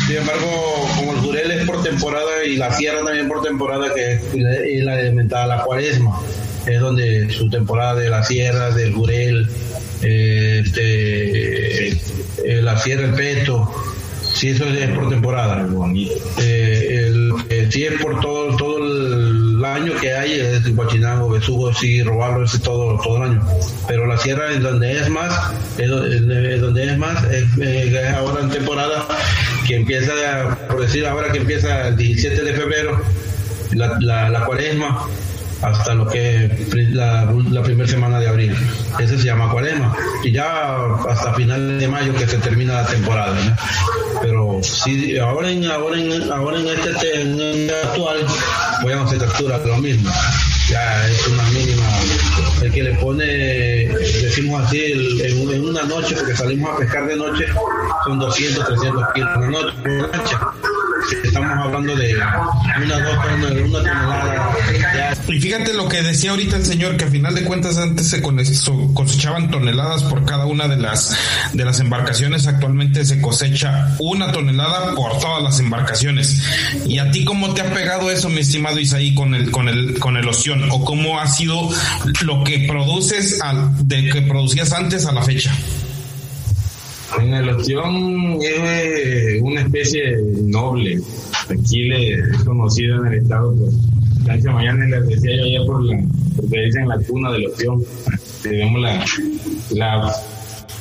sin 0.07 0.17
embargo, 0.17 0.89
como 0.97 1.13
el 1.13 1.19
jurel 1.19 1.51
es 1.51 1.65
por 1.65 1.83
temporada 1.83 2.43
y 2.45 2.57
la 2.57 2.71
sierra 2.73 3.03
también 3.03 3.27
por 3.27 3.41
temporada, 3.41 3.93
que 3.93 4.13
es 4.13 4.83
la 4.83 4.93
alimentada 4.93 5.47
la 5.47 5.63
cuaresma, 5.63 6.19
es 6.65 6.79
donde 6.79 7.29
su 7.31 7.49
temporada 7.49 7.95
de 7.95 8.09
la 8.09 8.23
sierra, 8.23 8.71
del 8.71 8.93
jurel, 8.93 9.47
este, 10.01 11.87
eh, 11.89 12.61
la 12.61 12.77
sierra, 12.77 13.05
el 13.05 13.13
peto, 13.13 13.71
si 14.33 14.49
eso 14.49 14.65
es 14.65 14.89
por 14.89 15.09
temporada. 15.09 15.67
Eh, 16.39 17.05
el, 17.05 17.31
eh, 17.49 17.67
si 17.69 17.85
es 17.85 18.01
por 18.01 18.19
todo, 18.19 18.55
todo 18.57 18.77
el 18.79 19.40
año 19.65 19.93
que 19.99 20.13
hay, 20.13 20.33
es 20.39 20.65
el 20.65 20.73
Guachinango, 20.73 21.29
Besugo, 21.29 21.73
sí, 21.73 22.03
robarlo 22.03 22.45
es 22.45 22.59
todo, 22.61 22.99
todo 23.01 23.17
el 23.17 23.23
año. 23.23 23.47
Pero 23.87 24.05
la 24.05 24.17
sierra 24.17 24.53
en 24.53 24.63
donde 24.63 24.91
es 24.93 25.09
más, 25.09 25.51
es, 25.77 25.89
donde 25.89 26.83
es 26.83 26.97
más, 26.97 27.23
es, 27.25 27.45
ahora 28.15 28.41
en 28.41 28.49
temporada 28.49 29.07
que 29.67 29.75
empieza, 29.75 30.13
por 30.67 30.81
decir 30.81 31.05
ahora 31.05 31.31
que 31.31 31.39
empieza 31.39 31.87
el 31.87 31.97
17 31.97 32.43
de 32.43 32.53
febrero, 32.53 33.01
la, 33.73 33.97
la, 33.99 34.29
la 34.29 34.45
cuaresma, 34.45 35.07
hasta 35.61 35.93
lo 35.93 36.07
que 36.07 36.49
la, 36.91 37.27
primera 37.63 37.87
semana 37.87 38.19
de 38.19 38.27
abril. 38.27 38.55
Ese 38.99 39.17
se 39.17 39.25
llama 39.25 39.51
cuaresma. 39.51 39.95
Y 40.23 40.31
ya 40.31 40.75
hasta 41.07 41.33
finales 41.33 41.79
de 41.79 41.87
mayo 41.87 42.13
que 42.13 42.27
se 42.27 42.37
termina 42.37 42.73
la 42.73 42.85
temporada. 42.85 43.35
Pero 44.21 44.59
si 44.61 45.17
ahora 45.17 45.49
en, 45.49 45.65
ahora 45.65 45.99
en, 45.99 46.31
ahora 46.31 46.59
en 46.59 46.67
este 46.67 47.71
actual 47.83 48.25
voy 48.83 48.93
a 48.93 49.01
hacer 49.01 49.19
captura 49.19 49.57
lo 49.57 49.77
mismo. 49.77 50.11
Ya 50.69 51.07
es 51.07 51.27
una 51.27 51.43
mínima. 51.49 51.83
El 52.61 52.71
que 52.71 52.83
le 52.83 52.93
pone, 52.95 53.25
decimos 53.25 54.63
así, 54.63 55.19
en, 55.23 55.65
una 55.67 55.83
noche, 55.83 56.15
porque 56.15 56.35
salimos 56.35 56.73
a 56.73 56.77
pescar 56.77 57.07
de 57.07 57.15
noche, 57.15 57.45
son 58.05 58.19
200, 58.19 58.65
300 58.65 59.03
kilos 59.13 59.29
una 59.37 59.49
noche 59.49 59.75
estamos 61.23 61.51
hablando 61.51 61.95
de 61.95 62.15
una, 62.15 62.99
dos, 62.99 63.17
una 63.65 63.77
tonelada. 63.77 64.55
Y 65.27 65.39
fíjate 65.39 65.73
lo 65.73 65.87
que 65.87 66.01
decía 66.01 66.31
ahorita 66.31 66.57
el 66.57 66.65
señor, 66.65 66.97
que 66.97 67.05
a 67.05 67.07
final 67.07 67.35
de 67.35 67.43
cuentas 67.43 67.77
antes 67.77 68.07
se 68.07 68.21
cosechaban 68.21 69.49
toneladas 69.49 70.03
por 70.03 70.25
cada 70.25 70.45
una 70.45 70.67
de 70.67 70.77
las, 70.77 71.17
de 71.53 71.65
las 71.65 71.79
embarcaciones, 71.79 72.47
actualmente 72.47 73.05
se 73.05 73.21
cosecha 73.21 73.95
una 73.99 74.31
tonelada 74.31 74.93
por 74.95 75.17
todas 75.19 75.41
las 75.43 75.59
embarcaciones. 75.59 76.43
¿Y 76.85 76.99
a 76.99 77.11
ti 77.11 77.23
cómo 77.23 77.53
te 77.53 77.61
ha 77.61 77.73
pegado 77.73 78.11
eso, 78.11 78.29
mi 78.29 78.41
estimado 78.41 78.79
Isaí, 78.79 79.15
con 79.15 79.33
el, 79.33 79.51
con 79.51 79.69
el, 79.69 79.99
con 79.99 80.17
el 80.17 80.27
oción? 80.27 80.69
¿O 80.71 80.83
cómo 80.83 81.19
ha 81.19 81.27
sido 81.27 81.69
lo 82.21 82.43
que 82.43 82.67
produces 82.67 83.41
al, 83.41 83.87
de 83.87 84.09
que 84.09 84.21
producías 84.21 84.73
antes 84.73 85.05
a 85.05 85.11
la 85.11 85.21
fecha? 85.21 85.51
En 87.19 87.33
el 87.33 87.49
ostión 87.49 88.39
es 88.41 89.41
una 89.41 89.61
especie 89.61 90.17
noble. 90.43 90.99
Aquí 91.49 91.83
le 91.83 92.13
es 92.13 92.43
conocida 92.43 92.95
en 92.97 93.07
el 93.07 93.13
estado 93.19 93.53
por 93.55 93.69
Francia 94.23 94.51
Mañana 94.51 94.85
les 94.85 95.07
decía 95.07 95.35
yo 95.35 95.43
ayer 95.43 95.65
por 95.65 95.83
la, 95.83 95.99
porque 96.35 96.61
dicen 96.61 96.87
la 96.87 96.97
cuna 96.99 97.31
del 97.31 97.47
ostión. 97.47 97.83
Tenemos 98.43 98.81
la, 98.81 99.05
la 99.71 100.13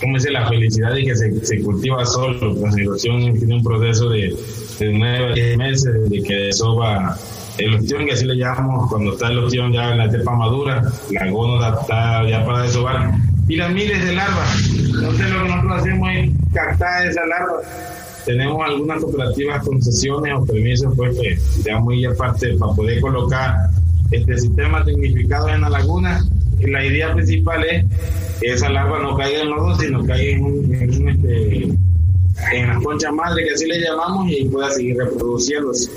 ¿cómo 0.01 0.15
dice? 0.15 0.31
la 0.31 0.49
felicidad 0.49 0.95
de 0.95 1.05
que 1.05 1.17
se, 1.17 1.45
se 1.45 1.61
cultiva 1.63 2.05
solo. 2.07 2.55
Pues 2.55 2.77
el 2.77 2.89
ostión 2.89 3.39
tiene 3.39 3.57
un 3.57 3.63
proceso 3.63 4.09
de, 4.11 4.37
de 4.79 5.05
a 5.05 5.33
diez 5.33 5.57
meses 5.57 6.11
de 6.11 6.23
que 6.23 6.35
desova 6.35 7.17
el 7.59 7.75
ostión, 7.75 8.07
que 8.07 8.13
así 8.13 8.25
le 8.25 8.37
llamamos 8.37 8.89
cuando 8.89 9.13
está 9.13 9.29
el 9.29 9.39
ostión 9.39 9.73
ya 9.73 9.91
en 9.91 9.99
la 9.99 10.07
etapa 10.07 10.35
madura, 10.35 10.83
la 11.11 11.31
gónada 11.31 11.81
está 11.81 12.29
ya 12.29 12.45
para 12.45 12.63
desovar 12.63 13.11
y 13.51 13.57
las 13.57 13.73
miles 13.73 14.05
de 14.05 14.13
larvas. 14.13 14.71
Entonces 14.77 15.31
lo 15.31 15.43
que 15.43 15.49
nosotros 15.49 15.81
hacemos 15.81 16.09
es 16.15 16.31
captar 16.55 17.07
esa 17.07 17.27
larva. 17.27 17.61
Tenemos 18.25 18.65
algunas 18.65 19.03
cooperativas 19.03 19.67
concesiones 19.67 20.35
o 20.37 20.47
permisos 20.47 20.95
pues 20.97 21.19
que 21.19 21.37
ya 21.65 21.81
muy 21.81 22.05
aparte 22.05 22.57
para 22.57 22.73
poder 22.75 23.01
colocar 23.01 23.57
este 24.13 24.39
sistema 24.39 24.85
tecnificado 24.85 25.49
en 25.49 25.63
la 25.63 25.69
laguna. 25.69 26.25
Y 26.61 26.71
la 26.71 26.85
idea 26.85 27.13
principal 27.13 27.65
es 27.65 27.85
que 28.41 28.53
esa 28.53 28.69
larva 28.69 29.01
no 29.01 29.17
caiga 29.17 29.41
en 29.41 29.51
los 29.51 29.61
dos, 29.61 29.79
sino 29.81 30.07
caiga 30.07 30.37
en, 30.37 30.45
un, 30.45 30.75
en, 30.75 31.09
este, 31.09 31.65
en 32.53 32.69
las 32.69 32.83
conchas 32.85 33.13
madre, 33.13 33.45
que 33.45 33.55
así 33.55 33.67
le 33.67 33.81
llamamos, 33.81 34.31
y 34.31 34.45
pueda 34.45 34.71
seguir 34.71 34.97
reproduciéndose 34.97 35.91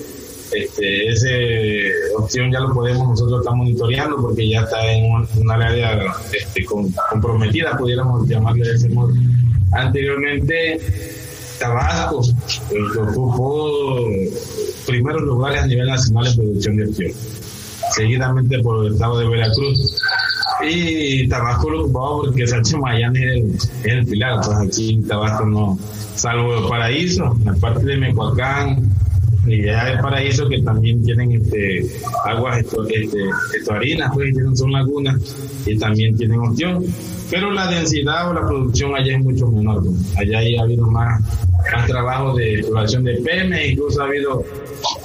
este, 0.53 1.91
opción 2.17 2.51
ya 2.51 2.59
lo 2.59 2.73
podemos 2.73 3.07
nosotros 3.09 3.41
estar 3.41 3.55
monitoreando 3.55 4.17
porque 4.17 4.49
ya 4.49 4.61
está 4.61 4.85
en 4.91 5.11
un, 5.11 5.51
área 5.51 6.01
este, 6.31 6.65
comprometida, 6.65 7.77
pudiéramos 7.77 8.27
llamarle 8.27 8.67
de 8.67 8.75
ese 8.75 8.89
modo. 8.89 9.13
Anteriormente, 9.71 10.79
Tabasco 11.59 12.21
pues, 12.69 12.97
ocupó 12.97 14.07
primeros 14.85 15.21
lugares 15.23 15.63
a 15.63 15.67
nivel 15.67 15.87
nacional 15.87 16.27
en 16.27 16.35
producción 16.35 16.77
de 16.77 16.85
opción, 16.85 17.11
seguidamente 17.95 18.59
por 18.59 18.85
el 18.85 18.93
estado 18.93 19.19
de 19.19 19.27
Veracruz. 19.27 19.97
Y 20.65 21.27
Tabasco 21.27 21.69
lo 21.69 21.83
ocupaba 21.83 22.17
porque 22.21 22.47
Sánchez 22.47 22.77
Mayán 22.79 23.15
es 23.15 23.69
el, 23.83 24.05
pilar, 24.05 24.39
pues 24.45 24.57
aquí 24.57 25.01
Tabasco 25.07 25.45
no, 25.45 25.77
salvo 26.15 26.55
el 26.57 26.69
paraíso, 26.69 27.35
la 27.43 27.53
parte 27.53 27.85
de 27.85 27.97
Mecoacán, 27.97 28.92
y 29.45 29.63
ya 29.63 29.91
es 29.91 30.01
paraíso 30.01 30.47
que 30.47 30.61
también 30.61 31.03
tienen 31.03 31.31
este, 31.33 31.85
aguas 32.25 32.59
este, 32.59 33.19
estuarinas, 33.57 34.11
pues 34.13 34.33
son 34.55 34.71
lagunas 34.71 35.17
y 35.65 35.77
también 35.77 36.15
tienen 36.15 36.39
opción. 36.39 36.85
Pero 37.29 37.51
la 37.51 37.67
densidad 37.67 38.29
o 38.29 38.33
la 38.33 38.41
producción 38.41 38.95
allá 38.95 39.17
es 39.17 39.23
mucho 39.23 39.47
menor. 39.47 39.83
Allá 40.17 40.39
ha 40.39 40.63
habido 40.63 40.85
más 40.87 41.21
más 41.71 41.87
trabajo 41.87 42.35
de 42.35 42.55
exploración 42.55 43.03
de 43.03 43.15
PM, 43.21 43.67
incluso 43.67 44.01
ha 44.01 44.05
habido 44.05 44.43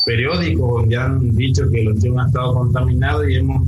periódicos 0.04 0.80
donde 0.80 0.96
han 0.96 1.36
dicho 1.36 1.68
que 1.70 1.82
los 1.82 1.98
tíos 1.98 2.16
han 2.18 2.26
estado 2.26 2.54
contaminados 2.54 3.28
y 3.28 3.36
hemos 3.36 3.62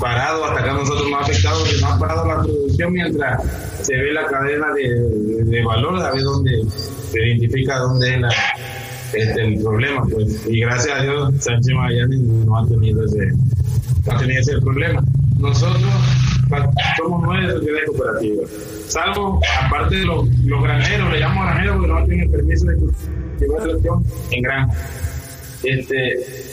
parado, 0.00 0.44
hasta 0.44 0.60
acá 0.60 0.72
nosotros 0.72 1.08
más 1.10 1.22
afectados, 1.22 1.68
que 1.68 1.80
no 1.80 1.86
ha 1.88 1.98
parado 1.98 2.26
la 2.26 2.42
producción 2.42 2.92
mientras 2.92 3.42
se 3.82 3.96
ve 3.96 4.12
la 4.12 4.26
cadena 4.26 4.66
de, 4.74 5.44
de 5.44 5.64
valor, 5.64 6.00
a 6.00 6.12
ver 6.12 6.22
dónde 6.22 6.64
se 7.10 7.26
identifica 7.26 7.78
dónde 7.78 8.14
es 8.14 8.20
la, 8.20 8.30
este, 9.14 9.42
el 9.42 9.62
problema, 9.62 10.04
pues. 10.10 10.46
Y 10.48 10.60
gracias 10.60 10.98
a 10.98 11.02
Dios, 11.02 11.34
Sánchez 11.40 11.74
Magallanes 11.74 12.20
no 12.20 12.58
ha 12.58 12.66
tenido 12.66 13.04
ese, 13.04 13.32
ha 14.10 14.16
tenido 14.18 14.40
ese 14.40 14.60
problema. 14.60 15.02
Nosotros 15.38 15.82
somos 16.98 17.22
nueve 17.24 17.52
sociedades 17.52 17.88
cooperativas, 17.88 18.50
salvo, 18.86 19.40
aparte 19.64 19.96
de 19.96 20.04
los, 20.04 20.28
los 20.44 20.62
granjeros, 20.62 21.12
le 21.12 21.20
llamo 21.20 21.42
granjeros 21.42 21.76
porque 21.76 21.92
no 21.92 22.04
tienen 22.04 22.30
permiso 22.30 22.66
de 22.66 22.76
cultivar 22.76 23.98
en 24.30 24.42
granja. 24.42 24.74
Este, 25.64 25.94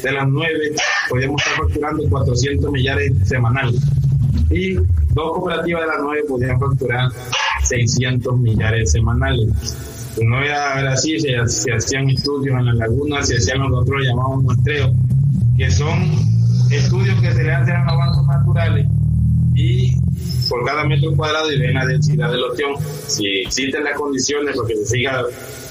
de 0.03 0.12
las 0.12 0.28
nueve, 0.28 0.76
podríamos 1.10 1.41
estar 1.41 1.57
facturando 1.66 2.10
400 2.10 2.72
millares 2.72 3.12
semanales. 3.28 3.82
Y 4.51 4.76
dos 4.76 5.32
cooperativas 5.34 5.82
de 5.82 5.88
las 5.88 5.97
nueve 6.01 6.24
podrían 6.28 6.60
facturar 6.60 7.10
600 7.64 8.39
millares 8.39 8.91
semanales 8.91 9.49
no 10.22 10.43
era, 10.43 10.91
así, 10.91 11.20
se, 11.20 11.36
hacían 11.38 12.10
estudios 12.10 12.57
en 12.60 12.66
la 12.66 12.74
laguna, 12.74 13.24
se 13.24 13.38
hacían 13.38 13.60
los 13.60 13.72
controles 13.72 14.10
llamados 14.10 14.43
muestreos, 14.43 14.91
que 15.57 15.72
son 15.72 15.99
estudios 16.72 17.20
que 17.22 17.32
se 17.32 17.43
le 17.43 17.51
hacen 17.51 17.76
a 17.76 17.86
los 17.86 17.97
bancos 17.97 18.28
naturales 18.28 18.88
y 19.55 19.95
por 20.47 20.66
cada 20.66 20.84
metro 20.84 21.16
cuadrado 21.16 21.51
y 21.51 21.60
ven 21.60 21.74
la 21.74 21.86
densidad 21.86 22.32
del 22.32 22.43
ostión. 22.43 22.74
Si 23.07 23.26
existen 23.45 23.84
las 23.84 23.97
condiciones 23.97 24.55
para 24.55 24.68
que 24.68 24.76
se 24.78 24.86
siga 24.86 25.24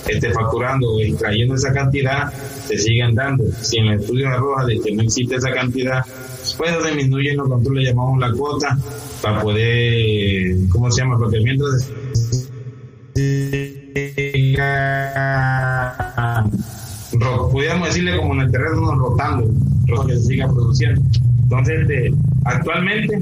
este, 0.07 0.31
facturando 0.33 0.95
o 0.95 1.01
extrayendo 1.01 1.55
esa 1.55 1.73
cantidad, 1.73 2.33
se 2.67 2.79
siguen 2.79 3.15
dando. 3.15 3.45
Si 3.61 3.79
en 3.79 3.87
el 3.87 4.01
estudio 4.01 4.29
arroja 4.29 4.67
de 4.67 4.81
que 4.81 4.95
no 4.95 5.03
existe 5.03 5.37
esa 5.37 5.53
cantidad, 5.53 6.05
pues 6.57 6.85
disminuyen 6.85 7.37
los 7.39 7.49
controles, 7.49 7.89
llamamos 7.89 8.19
la 8.21 8.33
cuota, 8.33 8.79
para 9.21 9.43
poder, 9.43 10.57
¿cómo 10.71 10.91
se 10.91 11.03
llama? 11.03 11.19
Porque 11.19 11.41
mientras 11.41 11.91
pudiéramos 17.51 17.89
decirle 17.89 18.17
como 18.17 18.35
en 18.35 18.41
el 18.41 18.51
terreno 18.51 18.95
rotando, 18.95 19.51
que 20.07 20.15
se 20.15 20.21
siga 20.23 20.47
produciendo. 20.49 21.01
Entonces, 21.43 22.13
actualmente, 22.45 23.21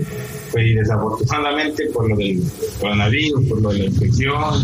pues 0.51 0.75
desafortunadamente 0.75 1.87
por 1.91 2.09
lo 2.09 2.17
del 2.17 2.43
coronavirus, 2.81 3.49
por 3.49 3.63
lo 3.63 3.71
de 3.71 3.79
la 3.79 3.85
infección, 3.85 4.55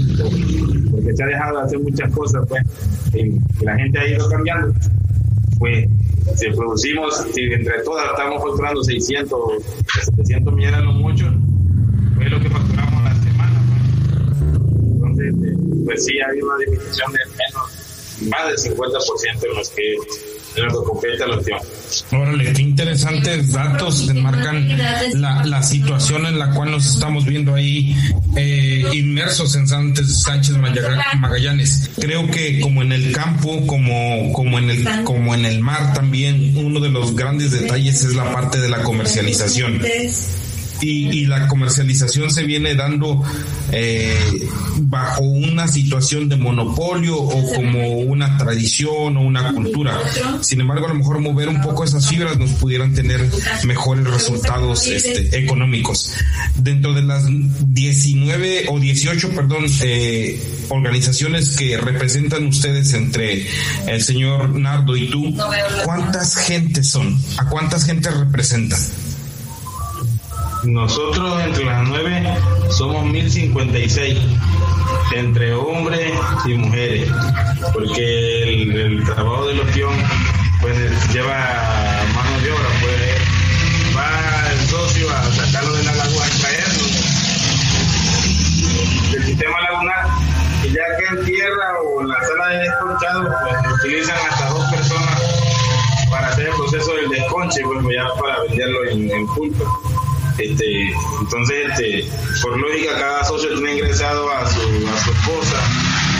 porque 0.91 1.15
se 1.15 1.23
ha 1.23 1.27
dejado 1.27 1.59
de 1.59 1.65
hacer 1.65 1.79
muchas 1.79 2.13
cosas, 2.13 2.45
pues, 2.49 2.63
la 3.63 3.77
gente 3.77 3.99
ha 3.99 4.09
ido 4.09 4.29
cambiando, 4.29 4.75
pues 5.59 5.89
si 6.37 6.51
producimos, 6.51 7.27
si 7.33 7.43
entre 7.43 7.83
todas 7.85 8.07
estamos 8.11 8.43
facturando 8.43 8.83
600, 8.83 9.39
700 10.17 10.55
millones, 10.55 10.85
no 10.85 10.93
mucho, 10.95 11.33
pues 15.93 16.05
sí 16.07 16.13
hay 16.19 16.41
una 16.41 16.57
disminución 16.59 17.13
de 17.13 17.19
menos, 17.27 18.31
más 18.31 18.65
del 18.65 18.75
50% 18.77 19.51
en 19.51 19.57
los 19.57 19.69
que 19.71 19.97
lo 20.57 20.69
que 20.69 20.87
compete. 20.87 21.25
Órale, 22.13 22.53
qué 22.53 22.63
interesantes 22.63 23.53
datos 23.53 24.09
enmarcan 24.09 24.77
la, 25.15 25.45
la 25.47 25.63
situación 25.63 26.27
en 26.27 26.39
la 26.39 26.51
cual 26.51 26.73
nos 26.73 26.87
estamos 26.87 27.25
viendo 27.25 27.55
ahí 27.55 27.97
eh, 28.37 28.85
inmersos 28.93 29.55
en 29.57 29.67
Sánchez, 29.67 30.23
Sánchez 30.23 30.57
Magallanes. 31.19 31.91
Creo 31.99 32.31
que 32.31 32.61
como 32.61 32.83
en 32.83 32.93
el 32.93 33.13
campo, 33.13 33.67
como, 33.67 34.33
como, 34.35 34.59
en 34.59 34.71
el, 34.71 35.05
como 35.05 35.35
en 35.35 35.47
el 35.47 35.61
mar 35.61 35.95
también, 35.95 36.55
uno 36.57 36.81
de 36.81 36.91
los 36.91 37.17
grandes 37.17 37.51
detalles 37.51 38.05
es 38.05 38.15
la 38.15 38.31
parte 38.31 38.61
de 38.61 38.69
la 38.69 38.83
comercialización 38.83 39.81
y, 40.81 41.27
la 41.27 41.47
comercialización 41.49 42.31
se 42.31 42.43
viene 42.43 42.75
dando 42.75 43.23
eh, 43.71 44.49
bajo 44.81 45.23
una 45.23 45.69
situación 45.69 46.29
de 46.29 46.37
monopolio 46.37 47.17
o 47.17 47.53
como 47.55 47.99
una 47.99 48.37
tradición 48.37 49.17
o 49.17 49.21
una 49.21 49.53
cultura. 49.53 49.99
Sin 50.41 50.61
embargo, 50.61 50.87
a 50.87 50.89
lo 50.89 50.97
mejor 50.97 51.21
mover 51.21 51.49
un 51.49 51.61
poco 51.61 51.85
esas 51.85 52.09
fibras 52.09 52.37
nos 52.39 52.51
pudieran 52.51 52.93
tener 52.93 53.25
mejores 53.65 54.05
resultados 54.05 54.87
este, 54.87 55.39
económicos. 55.39 56.15
Dentro 56.57 56.93
de 56.93 57.03
las 57.03 57.25
19 57.29 58.67
o 58.69 58.81
18, 58.81 59.31
perdón, 59.31 59.67
eh, 59.83 60.41
organizaciones 60.69 61.57
que 61.57 61.77
representan 61.77 62.47
ustedes 62.47 62.93
entre 62.95 63.47
el 63.87 64.03
señor 64.03 64.51
Nardo 64.51 64.97
y 64.97 65.09
tú, 65.09 65.35
¿cuántas 65.85 66.37
gentes 66.37 66.91
son? 66.91 67.19
¿A 67.39 67.49
cuántas 67.49 67.85
gentes 67.85 68.15
representan? 68.17 68.81
Nosotros 70.65 71.43
entre 71.43 71.65
las 71.65 71.89
nueve 71.89 72.23
somos 72.71 73.05
1056, 73.05 74.17
entre 75.17 75.55
hombres 75.55 76.13
y 76.45 76.55
mujeres, 76.55 77.11
porque 77.73 78.45
el, 78.45 79.05
trabajo 79.05 79.49
de 79.49 79.55
los 79.55 79.67
pues 80.61 81.13
lleva 81.13 81.35
mano 82.15 82.41
de 82.41 82.53
obra, 82.53 82.69
pues 82.81 83.97
va 83.97 84.53
el 84.53 84.69
socio 84.69 85.11
a 85.11 85.25
sacarlo 85.33 85.75
de 85.75 85.83
la 85.83 85.95
laguna, 85.97 86.27
extraerlo 86.27 86.85
del 89.11 89.25
sistema 89.25 89.61
lagunar, 89.63 90.07
y 90.63 90.69
ya 90.69 90.83
que 90.97 91.17
en 91.17 91.25
tierra 91.25 91.81
o 91.85 92.03
en 92.03 92.09
la 92.09 92.21
sala 92.23 92.49
de 92.51 92.59
desconchado, 92.59 93.35
pues 93.43 93.75
utilizan 93.81 94.17
hasta 94.31 94.49
dos 94.51 94.65
personas 94.71 95.23
para 96.09 96.29
hacer 96.29 96.47
el 96.47 96.55
proceso 96.55 96.95
del 96.95 97.11
desconche, 97.11 97.63
pues 97.65 97.97
ya 97.97 98.07
para 98.21 98.43
venderlo 98.43 98.85
en, 98.85 99.11
en 99.11 99.27
este, 100.39 100.93
entonces, 101.21 101.67
este, 101.71 102.09
por 102.41 102.59
lógica, 102.59 102.95
cada 102.99 103.25
socio 103.25 103.55
tiene 103.55 103.75
ingresado 103.75 104.31
a 104.31 104.49
su, 104.49 104.61
a 104.61 105.05
su 105.05 105.11
esposa 105.11 105.57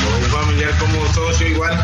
o 0.07 0.19
un 0.19 0.25
familiar 0.25 0.71
como 0.79 1.13
socio 1.13 1.49
igual, 1.49 1.79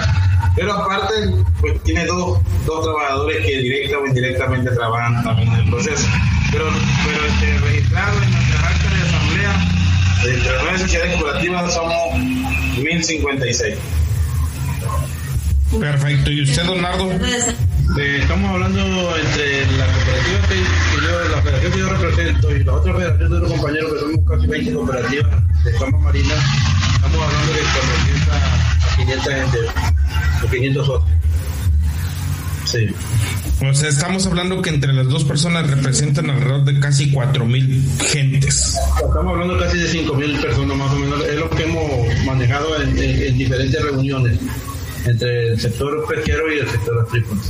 pero 0.57 0.73
aparte, 0.73 1.15
pues 1.61 1.83
tiene 1.85 2.05
dos, 2.07 2.39
dos 2.67 2.85
trabajadores 2.85 3.47
que 3.47 3.59
directa 3.59 3.99
o 3.99 4.07
indirectamente 4.07 4.71
trabajan 4.73 5.23
también 5.25 5.53
en 5.53 5.61
el 5.61 5.71
proceso. 5.71 6.07
Pero, 6.53 6.65
pero 7.07 7.27
este, 7.27 7.59
registrado 7.59 8.23
en 8.23 8.31
nuestra 8.31 8.69
acta 8.69 8.91
de 8.91 9.09
asamblea, 9.09 9.69
entre 10.25 10.53
las 10.53 10.63
nueve 10.63 10.79
sociedades 10.79 11.17
cooperativas 11.17 11.75
somos 11.75 12.19
1056. 12.79 13.75
Perfecto. 15.79 16.31
¿Y 16.31 16.43
usted, 16.43 16.65
Donardo? 17.89 18.19
estamos 18.29 18.51
hablando 18.51 18.81
entre 19.17 19.67
la 19.77 19.87
cooperativa 19.87 20.49
que, 20.49 20.57
yo, 21.03 21.29
la 21.31 21.43
federación 21.43 21.73
que 21.73 21.79
yo 21.79 21.89
represento 21.89 22.57
y 22.57 22.65
la 22.65 22.73
otra 22.75 22.95
federación 22.95 23.31
de 23.31 23.39
los 23.41 23.53
compañeros 23.53 23.93
que 23.93 24.01
somos 24.01 24.21
casi 24.29 24.47
20 24.47 24.73
cooperativas 24.75 25.65
de 25.65 25.73
Cama 25.73 25.99
Marina, 25.99 26.35
estamos 26.95 27.23
hablando 27.23 27.53
de 27.53 27.61
400 27.61 28.35
a 28.35 28.97
500 28.97 29.25
gente, 29.25 29.59
o 30.45 30.51
500 30.51 30.87
socios. 30.87 31.19
Sí. 32.65 32.87
O 33.67 33.75
sea, 33.75 33.89
estamos 33.89 34.27
hablando 34.27 34.61
que 34.61 34.71
entre 34.71 34.93
las 34.93 35.09
dos 35.09 35.25
personas 35.25 35.69
representan 35.71 36.29
alrededor 36.29 36.65
de 36.65 36.79
casi 36.79 37.11
4.000 37.11 38.01
gentes. 38.03 38.79
Estamos 39.03 39.33
hablando 39.33 39.59
casi 39.59 39.79
de 39.79 39.89
5.000 39.89 40.41
personas 40.43 40.77
más 40.77 40.93
o 40.93 40.97
menos. 40.97 41.25
Es 41.25 41.37
lo 41.37 41.49
que 41.49 41.65
hemos 41.65 42.25
manejado 42.27 42.81
en, 42.83 42.99
en 42.99 43.39
diferentes 43.39 43.83
reuniones 43.83 44.39
entre 45.07 45.49
el 45.49 45.61
sector 45.61 46.07
pesquero 46.07 46.53
y 46.53 46.59
el 46.59 46.69
sector 46.69 47.07
agrícola. 47.09 47.41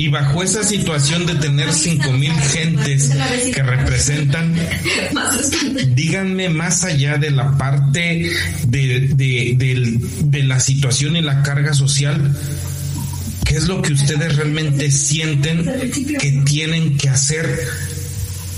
Y 0.00 0.08
bajo 0.08 0.42
esa 0.42 0.62
situación 0.62 1.26
de 1.26 1.34
tener 1.34 1.70
cinco 1.74 2.10
mil 2.12 2.32
gentes 2.32 3.10
que 3.54 3.62
representan, 3.62 4.54
díganme 5.94 6.48
más 6.48 6.84
allá 6.84 7.18
de 7.18 7.30
la 7.30 7.58
parte 7.58 8.32
de, 8.66 9.12
de 9.14 10.42
la 10.42 10.58
situación 10.58 11.16
y 11.16 11.20
la 11.20 11.42
carga 11.42 11.74
social, 11.74 12.34
¿qué 13.44 13.56
es 13.56 13.68
lo 13.68 13.82
que 13.82 13.92
ustedes 13.92 14.36
realmente 14.36 14.90
sienten 14.90 15.66
que 16.18 16.42
tienen 16.46 16.96
que 16.96 17.10
hacer 17.10 17.60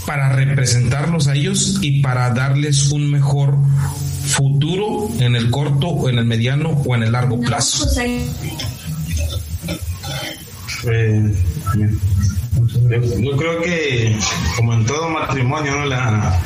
para 0.06 0.28
representarlos 0.28 1.26
a 1.26 1.34
ellos 1.34 1.80
y 1.82 2.02
para 2.02 2.30
darles 2.30 2.92
un 2.92 3.10
mejor 3.10 3.58
futuro 4.26 5.10
en 5.18 5.34
el 5.34 5.50
corto 5.50 5.88
o 5.88 6.08
en 6.08 6.18
el 6.18 6.24
mediano 6.24 6.70
o 6.86 6.94
en 6.94 7.02
el 7.02 7.10
largo 7.10 7.40
plazo? 7.40 7.84
Yo 10.82 10.90
creo 13.36 13.60
que, 13.62 14.16
como 14.56 14.74
en 14.74 14.84
todo 14.84 15.08
matrimonio, 15.10 15.76
¿no? 15.76 15.84
La, 15.86 16.40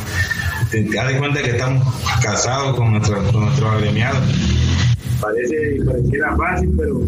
te, 0.71 0.85
das 0.85 1.15
cuenta 1.15 1.43
que 1.43 1.51
estamos 1.51 1.87
casados 2.23 2.77
con, 2.77 2.93
nuestro, 2.93 3.23
con 3.33 3.47
nuestros 3.47 3.73
agremiados. 3.73 4.23
Parece, 5.21 5.79
pareciera 5.85 6.37
fácil, 6.37 6.75
pero 6.77 7.01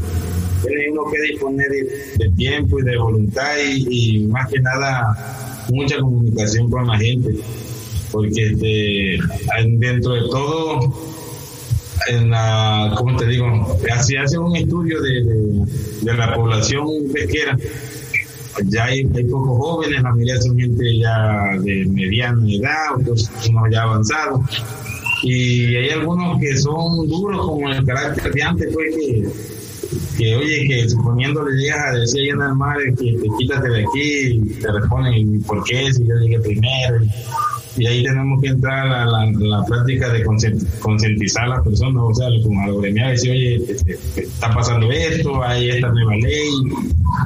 tiene 0.66 0.90
uno 0.90 1.02
que 1.10 1.20
disponer 1.20 1.68
de, 2.16 2.30
tiempo 2.30 2.80
y 2.80 2.84
de 2.84 2.96
voluntad 2.96 3.56
y, 3.62 4.26
más 4.26 4.48
que 4.48 4.60
nada 4.60 5.66
mucha 5.68 5.98
comunicación 5.98 6.70
con 6.70 6.86
la 6.86 6.96
gente. 6.98 7.34
Porque 8.10 8.46
este, 8.46 9.18
dentro 9.76 10.14
de 10.14 10.20
todo 10.30 10.80
en 12.08 12.30
la, 12.30 12.94
¿cómo 12.96 13.16
te 13.16 13.26
digo? 13.26 13.78
Así 13.92 14.16
hace 14.16 14.38
un 14.38 14.56
estudio 14.56 15.00
de, 15.00 15.24
de, 16.02 16.14
la 16.14 16.34
población 16.34 16.86
pesquera. 17.12 17.56
Ya 18.64 18.84
hay, 18.84 19.08
hay, 19.14 19.24
pocos 19.24 19.58
jóvenes, 19.58 20.02
la 20.02 20.10
mayoría 20.10 20.40
son 20.40 20.58
gente 20.58 20.98
ya 20.98 21.56
de 21.60 21.86
mediana 21.86 22.52
edad, 22.52 22.98
otros 22.98 23.30
unos 23.48 23.70
ya 23.70 23.82
avanzados. 23.82 24.40
Y 25.22 25.74
hay 25.76 25.90
algunos 25.90 26.40
que 26.40 26.56
son 26.56 27.08
duros 27.08 27.40
como 27.46 27.68
el 27.70 27.84
carácter 27.84 28.32
de 28.32 28.42
antes, 28.42 28.68
pues 28.72 28.94
que 28.96 29.28
que 30.18 30.34
oye, 30.34 30.66
que 30.66 30.88
suponiendo 30.88 31.44
le 31.44 31.56
llegas 31.56 31.86
a 31.86 31.98
decir 31.98 32.20
ahí 32.22 32.28
en 32.30 32.42
el 32.42 32.54
mar 32.54 32.76
que 32.98 33.12
te 33.12 33.28
quítate 33.38 33.68
de 33.68 33.84
aquí, 33.84 34.40
te 34.60 34.72
responden 34.72 35.42
por 35.42 35.62
qué, 35.64 35.92
si 35.92 36.04
yo 36.04 36.14
llegué 36.16 36.40
primero. 36.40 37.00
Ahí 37.86 38.02
tenemos 38.02 38.40
que 38.40 38.48
entrar 38.48 38.86
a 38.88 39.04
la, 39.06 39.64
práctica 39.64 40.08
de 40.10 40.24
concientizar 40.24 41.44
a 41.44 41.48
las 41.48 41.62
personas, 41.62 42.02
o 42.04 42.14
sea, 42.14 42.28
como 42.42 42.62
a 42.62 42.66
los 42.68 42.82
gremiados, 42.82 43.12
decir, 43.12 43.30
oye, 43.30 43.72
este, 43.72 43.98
está 44.20 44.50
pasando 44.52 44.90
esto, 44.90 45.42
hay 45.42 45.70
esta 45.70 45.88
nueva 45.90 46.16
ley, 46.16 46.50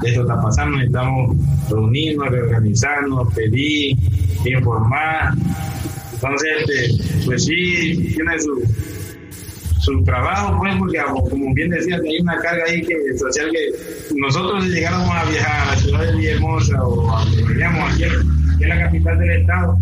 esto 0.05 0.22
está 0.22 0.40
pasando, 0.42 0.76
necesitamos 0.76 1.36
reunirnos, 1.70 2.28
reorganizarnos, 2.28 3.34
pedir, 3.34 3.96
informar. 4.44 5.34
Entonces, 6.14 6.50
este, 6.68 7.24
pues 7.26 7.44
sí, 7.44 8.12
tiene 8.14 8.38
su, 8.40 8.62
su 9.82 10.05
trabajo, 10.05 10.59
pues, 10.59 10.76
porque 10.78 10.98
como 11.28 11.55
bien 11.55 11.70
decías, 11.70 12.00
hay 12.00 12.20
una 12.20 12.38
carga 12.38 12.64
ahí 12.68 12.82
que 12.82 12.96
social 13.18 13.50
que 13.50 14.14
nosotros 14.16 14.64
si 14.64 14.70
llegáramos 14.70 15.11
a 15.11 15.24
viajar 15.24 15.68
a 15.68 15.70
la 15.72 15.76
ciudad 15.80 16.07
de 16.07 16.16
Villahermosa 16.16 16.82
o 16.84 17.11
a, 17.11 17.24
digamos, 17.24 17.92
aquí, 17.92 18.05
es 18.05 18.68
la 18.68 18.78
capital 18.78 19.18
del 19.18 19.30
estado, 19.40 19.76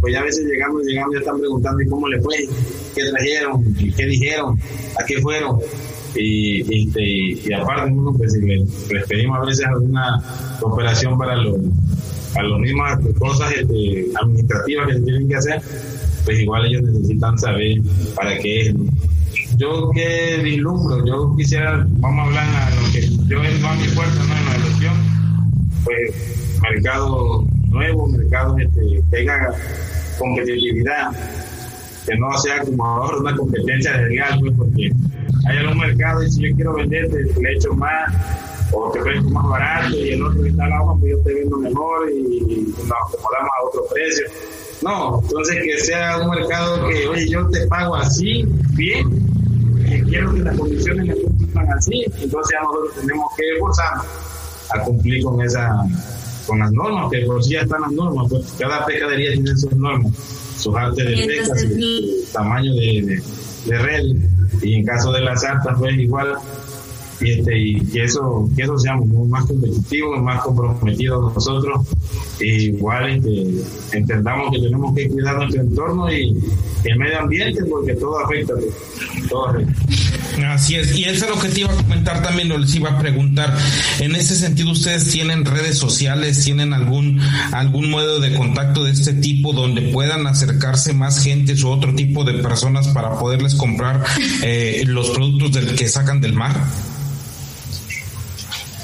pues 0.00 0.14
ya 0.14 0.20
a 0.20 0.24
veces 0.24 0.46
llegamos, 0.46 0.82
llegamos, 0.84 1.14
ya 1.14 1.18
están 1.20 1.38
preguntando 1.38 1.82
cómo 1.88 2.08
le 2.08 2.20
fue, 2.20 2.36
qué 2.94 3.02
trajeron, 3.10 3.74
qué 3.74 4.06
dijeron, 4.06 4.58
a 5.00 5.04
qué 5.04 5.20
fueron. 5.20 5.58
Y, 6.14 6.60
este, 6.62 7.02
y, 7.02 7.52
aparte, 7.52 7.92
uno, 7.92 8.12
pues, 8.16 8.32
si 8.32 8.40
les 8.40 9.06
pedimos 9.08 9.38
a 9.38 9.44
veces 9.44 9.66
alguna 9.66 10.22
cooperación 10.60 11.16
para 11.18 11.36
los, 11.36 11.58
para 12.34 12.48
las 12.48 12.60
mismas 12.60 12.98
cosas 13.18 13.52
este, 13.52 14.06
administrativas 14.20 14.88
que 14.88 14.94
se 14.94 15.00
tienen 15.02 15.28
que 15.28 15.36
hacer, 15.36 15.62
pues 16.24 16.40
igual 16.40 16.66
ellos 16.66 16.82
necesitan 16.82 17.38
saber 17.38 17.78
para 18.16 18.38
qué 18.38 18.60
es 18.68 18.74
yo 19.56 19.90
que 19.90 20.40
vislumbro, 20.42 21.04
yo 21.06 21.34
quisiera, 21.36 21.86
vamos 21.86 22.18
a 22.18 22.28
hablar 22.28 22.48
a 22.48 22.70
lo 22.70 22.92
que 22.92 23.02
yo 23.28 23.44
entro 23.44 23.68
a 23.68 23.74
mi 23.74 23.88
puerta, 23.88 24.24
¿no? 24.24 24.36
En 24.36 24.44
la 24.46 24.56
elección, 24.56 24.94
pues 25.84 26.14
mercado 26.62 27.46
nuevo, 27.68 28.08
mercado 28.08 28.58
este, 28.58 28.80
que 28.80 29.02
tenga 29.10 29.54
competitividad, 30.20 31.10
que 32.06 32.16
no 32.16 32.36
sea 32.38 32.62
como 32.62 32.84
ahora 32.84 33.16
una 33.18 33.36
competencia 33.36 33.96
real, 33.96 34.38
pues 34.40 34.52
porque 34.56 34.92
hay 35.48 35.58
algún 35.58 35.78
mercado 35.78 36.22
y 36.22 36.30
si 36.30 36.48
yo 36.48 36.54
quiero 36.54 36.74
venderte, 36.74 37.24
le 37.40 37.52
echo 37.54 37.72
más 37.74 38.12
o 38.72 38.90
te 38.92 39.00
presto 39.00 39.28
más 39.30 39.48
barato 39.48 39.96
y 39.96 40.10
el 40.10 40.22
otro 40.22 40.44
está 40.44 40.68
la 40.68 40.82
hoja, 40.82 41.00
pues 41.00 41.12
yo 41.12 41.22
te 41.22 41.34
vendo 41.34 41.56
mejor 41.56 42.10
y 42.12 42.74
nos 42.76 42.92
acomodamos 43.08 43.50
a 43.58 43.66
otro 43.66 43.84
precio. 43.92 44.26
No, 44.82 45.20
entonces 45.22 45.56
que 45.62 45.78
sea 45.78 46.18
un 46.18 46.30
mercado 46.30 46.88
que, 46.88 47.08
oye, 47.08 47.28
yo 47.28 47.48
te 47.48 47.66
pago 47.66 47.96
así, 47.96 48.44
bien, 48.74 49.08
quiero 50.08 50.34
que 50.34 50.40
las 50.40 50.56
condiciones 50.56 51.06
me 51.06 51.14
cumplan 51.14 51.72
así, 51.72 52.04
entonces 52.18 52.56
ya 52.56 52.62
nosotros 52.62 52.94
tenemos 53.00 53.26
que 53.36 53.42
esforzarnos 53.54 54.06
a 54.70 54.80
cumplir 54.84 55.24
con 55.24 55.40
esa 55.42 55.84
con 56.50 56.58
las 56.58 56.72
normas, 56.72 57.08
que 57.12 57.20
por 57.20 57.42
sí 57.44 57.52
ya 57.52 57.60
están 57.60 57.82
las 57.82 57.92
normas, 57.92 58.26
pues 58.28 58.54
cada 58.58 58.84
pescadería 58.84 59.32
tiene 59.34 59.56
sus 59.56 59.72
normas, 59.72 60.12
sus 60.58 60.74
artes 60.74 61.06
de 61.06 61.26
pesca, 61.26 61.56
su, 61.56 62.32
tamaño 62.32 62.74
de, 62.74 63.22
de, 63.66 63.78
red, 63.78 64.04
y 64.60 64.74
en 64.74 64.84
caso 64.84 65.12
de 65.12 65.20
las 65.20 65.44
altas, 65.44 65.76
pues 65.78 65.96
igual 65.96 66.34
y, 67.20 67.30
este, 67.30 67.56
y 67.56 67.80
que 67.86 68.04
eso, 68.04 68.48
que 68.56 68.62
eso 68.62 68.76
seamos 68.78 69.06
más 69.28 69.46
competitivos, 69.46 70.20
más 70.20 70.42
comprometidos 70.42 71.32
nosotros, 71.34 71.86
igual 72.40 73.10
este, 73.10 73.96
entendamos 73.96 74.50
que 74.52 74.60
tenemos 74.60 74.94
que 74.96 75.08
cuidar 75.08 75.36
nuestro 75.36 75.60
entorno 75.60 76.12
y 76.12 76.36
el 76.84 76.98
medio 76.98 77.20
ambiente 77.20 77.64
porque 77.64 77.94
todo 77.94 78.18
afecta, 78.18 78.54
todo 79.28 79.46
afecta. 79.46 79.72
Así 80.48 80.76
es, 80.76 80.96
y 80.96 81.04
eso 81.04 81.24
es 81.24 81.30
lo 81.30 81.38
que 81.38 81.48
te 81.48 81.60
iba 81.60 81.72
a 81.72 81.76
comentar 81.76 82.22
también, 82.22 82.48
lo 82.48 82.58
les 82.58 82.74
iba 82.74 82.90
a 82.90 82.98
preguntar. 82.98 83.56
En 83.98 84.14
ese 84.14 84.34
sentido, 84.36 84.70
¿ustedes 84.70 85.10
tienen 85.10 85.44
redes 85.44 85.78
sociales, 85.78 86.44
tienen 86.44 86.72
algún, 86.72 87.20
algún 87.52 87.90
modo 87.90 88.20
de 88.20 88.34
contacto 88.34 88.84
de 88.84 88.92
este 88.92 89.12
tipo 89.14 89.52
donde 89.52 89.82
puedan 89.92 90.26
acercarse 90.26 90.92
más 90.92 91.22
gente 91.22 91.54
o 91.64 91.70
otro 91.70 91.94
tipo 91.94 92.24
de 92.24 92.34
personas 92.34 92.88
para 92.88 93.18
poderles 93.18 93.54
comprar 93.54 94.04
eh, 94.42 94.84
los 94.86 95.10
productos 95.10 95.52
del, 95.52 95.74
que 95.74 95.88
sacan 95.88 96.20
del 96.20 96.32
mar? 96.34 96.56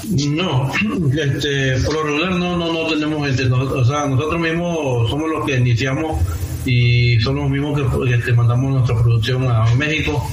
No, 0.09 0.71
este, 1.17 1.77
por 1.81 1.95
lo 1.95 2.03
regular 2.03 2.31
no, 2.31 2.57
no, 2.57 2.71
no 2.71 2.87
tenemos, 2.87 3.27
este, 3.27 3.45
o 3.51 3.85
sea, 3.85 4.05
nosotros 4.05 4.39
mismos 4.39 5.09
somos 5.09 5.29
los 5.29 5.45
que 5.45 5.57
iniciamos 5.57 6.21
y 6.65 7.19
somos 7.19 7.43
los 7.43 7.51
mismos 7.51 7.79
que 8.25 8.33
mandamos 8.33 8.71
nuestra 8.71 9.01
producción 9.01 9.49
a 9.49 9.65
México, 9.75 10.29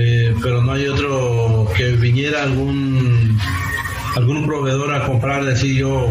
eh, 0.00 0.32
pero 0.40 0.62
no 0.62 0.72
hay 0.72 0.86
otro 0.86 1.66
que 1.76 1.88
viniera 1.96 2.44
algún 2.44 3.36
algún 4.14 4.46
proveedor 4.46 4.94
a 4.94 5.04
comprar, 5.04 5.44
decir 5.44 5.76
yo 5.76 6.08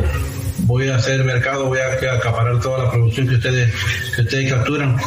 voy 0.63 0.89
a 0.89 0.97
hacer 0.97 1.23
mercado, 1.23 1.67
voy 1.67 1.79
a 1.79 2.15
acaparar 2.15 2.59
toda 2.59 2.83
la 2.83 2.91
producción 2.91 3.29
que 3.29 3.35
ustedes 3.35 3.73
que 4.13 4.21
ustedes 4.23 4.51
capturan. 4.51 4.97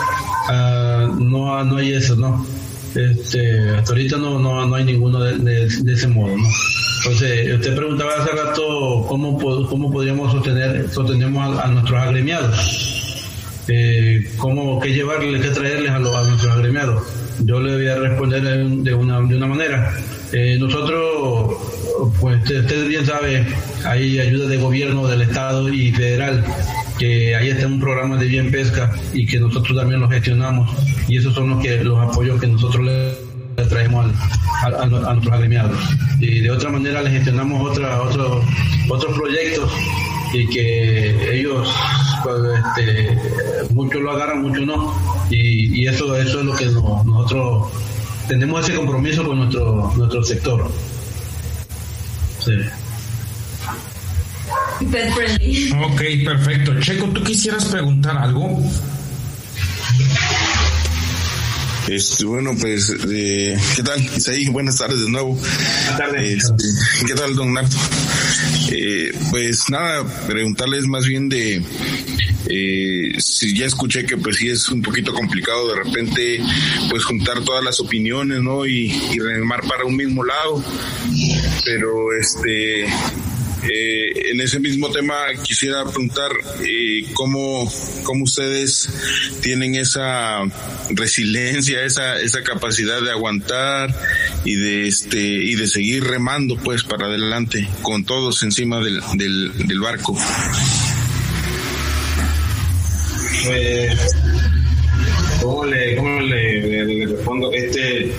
Uh, 0.48 1.22
no, 1.22 1.62
no 1.62 1.76
hay 1.76 1.92
eso, 1.92 2.16
¿no? 2.16 2.46
Este, 2.94 3.68
hasta 3.68 3.92
ahorita 3.92 4.16
no, 4.16 4.38
no, 4.38 4.66
no 4.66 4.74
hay 4.74 4.84
ninguno 4.84 5.20
de, 5.20 5.66
ese 5.66 6.08
modo, 6.08 6.34
¿no? 6.36 6.48
Entonces, 7.04 7.54
usted 7.54 7.76
preguntaba 7.76 8.12
hace 8.18 8.32
rato 8.32 9.04
cómo, 9.08 9.38
cómo 9.68 9.90
podríamos 9.90 10.32
sostener 10.32 10.88
sostenemos 10.90 11.58
a, 11.58 11.66
nuestros 11.68 12.02
agremiados. 12.02 13.16
Eh, 13.68 14.32
cómo, 14.38 14.80
qué 14.80 14.92
llevarles, 14.92 15.42
qué 15.42 15.50
traerles 15.50 15.90
a 15.90 15.98
nuestros 15.98 16.46
agremiados. 16.46 17.19
Yo 17.44 17.60
le 17.60 17.74
voy 17.74 17.88
a 17.88 17.96
responder 17.96 18.42
de 18.42 18.94
una, 18.94 19.20
de 19.20 19.36
una 19.36 19.46
manera. 19.46 19.94
Eh, 20.32 20.56
nosotros, 20.60 21.56
pues 22.20 22.40
usted, 22.42 22.86
bien 22.86 23.04
sabe, 23.04 23.46
hay 23.84 24.18
ayuda 24.18 24.48
de 24.48 24.56
gobierno, 24.58 25.06
del 25.06 25.22
Estado 25.22 25.68
y 25.68 25.90
federal, 25.92 26.44
que 26.98 27.34
ahí 27.34 27.48
está 27.48 27.66
un 27.66 27.80
programa 27.80 28.16
de 28.16 28.26
bien 28.26 28.50
pesca 28.50 28.92
y 29.12 29.26
que 29.26 29.40
nosotros 29.40 29.76
también 29.76 30.00
lo 30.00 30.08
gestionamos. 30.08 30.70
Y 31.08 31.18
esos 31.18 31.34
son 31.34 31.50
los, 31.50 31.62
que, 31.62 31.82
los 31.82 31.98
apoyos 31.98 32.40
que 32.40 32.46
nosotros 32.46 32.84
le 32.84 33.64
traemos 33.66 34.06
a, 34.62 34.86
nuestros 34.86 35.32
agremiados. 35.32 35.78
Y 36.20 36.40
de 36.40 36.50
otra 36.50 36.70
manera 36.70 37.02
les 37.02 37.12
gestionamos 37.14 37.70
otra, 37.70 38.02
otro, 38.02 38.42
otros 38.88 39.16
proyectos 39.16 39.72
y 40.32 40.46
que 40.46 41.38
ellos 41.38 41.68
pues, 42.22 42.36
este, 42.76 43.18
muchos 43.72 44.00
lo 44.00 44.12
agarran, 44.12 44.42
muchos 44.42 44.66
no. 44.66 44.94
Y, 45.30 45.86
eso, 45.86 46.16
eso 46.16 46.40
es 46.40 46.46
lo 46.46 46.54
que 46.54 46.66
nosotros 46.66 47.68
tenemos 48.28 48.68
ese 48.68 48.76
compromiso 48.76 49.24
con 49.24 49.38
nuestro, 49.38 49.92
nuestro 49.96 50.22
sector. 50.22 50.70
Sí. 52.44 52.52
Ok, 54.80 56.02
perfecto. 56.24 56.80
Checo, 56.80 57.06
¿tú 57.06 57.22
quisieras 57.22 57.66
preguntar 57.66 58.16
algo? 58.16 58.60
Este, 61.88 62.24
bueno, 62.24 62.56
pues, 62.58 62.92
eh, 63.10 63.56
¿qué 63.76 63.82
tal? 63.82 64.00
Isaí, 64.16 64.48
buenas 64.48 64.76
tardes 64.76 65.00
de 65.00 65.10
nuevo. 65.10 65.34
Buenas 65.34 65.98
tardes. 65.98 66.44
Este, 66.44 67.06
¿Qué 67.06 67.14
tal, 67.14 67.34
don 67.34 67.52
Narto? 67.52 67.76
Eh, 68.70 69.12
pues 69.30 69.68
nada, 69.70 70.04
preguntarles 70.26 70.86
más 70.86 71.06
bien 71.06 71.28
de, 71.28 71.62
eh, 72.46 73.12
si 73.18 73.56
ya 73.56 73.66
escuché 73.66 74.04
que 74.04 74.16
pues 74.16 74.36
sí 74.36 74.48
es 74.48 74.68
un 74.68 74.82
poquito 74.82 75.12
complicado 75.12 75.68
de 75.68 75.82
repente 75.82 76.40
pues 76.88 77.04
juntar 77.04 77.40
todas 77.42 77.64
las 77.64 77.80
opiniones, 77.80 78.40
¿no? 78.40 78.66
Y, 78.66 78.92
y 79.12 79.18
remar 79.18 79.62
para 79.62 79.84
un 79.84 79.96
mismo 79.96 80.24
lado, 80.24 80.62
pero 81.64 82.12
este 82.18 82.86
eh, 83.62 84.30
en 84.32 84.40
ese 84.40 84.58
mismo 84.58 84.90
tema 84.90 85.14
quisiera 85.42 85.84
preguntar 85.84 86.30
eh, 86.64 87.04
cómo, 87.12 87.70
cómo 88.04 88.24
ustedes 88.24 88.88
tienen 89.42 89.74
esa 89.74 90.40
resiliencia, 90.90 91.84
esa, 91.84 92.18
esa 92.20 92.42
capacidad 92.42 93.02
de 93.02 93.10
aguantar 93.10 93.94
y 94.44 94.56
de 94.56 94.88
este 94.88 95.18
y 95.18 95.54
de 95.56 95.66
seguir 95.66 96.04
remando 96.04 96.56
pues 96.56 96.84
para 96.84 97.06
adelante 97.06 97.68
con 97.82 98.04
todos 98.04 98.42
encima 98.42 98.80
del, 98.80 99.00
del, 99.14 99.52
del 99.68 99.80
barco. 99.80 100.18
Pues, 103.44 104.16
¿cómo 105.42 105.64
le, 105.64 105.96
cómo 105.96 106.20
le, 106.20 106.84
le 106.84 107.06
respondo? 107.06 107.52
Este, 107.52 108.12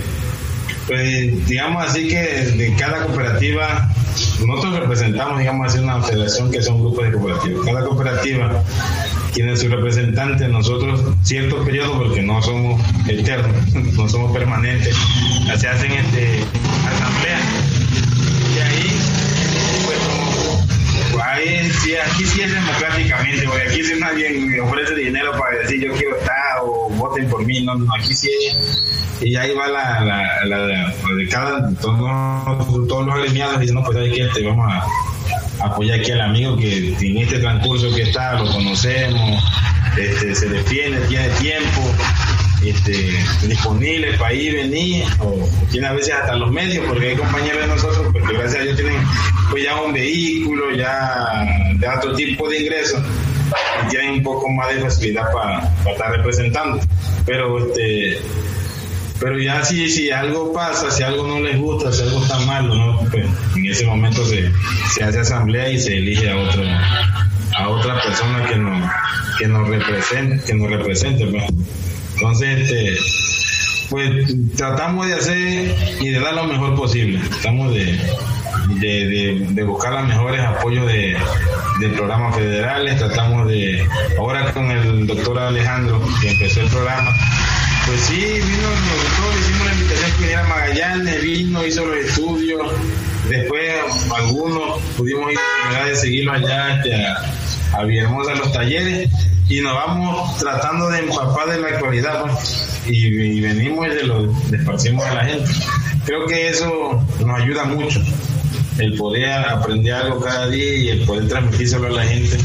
pues 0.88 1.48
digamos 1.48 1.86
así 1.86 2.08
que 2.08 2.18
de 2.18 2.76
cada 2.78 3.06
cooperativa 3.06 3.94
nosotros 4.46 4.80
representamos, 4.80 5.40
digamos, 5.40 5.68
así 5.68 5.80
una 5.80 6.02
federación 6.02 6.52
que 6.52 6.62
son 6.62 6.80
grupos 6.80 7.06
de 7.06 7.12
cooperativas. 7.12 7.66
Cada 7.66 7.86
cooperativa 7.86 8.64
tiene 9.34 9.56
su 9.56 9.70
representante, 9.70 10.48
nosotros 10.48 11.02
ciertos 11.24 11.66
periodos, 11.66 11.98
porque 11.98 12.22
no 12.22 12.42
somos 12.42 12.82
eternos, 13.08 13.74
no 13.98 14.10
somos 14.10 14.32
permanentes, 14.32 14.96
se 15.58 15.68
hacen 15.68 15.92
este, 15.92 16.44
asambleas. 16.88 17.42
Y 18.56 18.60
ahí, 18.60 19.00
pues 19.86 19.98
como, 21.12 21.24
ahí, 21.24 21.72
sí, 21.82 21.96
aquí 21.96 22.26
sí 22.26 22.42
es 22.42 22.52
democráticamente, 22.52 23.46
porque 23.48 23.64
aquí 23.64 23.84
si 23.84 24.00
nadie 24.00 24.30
me 24.32 24.60
ofrece 24.62 24.96
dinero 24.96 25.32
para 25.38 25.60
decir 25.60 25.82
yo 25.82 25.94
quiero 25.94 26.18
estar 26.18 26.31
o 26.62 26.90
voten 26.90 27.30
por 27.30 27.46
mí, 27.46 27.62
no, 27.64 27.76
no 27.76 27.94
aquí 27.96 28.14
sí 28.14 28.30
y 29.22 29.36
ahí 29.36 29.54
va 29.54 29.68
la, 29.68 30.04
la, 30.04 30.46
la, 30.46 30.78
de 31.16 31.28
cada, 31.30 31.70
todos, 31.76 32.88
todos 32.88 33.06
los 33.06 33.16
alineados 33.16 33.60
diciendo, 33.60 33.84
pues 33.86 33.98
hay 33.98 34.12
que 34.12 34.24
este, 34.24 34.44
vamos 34.44 34.72
a 34.72 35.66
apoyar 35.66 36.00
aquí 36.00 36.12
al 36.12 36.22
amigo 36.22 36.58
que 36.58 36.96
en 37.00 37.18
este 37.18 37.38
transcurso 37.40 37.94
que 37.94 38.02
está 38.02 38.34
lo 38.34 38.52
conocemos, 38.52 39.44
este, 39.96 40.34
se 40.34 40.50
defiende, 40.50 41.02
tiene 41.02 41.30
tiempo 41.36 41.82
este, 42.66 43.14
disponible 43.48 44.18
para 44.18 44.34
ir, 44.34 44.56
venir, 44.56 45.04
o, 45.20 45.48
tiene 45.70 45.88
a 45.88 45.94
veces 45.94 46.16
hasta 46.16 46.36
los 46.36 46.52
medios, 46.52 46.84
porque 46.88 47.10
hay 47.10 47.16
compañeros 47.16 47.62
de 47.62 47.68
nosotros 47.68 48.08
porque 48.12 48.34
gracias 48.34 48.62
a 48.62 48.64
Dios 48.64 48.76
tienen 48.76 48.98
pues 49.52 49.64
ya 49.64 49.80
un 49.80 49.94
vehículo, 49.94 50.72
ya 50.76 51.46
de 51.76 51.88
otro 51.88 52.16
tipo 52.16 52.50
de 52.50 52.60
ingresos 52.60 53.04
tienen 53.90 54.12
un 54.12 54.24
poco 54.24 54.50
más 54.50 54.74
de 54.74 54.82
facilidad 54.82 55.32
para, 55.34 55.74
estar 55.92 56.12
representando. 56.12 56.80
Pero 57.26 57.60
este 57.60 58.20
pero 59.20 59.38
ya 59.38 59.64
si, 59.64 59.88
si 59.88 60.10
algo 60.10 60.52
pasa, 60.52 60.90
si 60.90 61.04
algo 61.04 61.28
no 61.28 61.40
les 61.40 61.60
gusta, 61.60 61.92
si 61.92 62.02
algo 62.02 62.24
está 62.24 62.40
malo, 62.40 62.74
¿no? 62.74 63.00
Pues 63.12 63.28
en 63.56 63.66
ese 63.68 63.86
momento 63.86 64.26
se, 64.26 64.52
se 64.96 65.04
hace 65.04 65.20
asamblea 65.20 65.70
y 65.70 65.80
se 65.80 65.98
elige 65.98 66.28
a 66.32 66.38
otro, 66.38 66.64
a 67.56 67.70
otra 67.70 68.02
persona 68.02 68.44
que 68.48 68.56
nos, 68.56 68.92
que 69.38 69.48
nos 69.48 69.68
represente, 69.68 70.44
que 70.44 70.56
nos 70.56 70.72
represente, 70.72 71.28
pues. 71.28 71.44
Entonces, 72.16 72.72
este, 72.72 72.98
pues 73.92 74.36
tratamos 74.56 75.06
de 75.06 75.14
hacer 75.14 75.76
y 76.00 76.10
de 76.10 76.20
dar 76.20 76.34
lo 76.34 76.46
mejor 76.46 76.76
posible. 76.76 77.20
Tratamos 77.30 77.74
de, 77.74 78.00
de, 78.80 79.46
de, 79.50 79.64
buscar 79.64 79.94
los 79.94 80.08
mejores 80.08 80.42
apoyos 80.42 80.88
de, 80.88 81.18
de, 81.82 81.90
programas 81.90 82.36
federales. 82.36 82.98
Tratamos 82.98 83.48
de, 83.48 83.88
ahora 84.18 84.52
con 84.54 84.72
el 84.72 85.08
doctor 85.08 85.40
Alejandro, 85.40 86.02
que 86.22 86.32
empezó 86.32 86.62
el 86.62 86.70
programa, 86.70 87.16
pues 87.86 88.02
sí, 88.02 88.16
vino 88.16 88.40
el 88.40 88.86
doctor, 88.86 89.40
hicimos 89.40 89.68
la 89.68 89.74
invitación 89.74 90.12
que 90.12 90.18
viniera 90.20 90.44
Magallanes, 90.44 91.22
vino, 91.22 91.66
hizo 91.66 91.86
los 91.86 91.98
estudios, 91.98 92.72
después 93.28 93.72
algunos 94.16 94.80
pudimos 94.96 95.32
ir 95.32 95.40
a 95.76 95.86
de 95.86 95.96
seguirlo 95.96 96.34
allá 96.34 96.82
a, 97.74 97.80
a 97.80 97.84
los 97.84 98.52
talleres 98.52 99.10
y 99.52 99.60
nos 99.60 99.74
vamos 99.74 100.38
tratando 100.38 100.90
de 100.90 101.00
empapar 101.00 101.50
de 101.50 101.60
la 101.60 101.68
actualidad 101.68 102.22
pues, 102.22 102.80
y, 102.88 103.42
venimos 103.42 103.88
y 103.88 104.06
lo 104.06 104.32
esparcimos 104.52 105.06
a 105.06 105.14
la 105.14 105.26
gente. 105.26 105.52
Creo 106.06 106.26
que 106.26 106.50
eso 106.50 107.04
nos 107.26 107.42
ayuda 107.42 107.66
mucho, 107.66 108.02
el 108.78 108.96
poder 108.96 109.30
aprender 109.30 109.94
algo 109.94 110.20
cada 110.20 110.48
día 110.48 110.76
y 110.76 110.90
el 110.90 111.06
poder 111.06 111.28
transmitírselo 111.28 111.88
a 111.88 111.92
la 111.92 112.04
gente, 112.04 112.38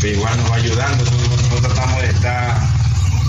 que 0.00 0.12
igual 0.12 0.36
nos 0.36 0.50
va 0.50 0.56
ayudando, 0.56 1.04
no 1.50 1.56
tratamos 1.60 2.02
de 2.02 2.08
estar 2.08 2.74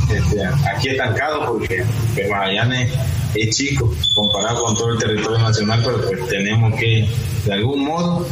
este, 0.09 0.45
aquí 0.71 0.89
estancado 0.89 1.45
porque 1.47 1.83
Magallanes 2.29 2.91
es 3.33 3.55
chico 3.55 3.93
comparado 4.13 4.63
con 4.63 4.75
todo 4.75 4.93
el 4.93 4.99
territorio 4.99 5.39
nacional, 5.39 5.81
pero 5.83 6.01
pues 6.01 6.27
tenemos 6.27 6.79
que 6.79 7.07
de 7.45 7.53
algún 7.53 7.85
modo 7.85 8.25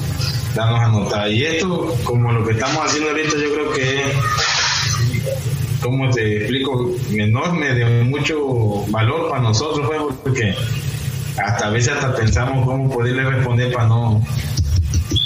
darnos 0.55 0.79
a 0.79 0.87
notar. 0.87 1.31
Y 1.31 1.45
esto, 1.45 1.95
como 2.03 2.31
lo 2.31 2.45
que 2.45 2.53
estamos 2.53 2.85
haciendo 2.85 3.09
ahorita, 3.09 3.31
yo 3.31 3.53
creo 3.53 3.71
que 3.71 4.01
es, 4.01 4.15
como 5.81 6.09
te 6.11 6.37
explico, 6.37 6.91
enorme, 7.11 7.73
de 7.73 8.03
mucho 8.03 8.85
valor 8.89 9.29
para 9.29 9.41
nosotros, 9.41 9.87
pues, 9.87 10.17
porque 10.23 10.55
hasta 11.37 11.67
a 11.67 11.69
veces 11.69 11.93
hasta 11.93 12.15
pensamos 12.15 12.65
cómo 12.65 12.89
poderle 12.89 13.23
responder 13.23 13.73
para 13.73 13.87
no 13.87 14.23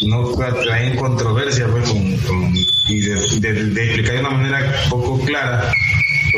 no 0.08 0.32
traer 0.64 0.96
controversia 0.98 1.68
pues, 1.68 1.94
y 2.88 3.00
de, 3.02 3.14
explicar 3.16 4.16
de 4.16 4.20
una 4.20 4.30
manera 4.30 4.76
poco 4.90 5.20
clara 5.26 5.72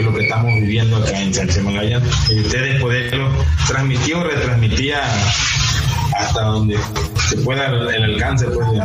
lo 0.01 0.13
que 0.13 0.23
estamos 0.23 0.53
viviendo 0.55 0.97
acá 0.97 1.19
en 1.19 1.33
Sánchez 1.33 1.63
Magallanes. 1.63 2.09
Y 2.29 2.39
ustedes 2.41 2.81
poderlo 2.81 3.29
transmitir 3.67 4.15
o 4.15 4.23
retransmitir 4.23 4.93
hasta 6.17 6.41
donde 6.41 6.77
se 7.27 7.37
pueda 7.37 7.67
el 7.67 8.03
alcance 8.03 8.45
pues, 8.47 8.71
de, 8.71 8.79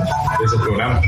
ese 0.45 0.57
programa. 0.59 1.01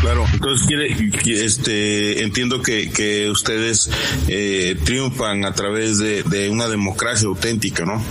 Claro, 0.00 0.24
entonces 0.32 0.66
quiere, 0.66 1.44
este, 1.44 2.22
entiendo 2.22 2.62
que, 2.62 2.90
que 2.90 3.28
ustedes 3.30 3.90
eh, 4.28 4.76
triunfan 4.84 5.44
a 5.44 5.52
través 5.52 5.98
de, 5.98 6.22
de 6.22 6.48
una 6.48 6.68
democracia 6.68 7.28
auténtica, 7.28 7.84
¿no? 7.84 8.02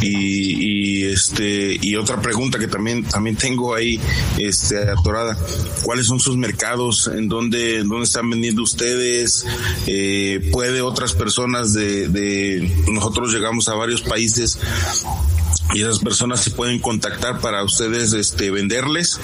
Y, 0.00 1.00
y, 1.00 1.04
este 1.04 1.76
y 1.80 1.96
otra 1.96 2.20
pregunta 2.20 2.58
que 2.58 2.68
también 2.68 3.04
también 3.04 3.36
tengo 3.36 3.74
ahí 3.74 4.00
este 4.36 4.78
atorada. 4.90 5.36
Cuáles 5.82 6.06
son 6.06 6.20
sus 6.20 6.36
mercados 6.36 7.10
en 7.12 7.28
dónde 7.28 7.78
dónde 7.82 8.04
están 8.04 8.30
vendiendo 8.30 8.62
ustedes 8.62 9.46
eh, 9.86 10.48
puede 10.52 10.80
otras 10.80 11.12
personas 11.12 11.72
de, 11.72 12.08
de 12.08 12.72
nosotros 12.88 13.32
llegamos 13.32 13.68
a 13.68 13.74
varios 13.74 14.02
países 14.02 14.60
y 15.74 15.80
esas 15.80 15.98
personas 15.98 16.40
se 16.40 16.52
pueden 16.52 16.78
contactar 16.78 17.40
para 17.40 17.64
ustedes 17.64 18.12
este 18.12 18.52
venderles 18.52 19.18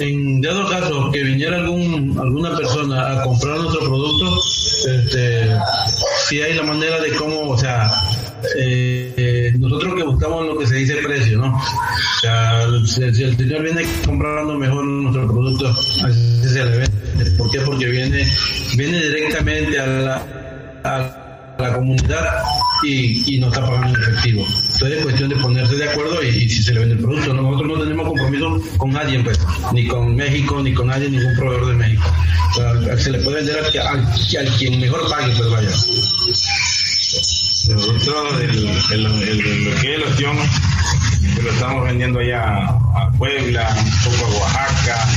en 0.00 0.40
dado 0.40 0.68
caso 0.68 1.10
que 1.10 1.22
viniera 1.22 1.58
algún 1.58 2.18
alguna 2.18 2.56
persona 2.56 3.12
a 3.12 3.22
comprar 3.22 3.58
nuestro 3.58 3.80
producto 3.80 4.36
este, 4.84 5.56
si 6.26 6.42
hay 6.42 6.54
la 6.54 6.64
manera 6.64 7.00
de 7.00 7.12
cómo, 7.14 7.50
o 7.50 7.58
sea, 7.58 7.90
eh, 8.56 9.52
nosotros 9.58 9.94
que 9.94 10.02
buscamos 10.02 10.46
lo 10.46 10.58
que 10.58 10.66
se 10.66 10.76
dice 10.76 10.96
precio, 10.96 11.38
¿no? 11.38 11.54
O 11.54 12.20
sea, 12.20 12.66
si, 12.86 13.02
el 13.02 13.36
señor 13.36 13.62
viene 13.62 13.84
comprando 14.04 14.54
mejor 14.54 14.84
nuestro 14.84 15.26
producto, 15.28 15.68
así 15.68 16.48
se 16.48 16.64
le 16.64 16.78
vende. 16.78 17.30
¿Por 17.38 17.50
qué? 17.50 17.60
Porque 17.60 17.86
viene, 17.86 18.26
viene 18.76 18.98
directamente 18.98 19.78
a 19.78 19.86
la, 19.86 21.21
la 21.58 21.74
comunidad 21.74 22.42
y, 22.84 23.34
y 23.34 23.38
no 23.38 23.48
está 23.48 23.60
pagando 23.60 23.88
en 23.88 24.02
efectivo. 24.02 24.44
Entonces 24.46 24.98
es 24.98 25.02
cuestión 25.02 25.28
de 25.28 25.36
ponerse 25.36 25.76
de 25.76 25.90
acuerdo 25.90 26.22
y, 26.22 26.48
si 26.48 26.62
se 26.62 26.72
le 26.74 26.80
vende 26.80 26.94
el 26.94 27.00
producto. 27.00 27.32
Nosotros 27.34 27.68
no 27.68 27.84
tenemos 27.84 28.06
compromiso 28.06 28.60
con 28.78 28.90
nadie, 28.90 29.20
pues, 29.20 29.38
ni 29.72 29.86
con 29.86 30.14
México, 30.16 30.60
ni 30.62 30.74
con 30.74 30.86
nadie, 30.88 31.08
ningún 31.08 31.34
proveedor 31.36 31.68
de 31.68 31.74
México. 31.74 32.04
Se 32.98 33.10
le 33.10 33.18
puede 33.20 33.36
vender 33.38 33.58
al, 33.58 34.54
quien 34.58 34.80
mejor 34.80 35.08
pague, 35.08 35.32
pues 35.36 35.50
vaya. 35.50 35.70
Nosotros, 37.68 38.40
el, 38.40 38.68
el, 38.92 39.06
el, 39.22 39.64
lo 39.64 39.80
que 39.80 39.94
es 39.94 40.00
el 40.00 41.42
lo 41.42 41.50
estamos 41.50 41.84
vendiendo 41.84 42.18
allá 42.20 42.42
a 42.44 43.10
Puebla, 43.18 43.74
un 43.78 44.12
poco 44.12 44.26
a 44.26 44.40
Oaxaca, 44.40 45.08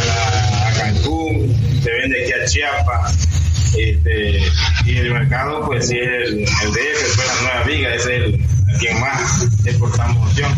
a, 0.00 0.64
a, 0.64 0.68
a 0.68 0.72
Cancún, 0.74 1.63
se 1.84 1.90
vende 1.90 2.22
aquí 2.22 2.32
a 2.32 2.44
Chiapas 2.46 3.28
este, 3.76 4.38
y 4.86 4.96
el 4.96 5.12
mercado, 5.12 5.66
pues 5.66 5.88
sí, 5.88 5.98
es 5.98 6.08
el, 6.08 6.38
el 6.38 6.72
DF, 6.72 7.14
fue 7.14 7.26
la 7.26 7.40
nueva 7.42 7.62
viga, 7.64 7.94
es 7.94 8.06
el 8.06 8.40
quien 8.78 9.00
más 9.00 9.46
exportamos 9.66 10.30
opción. 10.30 10.50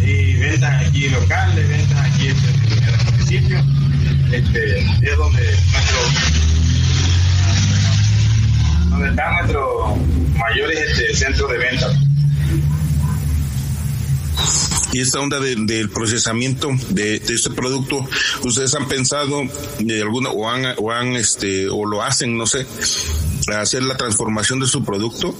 Y 0.00 0.34
ventas 0.34 0.86
aquí 0.86 1.08
locales, 1.08 1.68
ventas 1.68 1.98
aquí 1.98 2.28
en 2.28 2.36
el 2.36 3.12
municipio, 3.12 3.58
este, 4.30 4.78
es 4.78 5.16
donde 5.16 5.42
nuestro 5.42 5.98
donde 8.90 9.08
están 9.08 9.34
nuestros 9.34 9.96
mayores 10.36 10.78
este, 10.78 11.16
centros 11.16 11.50
de 11.50 11.58
venta 11.58 11.88
y 14.92 15.00
esta 15.00 15.20
onda 15.20 15.40
del 15.40 15.88
procesamiento 15.88 16.70
de, 16.90 17.16
este 17.16 17.50
producto, 17.50 18.06
ustedes 18.44 18.74
han 18.74 18.86
pensado 18.88 19.42
de 19.78 20.02
alguna 20.02 20.30
o 20.30 20.48
han 20.48 20.66
o 20.76 20.92
han 20.92 21.16
este 21.16 21.68
o 21.68 21.86
lo 21.86 22.02
hacen, 22.02 22.36
no 22.36 22.46
sé, 22.46 22.66
hacer 23.56 23.82
la 23.82 23.96
transformación 23.96 24.60
de 24.60 24.66
su 24.66 24.84
producto. 24.84 25.34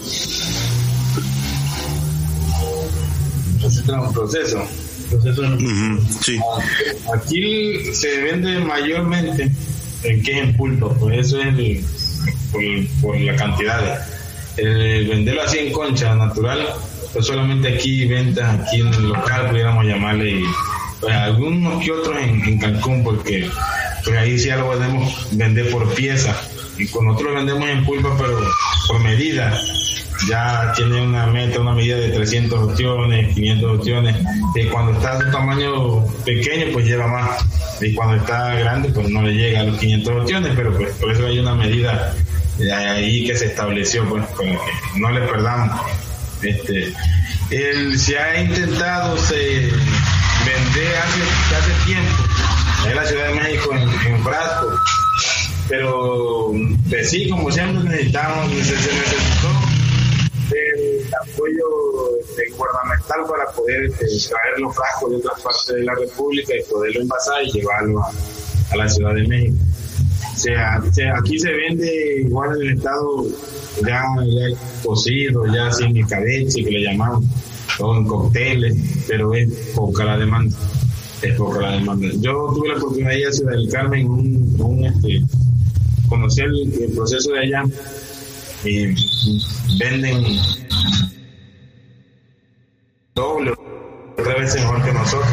Proceso. 4.15 4.67
proceso 5.11 5.43
sí. 6.25 6.39
Aquí 7.15 7.95
se 7.95 8.23
vende 8.23 8.59
mayormente 8.59 9.51
en 10.03 10.23
que 10.23 10.33
es 10.33 10.45
en 10.45 10.57
pulpo, 10.57 10.93
por 10.95 11.13
eso 11.13 11.39
es 11.41 11.85
por, 13.01 13.21
la 13.21 13.37
cantidad. 13.37 14.07
El 14.57 15.09
venderlo 15.09 15.43
así 15.43 15.59
en 15.59 15.73
concha 15.73 16.15
natural 16.15 16.67
pues 17.13 17.27
solamente 17.27 17.75
aquí 17.75 18.07
ventas 18.07 18.61
aquí 18.61 18.81
en 18.81 18.89
el 18.89 19.09
local 19.09 19.51
pudiéramos 19.51 19.85
llamarle 19.85 20.31
y 20.31 20.45
pues 21.01 21.15
algunos 21.15 21.83
que 21.85 21.93
otros 21.93 22.17
en, 22.17 22.59
Cancún 22.59 23.03
porque 23.03 23.51
pues 24.05 24.17
ahí 24.17 24.39
sí 24.39 24.49
ya 24.49 24.57
lo 24.57 24.67
podemos 24.67 25.29
vender 25.33 25.71
por 25.71 25.93
pieza. 25.95 26.35
Y 26.79 26.87
con 26.87 27.07
nosotros 27.07 27.35
vendemos 27.35 27.69
en 27.69 27.85
pulpa 27.85 28.17
pero 28.17 28.39
por 28.89 29.01
medida. 29.01 29.59
Ya 30.29 30.73
tiene 30.77 31.03
una 31.03 31.27
meta, 31.27 31.61
una 31.61 31.73
medida 31.73 31.97
de 31.97 32.11
300 32.11 32.71
opciones, 32.71 33.35
500 33.35 33.79
opciones, 33.79 34.17
y 34.55 34.67
cuando 34.67 34.93
está 34.93 35.19
de 35.19 35.33
tamaño 35.33 36.07
pequeño 36.25 36.67
pues 36.73 36.87
lleva 36.87 37.09
más, 37.09 37.45
y 37.81 37.93
cuando 37.93 38.17
está 38.17 38.55
grande 38.55 38.91
pues 38.91 39.09
no 39.09 39.23
le 39.23 39.33
llega 39.33 39.61
a 39.61 39.65
los 39.65 39.79
500 39.79 40.23
opciones, 40.23 40.53
pero 40.55 40.77
pues 40.77 40.93
por 40.95 41.11
eso 41.11 41.27
hay 41.27 41.41
una 41.41 41.57
medida 41.57 42.15
ahí 42.73 43.27
que 43.27 43.35
se 43.35 43.47
estableció, 43.47 44.09
pues 44.09 44.25
para 44.27 44.51
que 44.51 45.01
no 45.01 45.11
le 45.11 45.23
perdamos. 45.23 45.81
Este, 46.43 46.93
él 47.51 47.99
se 47.99 48.19
ha 48.19 48.41
intentado 48.41 49.17
se 49.19 49.35
vender 49.35 50.97
hace, 50.97 51.23
hace 51.57 51.87
tiempo 51.87 52.25
en 52.89 52.97
la 52.97 53.05
Ciudad 53.05 53.29
de 53.29 53.35
México 53.35 53.75
en, 53.75 54.15
en 54.15 54.25
pero 55.69 56.53
pues 56.89 57.11
sí, 57.11 57.31
como 57.31 57.51
siempre 57.51 57.89
necesitamos, 57.89 58.51
se 58.51 58.75
necesitó 58.75 59.49
el 60.51 61.15
apoyo 61.15 61.65
gubernamental 62.57 63.21
para 63.29 63.51
poder 63.53 63.85
este, 63.85 64.07
traer 64.29 64.59
los 64.59 64.75
frascos 64.75 65.11
de 65.11 65.17
otras 65.17 65.41
partes 65.41 65.67
de 65.69 65.85
la 65.85 65.95
República 65.95 66.55
y 66.57 66.63
poderlo 66.71 67.01
envasar 67.01 67.43
y 67.45 67.53
llevarlo 67.53 68.03
a, 68.03 68.77
la 68.77 68.89
Ciudad 68.89 69.15
de 69.15 69.27
México. 69.27 69.57
O 70.33 70.37
sea, 70.37 70.81
aquí 71.17 71.39
se 71.39 71.53
vende 71.53 72.23
igual 72.23 72.57
en 72.57 72.69
el 72.69 72.77
estado 72.77 73.27
ya, 73.87 74.05
cocido, 74.83 75.47
ya 75.47 75.71
sin 75.71 75.97
escabeche, 75.97 76.65
que 76.65 76.71
le 76.71 76.85
llamamos, 76.85 77.25
o 77.79 77.97
en 77.97 78.07
cócteles, 78.07 78.77
pero 79.07 79.35
es 79.35 79.49
poca 79.75 80.05
la 80.05 80.19
demanda. 80.19 80.57
Es 81.23 81.35
poca 81.37 81.61
la 81.61 81.73
demanda. 81.73 82.09
Yo 82.21 82.53
tuve 82.55 82.69
la 82.69 82.77
oportunidad 82.77 83.11
de 83.11 83.21
ir 83.21 83.27
a 83.29 83.33
Ciudad 83.33 83.53
del 83.53 83.69
Carmen, 83.69 84.09
un, 84.09 84.57
un 84.59 84.85
este, 84.85 85.23
conocer 86.09 86.47
el, 86.47 86.93
proceso 86.93 87.33
de 87.33 87.39
allá 87.41 87.65
y 88.65 88.87
venden 89.79 90.37
doble 93.15 93.53
tres 94.17 94.39
veces 94.39 94.61
mejor 94.61 94.85
que 94.85 94.93
nosotros 94.93 95.33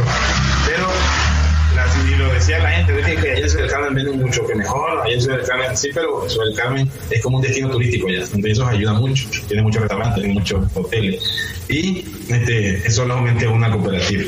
lo 2.20 2.34
decía 2.34 2.60
la 2.60 2.72
gente 2.72 2.94
que, 2.94 3.16
que 3.16 3.32
allá 3.32 3.42
en 3.42 3.50
Ciudad 3.50 3.70
Carmen 3.70 3.94
venden 3.96 4.20
mucho 4.20 4.46
que 4.46 4.56
mejor 4.56 5.02
allá 5.02 5.14
en 5.14 5.22
Ciudad 5.22 5.40
Carmen 5.48 5.78
sí 5.78 5.90
pero 5.94 6.30
Ciudad 6.30 6.46
del 6.46 6.56
Carmen 6.56 6.92
es 7.10 7.22
como 7.22 7.38
un 7.38 7.44
destino 7.44 7.70
turístico 7.70 8.08
allá 8.08 8.26
donde 8.28 8.52
eso 8.52 8.68
ayuda 8.68 8.94
mucho 8.94 9.28
tiene 9.48 9.64
muchos 9.64 9.82
restaurantes 9.82 10.16
tiene 10.16 10.34
muchos 10.34 10.66
hoteles 10.76 11.24
y 11.70 12.06
este 12.30 12.88
es 12.88 12.96
solamente 12.96 13.48
una 13.48 13.72
cooperativa 13.72 14.24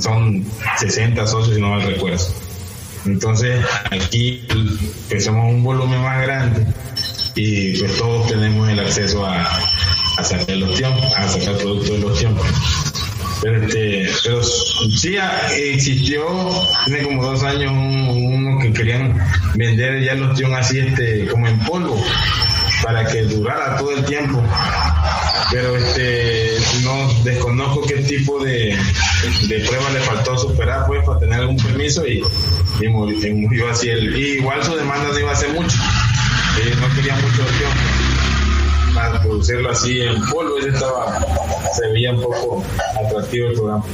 son 0.00 0.44
60 0.78 1.26
socios 1.26 1.56
si 1.56 1.60
no 1.60 1.70
mal 1.70 1.82
recuerdo 1.82 2.24
entonces 3.04 3.64
aquí 3.90 4.46
pues 5.08 5.24
somos 5.24 5.52
un 5.52 5.64
volumen 5.64 6.00
más 6.02 6.22
grande 6.22 6.66
y 7.34 7.78
pues 7.78 7.96
todos 7.96 8.26
tenemos 8.28 8.68
el 8.68 8.80
acceso 8.80 9.24
a, 9.24 9.60
sacar 10.22 10.50
el 10.50 10.62
ostión, 10.64 10.92
a 11.16 11.28
sacar 11.28 11.56
producto 11.56 11.92
del 11.92 12.04
ostión. 12.04 12.36
Pero, 12.36 12.52
este, 13.42 14.08
pero 14.24 14.42
sí 14.42 15.16
existió, 15.56 16.24
tiene 16.86 17.02
como 17.02 17.24
dos 17.24 17.42
años, 17.42 17.72
uno 17.72 18.58
que 18.60 18.72
querían 18.72 19.18
vender 19.54 20.02
ya 20.02 20.12
el 20.12 20.22
ostión 20.22 20.54
así 20.54 20.78
este, 20.78 21.26
como 21.26 21.48
en 21.48 21.58
polvo, 21.60 22.00
para 22.84 23.04
que 23.06 23.22
durara 23.22 23.76
todo 23.76 23.92
el 23.92 24.04
tiempo. 24.04 24.42
Pero 25.50 25.76
este 25.76 26.56
no 26.82 27.12
desconozco 27.24 27.82
qué 27.86 27.96
tipo 27.96 28.42
de, 28.42 28.76
de 29.48 29.60
prueba 29.60 29.90
le 29.90 30.00
faltó 30.00 30.38
superar 30.38 30.86
pues 30.86 31.04
para 31.04 31.18
tener 31.18 31.40
algún 31.40 31.56
permiso 31.56 32.06
y, 32.06 32.22
y, 32.80 32.88
murió, 32.88 33.70
así 33.70 33.88
el 33.88 34.16
y 34.16 34.38
igual 34.38 34.62
su 34.64 34.74
demanda 34.74 35.08
no 35.12 35.18
iba 35.18 35.32
a 35.32 35.36
ser 35.36 35.50
mucho 35.50 35.76
eh, 36.58 36.74
no 36.80 36.94
quería 36.94 37.14
mucho 37.16 37.42
opción 37.42 37.70
para 39.12 39.24
producirlo 39.24 39.70
así 39.70 40.00
en 40.00 40.20
polvo 40.26 40.58
ese 40.58 40.70
estaba 40.70 41.20
se 41.74 41.88
veía 41.88 42.12
un 42.12 42.22
poco 42.22 42.64
atractivo 43.04 43.48
el 43.48 43.54
programa 43.54 43.84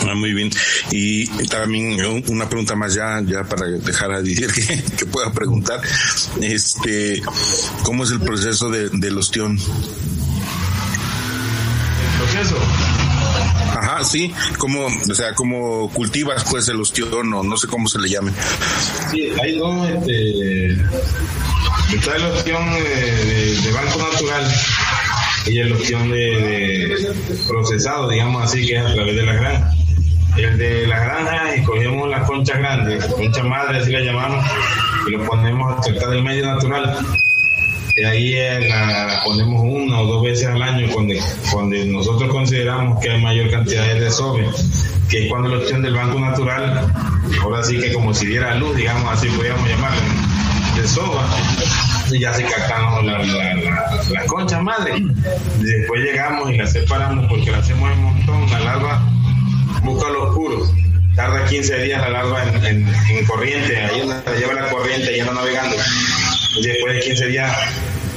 Ah, 0.00 0.14
muy 0.14 0.32
bien. 0.32 0.50
Y 0.90 1.26
también 1.48 2.22
una 2.28 2.48
pregunta 2.48 2.74
más 2.74 2.94
ya, 2.94 3.20
ya 3.20 3.44
para 3.44 3.66
dejar 3.66 4.12
a 4.12 4.22
decir 4.22 4.50
que, 4.50 4.82
que, 4.96 5.04
pueda 5.04 5.30
preguntar. 5.30 5.80
Este, 6.40 7.20
¿cómo 7.82 8.04
es 8.04 8.12
el 8.12 8.20
proceso 8.20 8.70
de, 8.70 8.88
del 8.90 9.18
ostión? 9.18 9.58
¿El 11.98 12.18
proceso? 12.18 12.56
Ajá, 13.74 14.04
sí, 14.04 14.32
como, 14.58 14.86
o 14.86 15.14
sea, 15.14 15.34
como 15.34 15.90
cultivas 15.90 16.44
pues 16.50 16.68
el 16.68 16.80
ostión 16.80 17.32
o 17.34 17.42
no 17.42 17.56
sé 17.56 17.66
cómo 17.66 17.88
se 17.88 17.98
le 17.98 18.08
llame. 18.08 18.32
Sí, 19.10 19.28
hay 19.42 19.58
dos, 19.58 19.88
este, 19.88 20.72
está 21.94 22.16
el 22.16 22.24
ostión 22.26 22.64
de, 22.74 23.60
de 23.60 23.72
Banco 23.72 23.98
Natural 23.98 24.52
y 25.46 25.58
el 25.58 25.72
opción 25.72 26.10
de, 26.10 27.14
procesado, 27.48 28.08
digamos 28.08 28.44
así, 28.44 28.66
que 28.66 28.76
es 28.76 28.84
a 28.84 28.94
través 28.94 29.16
de 29.16 29.22
la 29.22 29.32
granja. 29.34 29.70
El 30.36 30.58
de 30.58 30.86
la 30.86 30.98
granja, 30.98 31.54
escogemos 31.54 32.08
las 32.08 32.26
conchas 32.26 32.58
grandes, 32.58 33.04
conchas 33.06 33.44
madres, 33.44 33.82
así 33.82 33.92
la 33.92 34.00
llamamos, 34.00 34.44
y 35.06 35.10
lo 35.12 35.24
ponemos 35.24 35.84
cerca 35.84 36.08
del 36.08 36.22
medio 36.22 36.46
natural. 36.46 36.96
Y 37.96 38.04
ahí 38.04 38.34
eh, 38.34 38.68
la, 38.68 39.22
ponemos 39.24 39.62
una 39.62 40.00
o 40.00 40.06
dos 40.06 40.24
veces 40.24 40.46
al 40.48 40.60
año 40.60 40.88
cuando, 40.92 41.14
cuando 41.52 41.76
nosotros 41.86 42.28
consideramos 42.30 43.00
que 43.00 43.10
hay 43.10 43.22
mayor 43.22 43.50
cantidad 43.50 43.84
de 43.86 44.00
desove, 44.00 44.48
que 45.08 45.24
es 45.24 45.30
cuando 45.30 45.48
la 45.48 45.58
opción 45.58 45.82
del 45.82 45.94
Banco 45.94 46.18
Natural, 46.18 46.92
ahora 47.40 47.62
sí 47.62 47.78
que 47.78 47.92
como 47.92 48.12
si 48.12 48.26
diera 48.26 48.56
luz, 48.56 48.76
digamos 48.76 49.12
así 49.12 49.28
podríamos 49.28 49.68
llamarlo, 49.68 50.00
desova 50.76 51.24
y 52.10 52.18
ya 52.18 52.34
se 52.34 52.44
captamos 52.44 53.04
las 53.04 53.26
la, 54.10 54.26
conchas 54.26 54.62
madre. 54.62 54.92
Después 55.60 56.02
llegamos 56.02 56.50
y 56.50 56.56
las 56.56 56.72
separamos 56.72 57.26
porque 57.28 57.50
la 57.50 57.58
hacemos 57.58 57.90
en 57.92 58.02
montón. 58.02 58.50
La 58.50 58.60
larva 58.60 59.02
busca 59.82 60.08
lo 60.10 60.28
oscuro. 60.28 60.62
Tarda 61.14 61.44
15 61.44 61.78
días 61.84 62.00
la 62.02 62.10
larva 62.10 62.42
en, 62.42 62.88
en, 63.10 63.24
corriente, 63.26 63.76
ahí 63.76 64.06
la 64.06 64.22
lleva 64.36 64.54
la 64.54 64.68
corriente 64.68 65.16
y 65.16 65.20
anda 65.20 65.32
navegando. 65.34 65.76
Después 66.62 66.94
de 66.94 67.00
15 67.00 67.26
días 67.26 67.56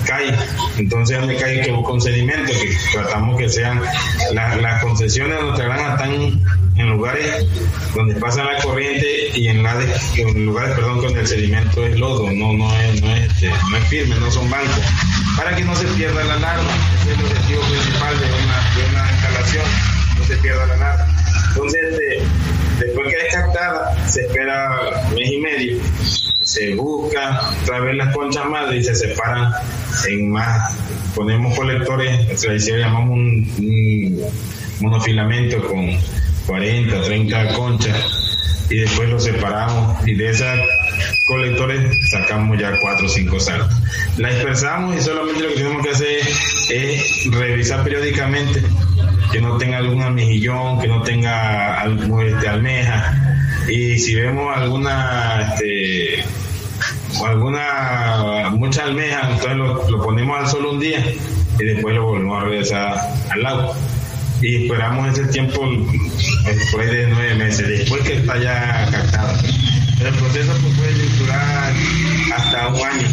cae. 0.06 0.34
Entonces, 0.78 1.20
donde 1.20 1.36
cae 1.36 1.62
que 1.62 1.72
busca 1.72 1.94
un 1.94 2.02
sedimento, 2.02 2.52
que 2.54 2.76
tratamos 2.94 3.38
que 3.38 3.50
sean 3.50 3.82
las 4.32 4.84
concesiones 4.84 5.38
de 5.38 5.44
nuestra 5.44 5.66
granja 5.66 5.92
están 5.94 6.42
en 6.78 6.90
lugares 6.90 7.46
donde 7.96 8.16
pasa 8.16 8.44
la 8.44 8.62
corriente 8.62 9.32
y 9.34 9.48
en, 9.48 9.64
lugares 10.46 10.76
perdón, 10.76 11.02
donde 11.02 11.22
el 11.22 11.28
sedimento 11.28 11.86
es 11.86 12.00
lodo, 12.00 12.32
no, 12.32 12.54
no, 12.54 12.80
es, 12.82 13.02
este, 13.02 13.50
no 13.50 13.78
es 13.78 13.84
firme, 13.88 14.16
no 14.20 14.30
son 14.32 14.50
bancos, 14.50 14.84
para 15.38 15.56
que 15.56 15.64
no 15.64 15.76
se 15.76 15.86
pierda 15.88 16.24
la 16.24 16.38
larva. 16.38 16.76
Ese 17.02 17.12
es 17.12 17.20
el 17.20 17.26
objetivo 17.26 17.62
principal 17.64 18.20
de 18.20 18.26
una, 18.26 18.76
de 18.76 18.90
una 18.92 19.12
instalación, 19.12 19.66
no 20.18 20.26
se 20.26 20.38
pierda 20.38 20.66
la 20.68 20.78
larva. 20.78 21.08
Entonces, 21.50 21.82
este, 21.92 22.86
después 22.86 23.08
que 23.08 23.28
es 23.28 23.34
captada, 23.34 24.08
se 24.08 24.22
espera 24.22 25.10
mes 25.16 25.32
y 25.32 25.38
medio, 25.40 25.78
se 26.48 26.76
busca 26.76 27.42
otra 27.62 27.82
vez 27.82 27.96
las 27.98 28.16
conchas 28.16 28.50
madre 28.50 28.78
y 28.78 28.84
se 28.84 28.96
separan 28.96 29.52
en 30.08 30.32
más. 30.32 30.74
Ponemos 31.14 31.54
colectores, 31.58 32.40
tradicional 32.40 32.84
llamamos 32.84 33.10
un, 33.10 33.54
un 33.58 34.22
monofilamento 34.80 35.62
con 35.68 35.90
40, 36.46 37.02
30 37.02 37.54
conchas 37.54 38.68
y 38.70 38.78
después 38.78 39.10
los 39.10 39.26
separamos 39.26 40.08
y 40.08 40.16
de 40.16 40.30
esas 40.30 40.58
colectores 41.26 42.10
sacamos 42.10 42.58
ya 42.58 42.80
4 42.80 43.06
o 43.06 43.10
5 43.10 43.40
salas. 43.42 43.82
La 44.18 44.30
dispersamos 44.30 44.96
y 44.96 45.02
solamente 45.02 45.42
lo 45.42 45.50
que 45.50 45.56
tenemos 45.56 45.86
que 45.86 45.92
hacer 45.92 46.20
es 46.70 47.30
revisar 47.30 47.84
periódicamente 47.84 48.64
que 49.34 49.42
no 49.42 49.58
tenga 49.58 49.80
algún 49.80 50.02
almejillón, 50.02 50.80
que 50.80 50.88
no 50.88 51.02
tenga 51.02 51.84
este, 51.84 52.48
almeja 52.48 53.27
y 53.68 53.98
si 54.00 54.16
vemos 54.16 54.56
alguna 54.56 55.54
este, 55.54 56.24
alguna 57.26 58.50
mucha 58.52 58.84
almeja 58.84 59.30
entonces 59.32 59.58
lo, 59.58 60.04
ponemos 60.04 60.40
al 60.40 60.48
sol 60.48 60.66
un 60.68 60.80
día 60.80 61.04
y 61.60 61.64
después 61.64 61.96
lo 61.96 62.06
volvemos 62.06 62.42
a 62.42 62.46
regresar 62.46 62.98
al 63.30 63.46
agua 63.46 63.76
y 64.42 64.64
esperamos 64.64 65.18
ese 65.18 65.28
tiempo 65.30 65.68
después 66.46 66.92
de 66.92 67.08
nueve 67.08 67.36
meses, 67.36 67.68
después 67.68 68.04
que 68.04 68.18
está 68.18 68.38
ya 68.38 68.88
captado. 68.92 69.34
El 70.00 70.14
proceso 70.14 70.54
pues, 70.62 70.74
puede 70.76 71.10
durar 71.18 71.74
hasta 72.36 72.68
un 72.68 72.76
año 72.76 73.08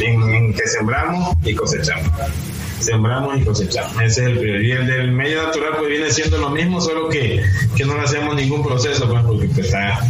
en, 0.00 0.52
que 0.52 0.66
sembramos 0.66 1.36
y 1.44 1.54
cosechamos. 1.54 2.10
Sembramos 2.80 3.38
y 3.38 3.44
cosechamos. 3.44 3.92
Ese 4.02 4.22
es 4.22 4.28
el 4.28 4.38
periodo. 4.38 4.60
Y 4.60 4.72
el 4.72 4.86
del 4.86 5.12
medio 5.12 5.42
natural 5.42 5.74
pues 5.78 5.90
viene 5.90 6.10
siendo 6.10 6.38
lo 6.38 6.50
mismo, 6.50 6.80
solo 6.80 7.08
que, 7.08 7.42
que 7.76 7.84
no 7.84 7.94
le 7.94 8.02
hacemos 8.02 8.34
ningún 8.34 8.64
proceso, 8.64 9.08
pues, 9.08 9.22
porque 9.24 9.48
pues, 9.48 9.66
está 9.66 10.00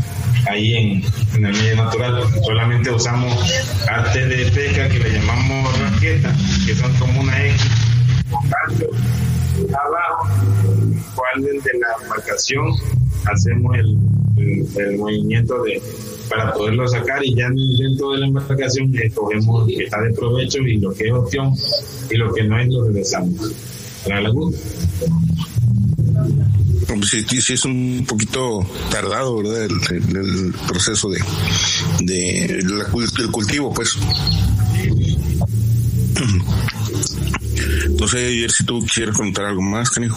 ahí 0.49 0.75
en, 0.75 1.05
en, 1.37 1.47
el 1.47 1.53
medio 1.53 1.77
natural. 1.77 2.25
Solamente 2.45 2.91
usamos 2.91 3.35
artes 3.89 4.29
de 4.29 4.51
pesca 4.53 4.89
que 4.89 4.99
le 4.99 5.11
llamamos 5.11 5.79
raqueta, 5.79 6.35
que 6.67 6.75
son 6.75 6.93
como 6.95 7.21
una 7.21 7.47
X, 7.47 7.63
abajo, 9.69 10.29
cual 11.15 11.43
de 11.43 11.79
la 11.79 12.05
embarcación 12.05 12.73
hacemos 13.25 13.77
el, 13.77 13.99
el, 14.77 14.99
movimiento 14.99 15.63
de 15.63 15.81
para 16.29 16.53
poderlo 16.53 16.87
sacar 16.87 17.25
y 17.25 17.35
ya 17.35 17.49
dentro 17.51 18.13
de 18.13 18.19
la 18.19 18.27
embarcación 18.27 18.95
escogemos 19.03 19.61
lo 19.61 19.67
que 19.67 19.85
está 19.85 20.03
de 20.03 20.13
provecho 20.13 20.59
y 20.59 20.77
lo 20.77 20.93
que 20.93 21.07
es 21.07 21.13
opción 21.13 21.55
y 22.11 22.17
lo 22.17 22.33
que 22.35 22.45
no 22.45 22.59
es 22.59 22.69
lo 22.69 22.85
regresamos 22.85 23.55
a 24.05 24.09
la 24.11 24.21
laguna. 24.21 24.57
Sí, 27.03 27.25
sí, 27.41 27.53
es 27.53 27.65
un 27.65 28.05
poquito 28.09 28.67
tardado, 28.91 29.39
¿verdad? 29.39 29.65
El, 29.65 30.55
proceso 30.67 31.09
de, 31.11 31.21
de 32.01 32.63
del 32.63 33.31
cultivo, 33.31 33.73
pues. 33.73 33.97
No 37.99 38.07
sé, 38.07 38.49
si 38.49 38.65
tú 38.65 38.85
quieres 38.93 39.17
contar 39.17 39.47
algo 39.47 39.63
más, 39.63 39.91
canijo. 39.91 40.17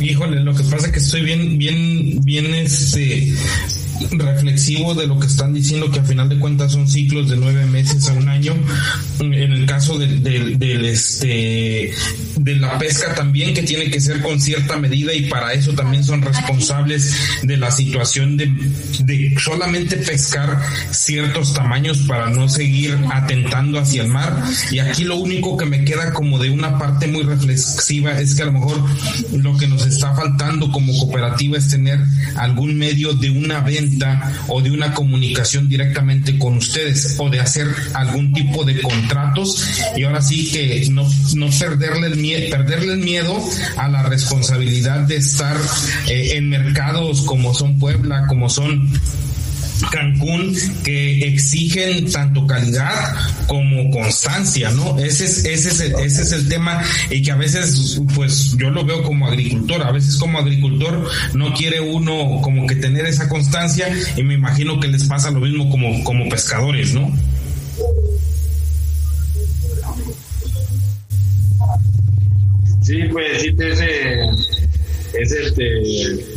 Híjole, 0.00 0.40
lo 0.40 0.54
que 0.54 0.62
pasa 0.64 0.86
es 0.86 0.92
que 0.92 0.98
estoy 1.00 1.22
bien, 1.22 1.58
bien, 1.58 2.24
bien, 2.24 2.54
este, 2.54 3.34
reflexivo 4.10 4.94
de 4.94 5.06
lo 5.06 5.18
que 5.18 5.26
están 5.26 5.52
diciendo 5.52 5.90
que 5.90 6.00
a 6.00 6.04
final 6.04 6.28
de 6.28 6.38
cuentas 6.38 6.72
son 6.72 6.88
ciclos 6.88 7.28
de 7.28 7.36
nueve 7.36 7.66
meses 7.66 8.08
a 8.08 8.12
un 8.12 8.28
año. 8.28 8.54
En 9.20 9.52
el 9.52 9.66
caso 9.66 9.98
del, 9.98 10.26
este 10.84 11.92
de 12.36 12.56
la 12.56 12.78
pesca 12.78 13.14
también 13.14 13.52
que 13.52 13.62
tiene 13.62 13.90
que 13.90 14.00
ser 14.00 14.22
con 14.22 14.40
cierta 14.40 14.76
medida 14.76 15.12
y 15.12 15.28
para 15.28 15.52
eso 15.52 15.72
también 15.72 16.04
son 16.04 16.22
responsables 16.22 17.12
de 17.42 17.56
la 17.56 17.70
situación 17.70 18.36
de, 18.36 18.46
de 19.00 19.34
solamente 19.42 19.96
pescar 19.96 20.60
ciertos 20.90 21.52
tamaños 21.52 21.98
para 22.06 22.30
no 22.30 22.48
seguir 22.48 22.96
atentando 23.12 23.78
hacia 23.80 24.02
el 24.02 24.08
mar. 24.08 24.44
Y 24.70 24.78
aquí 24.78 25.04
lo 25.04 25.16
único 25.16 25.56
que 25.56 25.66
me 25.66 25.84
queda 25.84 26.12
como 26.12 26.38
de 26.38 26.50
una 26.50 26.78
parte 26.78 27.08
muy 27.08 27.22
reflexiva 27.22 28.18
es 28.18 28.34
que 28.34 28.42
a 28.42 28.46
lo 28.46 28.52
mejor 28.52 28.82
lo 29.32 29.56
que 29.56 29.66
nos 29.66 29.86
está 29.86 30.14
faltando 30.14 30.70
como 30.70 30.96
cooperativa 30.98 31.58
es 31.58 31.68
tener 31.68 31.98
algún 32.36 32.76
medio 32.76 33.12
de 33.14 33.30
una 33.30 33.60
venta 33.60 33.87
o 34.48 34.60
de 34.60 34.70
una 34.70 34.92
comunicación 34.92 35.68
directamente 35.68 36.38
con 36.38 36.56
ustedes 36.56 37.16
o 37.18 37.28
de 37.28 37.40
hacer 37.40 37.68
algún 37.94 38.32
tipo 38.32 38.64
de 38.64 38.80
contratos 38.80 39.64
y 39.96 40.04
ahora 40.04 40.22
sí 40.22 40.50
que 40.50 40.86
no, 40.90 41.08
no 41.34 41.48
perderle, 41.48 42.92
el 42.92 42.98
miedo, 42.98 43.36
a 43.76 43.88
la 43.88 44.02
responsabilidad 44.02 45.00
de 45.00 45.16
estar 45.16 45.56
eh, 46.08 46.36
en 46.36 46.48
mercados 46.48 47.22
como 47.22 47.54
son 47.54 47.78
Puebla, 47.78 48.26
como 48.26 48.48
son 48.48 48.88
Cancún 49.90 50.54
que 50.84 51.28
exigen 51.28 52.10
tanto 52.10 52.46
calidad 52.46 53.14
como 53.46 53.90
constancia, 53.90 54.70
¿no? 54.70 54.98
Ese 54.98 55.24
es, 55.24 55.44
ese 55.44 55.92
es, 56.04 56.32
el, 56.32 56.48
tema 56.48 56.82
y 57.10 57.22
que 57.22 57.30
a 57.30 57.36
veces, 57.36 58.00
pues 58.14 58.56
yo 58.56 58.70
lo 58.70 58.84
veo 58.84 59.02
como 59.02 59.26
agricultor, 59.26 59.82
a 59.82 59.92
veces 59.92 60.16
como 60.16 60.38
agricultor 60.38 61.08
no 61.34 61.54
quiere 61.54 61.80
uno 61.80 62.40
como 62.42 62.66
que 62.66 62.76
tener 62.76 63.06
esa 63.06 63.28
constancia 63.28 63.88
y 64.16 64.22
me 64.22 64.34
imagino 64.34 64.80
que 64.80 64.88
les 64.88 65.04
pasa 65.04 65.30
lo 65.30 65.40
mismo 65.40 65.70
como, 65.70 66.02
como 66.04 66.28
pescadores, 66.28 66.94
¿no? 66.94 67.12
Sí, 72.82 72.96
pues 73.12 73.42
sí, 73.42 73.54
ese, 73.58 74.20
es 75.12 75.32
este 75.32 76.28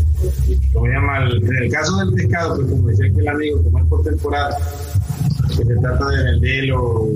como 0.74 0.88
llama, 0.88 1.30
en 1.30 1.64
el 1.64 1.72
caso 1.72 1.98
del 1.98 2.14
pescado, 2.14 2.56
pues 2.56 2.70
como 2.70 2.88
decía 2.88 3.06
el 3.08 3.28
amigo, 3.28 3.64
como 3.64 3.80
es 3.80 3.86
por 3.86 4.04
temporada, 4.04 4.58
que 5.50 5.66
se 5.66 5.76
trata 5.76 6.06
de 6.08 6.24
vender 6.24 6.64
lo, 6.66 7.08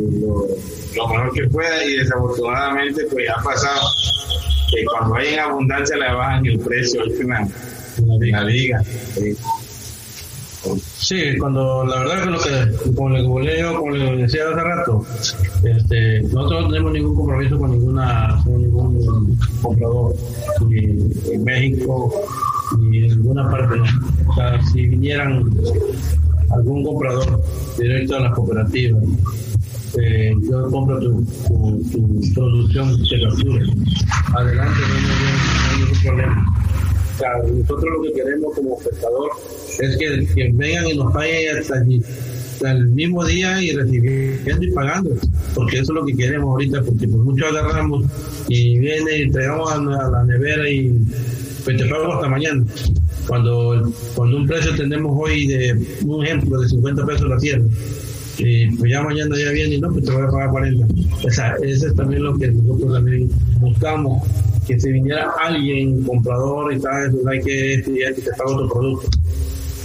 lo, 0.96 1.08
mejor 1.08 1.34
que 1.34 1.48
pueda 1.48 1.84
y 1.86 1.98
desafortunadamente 1.98 3.06
pues 3.12 3.30
ha 3.30 3.42
pasado 3.42 3.88
que 4.72 4.86
cuando 4.86 5.16
hay 5.16 5.34
en 5.34 5.40
abundancia 5.40 5.96
le 5.96 6.14
bajan 6.14 6.46
el 6.46 6.60
precio 6.60 7.02
en 7.04 8.32
la, 8.32 8.44
liga. 8.44 8.82
Sí, 10.98 11.38
cuando 11.38 11.86
la 11.86 12.00
verdad 12.00 12.24
que 12.24 12.30
lo 12.32 12.40
que, 12.40 12.94
como 12.96 13.10
le, 13.10 13.24
como 13.24 13.92
le 13.92 14.18
decía 14.24 14.42
hace 14.52 14.56
rato, 14.56 15.06
este, 15.64 16.22
nosotros 16.24 16.64
no 16.64 16.70
tenemos 16.70 16.92
ningún 16.94 17.16
compromiso 17.16 17.60
con 17.60 17.72
ninguna, 17.72 18.42
con 18.44 18.62
ningún 18.62 19.38
comprador, 19.62 20.16
en 20.72 21.44
México, 21.44 22.12
ni 22.80 23.04
en 23.04 23.08
ninguna 23.10 23.50
parte. 23.50 23.80
O 24.28 24.36
sea, 24.36 24.62
si 24.64 24.88
vinieran 24.88 25.50
algún 26.52 26.84
comprador 26.84 27.42
directo 27.78 28.16
a 28.16 28.20
la 28.22 28.32
cooperativa, 28.32 29.00
eh, 30.02 30.36
yo 30.50 30.70
compro 30.70 31.00
tu, 31.00 31.26
tu, 31.92 32.34
producción 32.34 33.02
de 33.02 33.22
captura. 33.22 33.66
Adelante, 34.36 34.80
no 34.88 34.96
hay 34.96 35.80
ningún 35.80 36.02
problema. 36.04 36.56
O 37.16 37.18
sea, 37.18 37.30
nosotros 37.48 37.94
lo 37.96 38.02
que 38.04 38.14
queremos 38.14 38.56
como 38.56 38.78
pescador 38.80 39.32
es 39.80 39.98
que, 39.98 40.52
vengan 40.54 40.88
y 40.88 40.98
nos 40.98 41.14
paguen 41.14 41.58
hasta, 41.58 42.72
el 42.72 42.88
mismo 42.88 43.24
día 43.26 43.62
y 43.62 43.72
recibiendo 43.72 44.64
y 44.64 44.72
pagando, 44.72 45.12
porque 45.54 45.80
eso 45.80 45.94
es 45.94 46.00
lo 46.00 46.06
que 46.06 46.16
queremos 46.16 46.50
ahorita, 46.50 46.82
porque 46.84 47.08
por 47.08 47.20
mucho 47.20 47.46
agarramos 47.48 48.06
y 48.48 48.80
viene 48.80 49.18
y 49.18 49.22
entregamos 49.24 49.72
a, 49.72 49.78
la 49.78 50.24
nevera 50.24 50.70
y 50.70 50.92
pues 51.66 51.78
te 51.78 51.86
pago 51.86 52.14
hasta 52.14 52.30
mañana. 52.30 52.64
Cuando, 53.28 53.92
cuando 54.16 54.38
un 54.38 54.48
precio 54.48 54.76
tenemos 54.76 55.12
hoy 55.20 55.48
de 55.48 55.86
un 56.06 56.24
ejemplo 56.26 56.62
de 56.62 56.70
50 56.70 57.06
pesos 57.06 57.28
la 57.28 57.38
tierra, 57.38 57.64
y 58.38 58.70
pues 58.76 58.92
ya 58.92 59.02
mañana 59.02 59.36
ya 59.38 59.52
viene 59.52 59.76
y 59.76 59.82
no, 59.82 59.92
pues 59.92 60.06
te 60.06 60.12
voy 60.12 60.24
a 60.24 60.28
pagar 60.28 60.52
40. 60.52 60.88
O 61.26 61.32
sea, 61.32 61.56
eso 61.64 61.88
es 61.88 61.96
también 61.96 62.24
lo 62.24 62.38
que 62.38 62.48
nosotros 62.52 62.94
también 62.94 63.30
buscamos, 63.60 64.24
que 64.68 64.80
si 64.80 64.92
viniera 64.92 65.32
alguien 65.42 66.04
comprador 66.04 66.72
y 66.74 66.80
tal, 66.80 67.12
pues 67.12 67.28
hay 67.28 67.40
que, 67.42 67.84
que 67.84 68.22
te 68.22 68.32
paga 68.38 68.52
otro 68.52 68.70
producto 68.70 69.10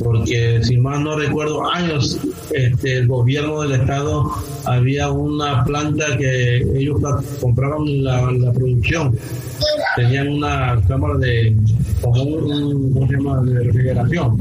porque 0.02 0.60
si 0.62 0.76
mal 0.76 1.04
no 1.04 1.16
recuerdo 1.16 1.68
años 1.70 2.18
este, 2.52 2.98
el 2.98 3.06
gobierno 3.06 3.62
del 3.62 3.80
estado 3.80 4.30
había 4.64 5.10
una 5.10 5.64
planta 5.64 6.16
que 6.16 6.58
ellos 6.58 7.00
compraban 7.40 8.04
la, 8.04 8.30
la 8.32 8.52
producción. 8.52 9.16
Tenían 9.96 10.28
una 10.28 10.80
cámara 10.86 11.18
de 11.18 11.56
como 12.00 12.22
un, 12.22 12.92
¿cómo 12.92 13.06
se 13.06 13.14
llama? 13.14 13.42
de 13.42 13.64
refrigeración. 13.64 14.38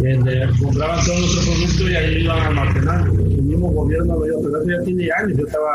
Donde 0.00 0.48
compraban 0.60 1.04
todos 1.04 1.20
nuestros 1.20 1.46
productos 1.46 1.90
y 1.90 1.94
ahí 1.94 2.22
iban 2.24 2.38
almacenando. 2.38 3.22
El 3.22 3.42
mismo 3.42 3.70
gobierno 3.70 4.18
lo 4.18 4.26
iba 4.26 4.36
pero 4.42 4.62
eso 4.62 4.70
ya 4.70 4.84
tiene 4.84 5.08
años. 5.12 5.38
Yo 5.38 5.46
estaba 5.46 5.72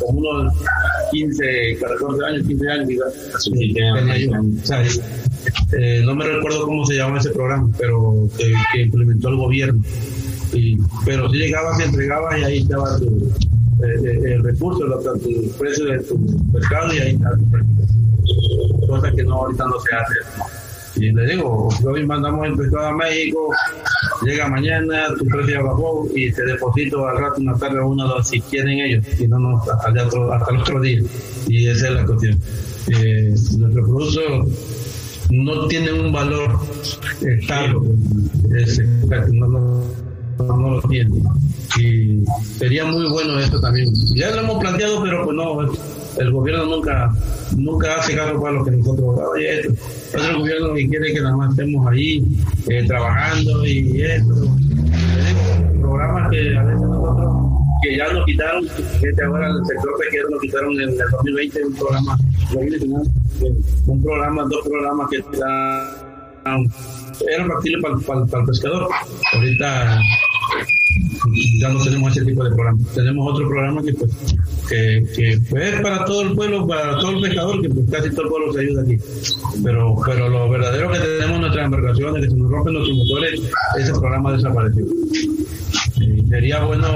como 0.00 0.18
unos 0.20 0.52
15, 1.12 1.78
14 1.80 2.24
años, 2.24 2.46
15 2.46 2.70
años, 2.70 2.88
eh, 5.76 6.02
no 6.04 6.14
me 6.14 6.24
recuerdo 6.26 6.66
cómo 6.66 6.86
se 6.86 6.94
llama 6.94 7.18
ese 7.18 7.30
programa, 7.30 7.68
pero 7.78 8.28
que, 8.36 8.82
implementó 8.82 9.28
el 9.28 9.36
gobierno. 9.36 9.82
Y, 10.54 10.78
pero 11.04 11.28
si 11.30 11.38
llegabas 11.38 11.80
entregabas 11.80 12.38
y 12.38 12.44
ahí 12.44 12.58
estaba 12.58 12.98
tu, 12.98 13.32
eh, 13.82 14.00
eh, 14.04 14.34
el 14.34 14.44
recurso, 14.44 14.84
el 14.84 15.50
precio 15.58 15.84
de 15.86 15.98
tu 16.00 16.52
pescado 16.52 16.94
y 16.94 16.98
ahí 16.98 17.14
está 17.14 17.30
Cosa 18.86 19.12
que 19.12 19.22
no, 19.24 19.34
ahorita 19.34 19.64
no 19.66 19.80
se 19.80 19.94
hace. 19.94 20.14
Y 20.96 21.12
le 21.12 21.26
digo, 21.26 21.68
hoy 21.84 22.06
mandamos 22.06 22.46
el 22.46 22.56
pescado 22.56 22.86
a 22.86 22.96
México, 22.96 23.52
llega 24.22 24.48
mañana, 24.48 25.08
tu 25.18 25.26
precio 25.26 25.64
bajó 25.64 26.08
y 26.14 26.32
te 26.32 26.44
deposito 26.44 27.06
al 27.06 27.18
rato, 27.18 27.40
una 27.40 27.58
tarde 27.58 27.80
o 27.80 27.88
una 27.88 28.04
dos, 28.04 28.28
si 28.28 28.40
quieren 28.40 28.78
ellos, 28.78 29.04
si 29.16 29.26
no, 29.26 29.38
no 29.38 29.58
hasta, 29.58 29.90
el 29.90 29.98
otro, 29.98 30.32
hasta 30.32 30.54
el 30.54 30.60
otro 30.60 30.80
día. 30.80 31.02
Y 31.48 31.68
esa 31.68 31.88
es 31.88 31.94
la 31.94 32.06
cuestión. 32.06 32.38
Eh, 32.92 33.34
nuestro 33.58 33.84
producto 33.84 34.20
no 35.30 35.66
tiene 35.66 35.92
un 35.92 36.12
valor 36.12 36.60
estable, 37.20 37.80
no, 40.38 40.70
lo 40.70 40.82
tiene. 40.82 41.22
Y 41.78 42.24
sería 42.58 42.84
muy 42.84 43.08
bueno 43.08 43.38
esto 43.38 43.60
también. 43.60 43.92
Ya 44.14 44.30
lo 44.30 44.42
hemos 44.42 44.58
planteado, 44.58 45.02
pero 45.02 45.24
pues 45.24 45.36
no, 45.36 45.60
el 46.18 46.30
gobierno 46.30 46.66
nunca 46.66 47.12
nunca 47.56 47.96
hace 47.96 48.14
caso 48.14 48.40
para 48.40 48.52
lo 48.52 48.64
que 48.64 48.70
nosotros, 48.72 49.18
oye, 49.32 49.60
esto, 49.60 49.74
otro 50.16 50.38
gobierno 50.40 50.74
que 50.74 50.88
quiere 50.88 51.12
que 51.12 51.20
nada 51.20 51.36
más 51.36 51.50
estemos 51.50 51.86
ahí 51.86 52.24
eh, 52.68 52.84
trabajando 52.86 53.66
y 53.66 54.02
eso. 54.02 54.56
Programas 55.80 56.30
que 56.30 56.56
a 56.56 56.62
veces 56.62 56.80
nosotros, 56.80 57.34
que 57.82 57.96
ya 57.96 58.12
nos 58.12 58.24
quitaron, 58.24 58.66
que 58.66 59.22
ahora 59.22 59.48
el 59.48 59.66
sector 59.66 59.98
pesquero 59.98 60.30
nos 60.30 60.40
quitaron 60.40 60.80
en 60.80 60.88
el 60.88 60.98
2020 60.98 61.64
un 61.64 61.74
programa, 61.74 62.18
un 63.86 64.02
programa, 64.02 64.42
dos 64.44 64.68
programas 64.68 65.08
que 65.10 65.16
eran, 65.16 66.03
eran 66.44 67.48
factibles 67.48 67.82
para, 67.82 68.26
para 68.26 68.42
el 68.42 68.48
pescador. 68.48 68.88
Ahorita 69.32 70.00
ya 71.58 71.68
no 71.70 71.82
tenemos 71.82 72.16
ese 72.16 72.26
tipo 72.26 72.44
de 72.44 72.50
programa. 72.50 72.78
Tenemos 72.94 73.32
otro 73.32 73.48
programa 73.48 73.82
que 73.82 73.94
pues 73.94 74.10
que, 74.68 75.06
que 75.14 75.32
es 75.32 75.80
para 75.80 76.04
todo 76.04 76.22
el 76.22 76.34
pueblo, 76.34 76.66
para 76.66 76.98
todo 76.98 77.10
el 77.10 77.22
pescador, 77.22 77.60
que 77.60 77.68
pues 77.68 77.90
casi 77.90 78.10
todo 78.10 78.22
el 78.22 78.28
pueblo 78.28 78.52
se 78.52 78.60
ayuda 78.60 78.82
aquí. 78.82 78.98
Pero, 79.62 79.96
pero 80.04 80.28
lo 80.28 80.48
verdadero 80.48 80.90
que 80.90 80.98
tenemos 80.98 81.40
nuestras 81.40 81.64
embarcaciones, 81.66 82.24
que 82.24 82.30
se 82.30 82.36
nos 82.36 82.50
rompen 82.50 82.74
los 82.74 82.88
motores, 82.90 83.40
ese 83.78 83.92
programa 83.92 84.32
desapareció. 84.32 84.84
sería 86.28 86.64
bueno, 86.64 86.88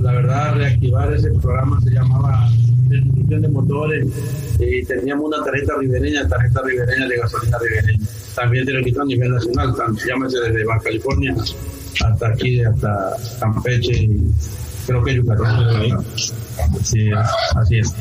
la 0.00 0.12
verdad, 0.12 0.54
reactivar 0.56 1.12
ese 1.12 1.30
programa, 1.40 1.80
se 1.82 1.90
llamaba 1.90 2.50
de 3.00 3.48
motores 3.48 4.06
y 4.58 4.84
teníamos 4.84 5.26
una 5.26 5.44
tarjeta 5.44 5.74
ribereña, 5.78 6.28
tarjeta 6.28 6.62
ribereña 6.62 7.08
de 7.08 7.16
gasolina 7.16 7.58
ribereña. 7.58 8.04
También 8.34 8.66
te 8.66 8.72
lo 8.72 9.02
a 9.02 9.04
nivel 9.04 9.30
nacional, 9.30 9.74
llámese 10.06 10.40
desde 10.40 10.64
Baja 10.64 10.80
California 10.80 11.34
hasta 12.04 12.28
aquí, 12.28 12.62
hasta 12.62 13.16
Campeche 13.40 14.04
y 14.04 14.20
creo 14.86 15.02
que 15.04 15.14
Yucatán. 15.14 16.04
Sí, 16.82 17.10
así 17.56 17.78
es. 17.78 17.94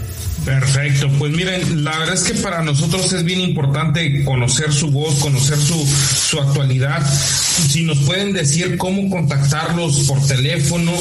Perfecto, 0.46 1.10
pues 1.18 1.32
miren, 1.32 1.86
la 1.86 1.98
verdad 2.00 2.16
es 2.16 2.24
que 2.24 2.34
para 2.36 2.62
nosotros 2.62 3.14
es 3.14 3.24
bien 3.24 3.40
importante 3.40 4.24
conocer 4.26 4.74
su 4.74 4.92
voz, 4.92 5.16
conocer 5.20 5.58
su, 5.58 5.86
su 5.86 6.40
actualidad. 6.40 7.02
Si 7.08 7.84
nos 7.84 8.00
pueden 8.00 8.34
decir 8.34 8.78
cómo 8.78 9.10
contactarlos 9.10 10.02
por 10.02 10.26
teléfono, 10.28 10.92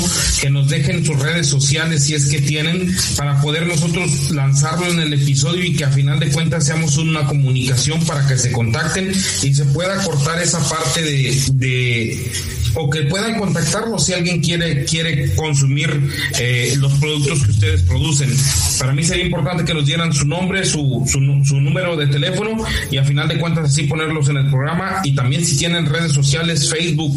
que 0.41 0.49
nos 0.49 0.69
dejen 0.69 1.05
sus 1.05 1.19
redes 1.19 1.49
sociales 1.49 2.05
si 2.05 2.15
es 2.15 2.27
que 2.27 2.41
tienen, 2.41 2.95
para 3.17 3.41
poder 3.41 3.67
nosotros 3.67 4.31
lanzarlo 4.31 4.87
en 4.87 5.01
el 5.01 5.13
episodio 5.15 5.65
y 5.65 5.75
que 5.75 5.85
a 5.85 5.91
final 5.91 6.21
de 6.21 6.29
cuentas 6.29 6.65
seamos 6.65 6.97
una 6.97 7.27
comunicación 7.27 8.05
para 8.05 8.27
que 8.27 8.39
se 8.39 8.53
contacten 8.53 9.11
y 9.11 9.55
se 9.55 9.65
pueda 9.67 9.97
cortar 10.05 10.41
esa 10.41 10.61
parte 10.69 11.03
de, 11.03 11.43
de 11.55 12.33
o 12.75 12.91
que 12.91 13.03
puedan 13.03 13.39
contactarlos 13.39 14.05
si 14.05 14.13
alguien 14.13 14.41
quiere, 14.41 14.85
quiere 14.85 15.35
consumir 15.35 15.91
eh, 16.39 16.75
los 16.79 16.93
productos 16.95 17.45
que 17.45 17.51
ustedes 17.51 17.83
producen. 17.83 18.31
Para 18.79 18.93
mí 18.93 19.03
sería 19.03 19.25
importante 19.25 19.65
que 19.65 19.75
nos 19.75 19.87
dieran 19.87 20.13
su 20.13 20.27
nombre, 20.27 20.65
su, 20.65 21.05
su, 21.07 21.21
número 21.21 21.97
de 21.97 22.07
teléfono 22.07 22.65
y 22.91 22.97
a 22.97 23.05
final 23.05 23.29
de 23.29 23.39
cuentas 23.39 23.71
así 23.71 23.85
ponerlos 23.85 24.29
en 24.29 24.39
el 24.39 24.51
programa 24.51 25.01
y 25.05 25.15
también 25.15 25.45
si 25.45 25.57
tienen 25.57 25.87
redes 25.87 26.13
sociales, 26.13 26.71
Facebook 26.71 27.15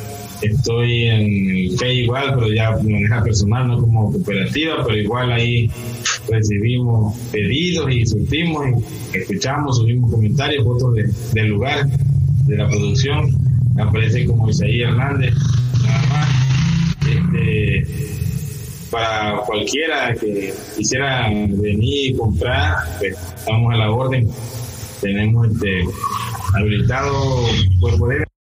estoy 0.43 1.05
en 1.05 1.51
el 1.51 1.79
Fe 1.79 1.95
igual, 1.95 2.35
pero 2.35 2.53
ya 2.53 2.71
maneja 2.73 3.23
personal, 3.23 3.69
no 3.69 3.81
como 3.81 4.13
cooperativa, 4.13 4.85
pero 4.85 4.97
igual 4.97 5.33
ahí 5.33 5.71
recibimos 6.29 7.17
pedidos 7.33 7.91
y 7.93 8.07
surtimos, 8.07 8.67
y 9.13 9.19
escuchamos, 9.19 9.77
subimos 9.77 10.11
comentarios, 10.11 10.65
fotos 10.65 10.95
del 11.33 11.49
lugar, 11.49 11.87
de 12.47 12.57
la 12.57 12.69
producción, 12.69 13.31
aparece 13.79 14.27
como 14.27 14.51
Isaías 14.51 14.91
Hernández, 14.91 15.35
nada 15.83 16.07
más. 16.09 16.45
Este, 17.07 18.14
para 18.95 19.38
cualquiera 19.38 20.14
que 20.14 20.55
quisiera 20.76 21.28
venir 21.28 22.12
y 22.12 22.16
comprar, 22.16 22.76
pues, 22.99 23.18
estamos 23.36 23.74
a 23.74 23.76
la 23.76 23.90
orden. 23.90 24.30
Tenemos 25.01 25.49
este 25.49 25.84
habilitado 26.55 27.12
por 27.80 27.99
poder 27.99 28.24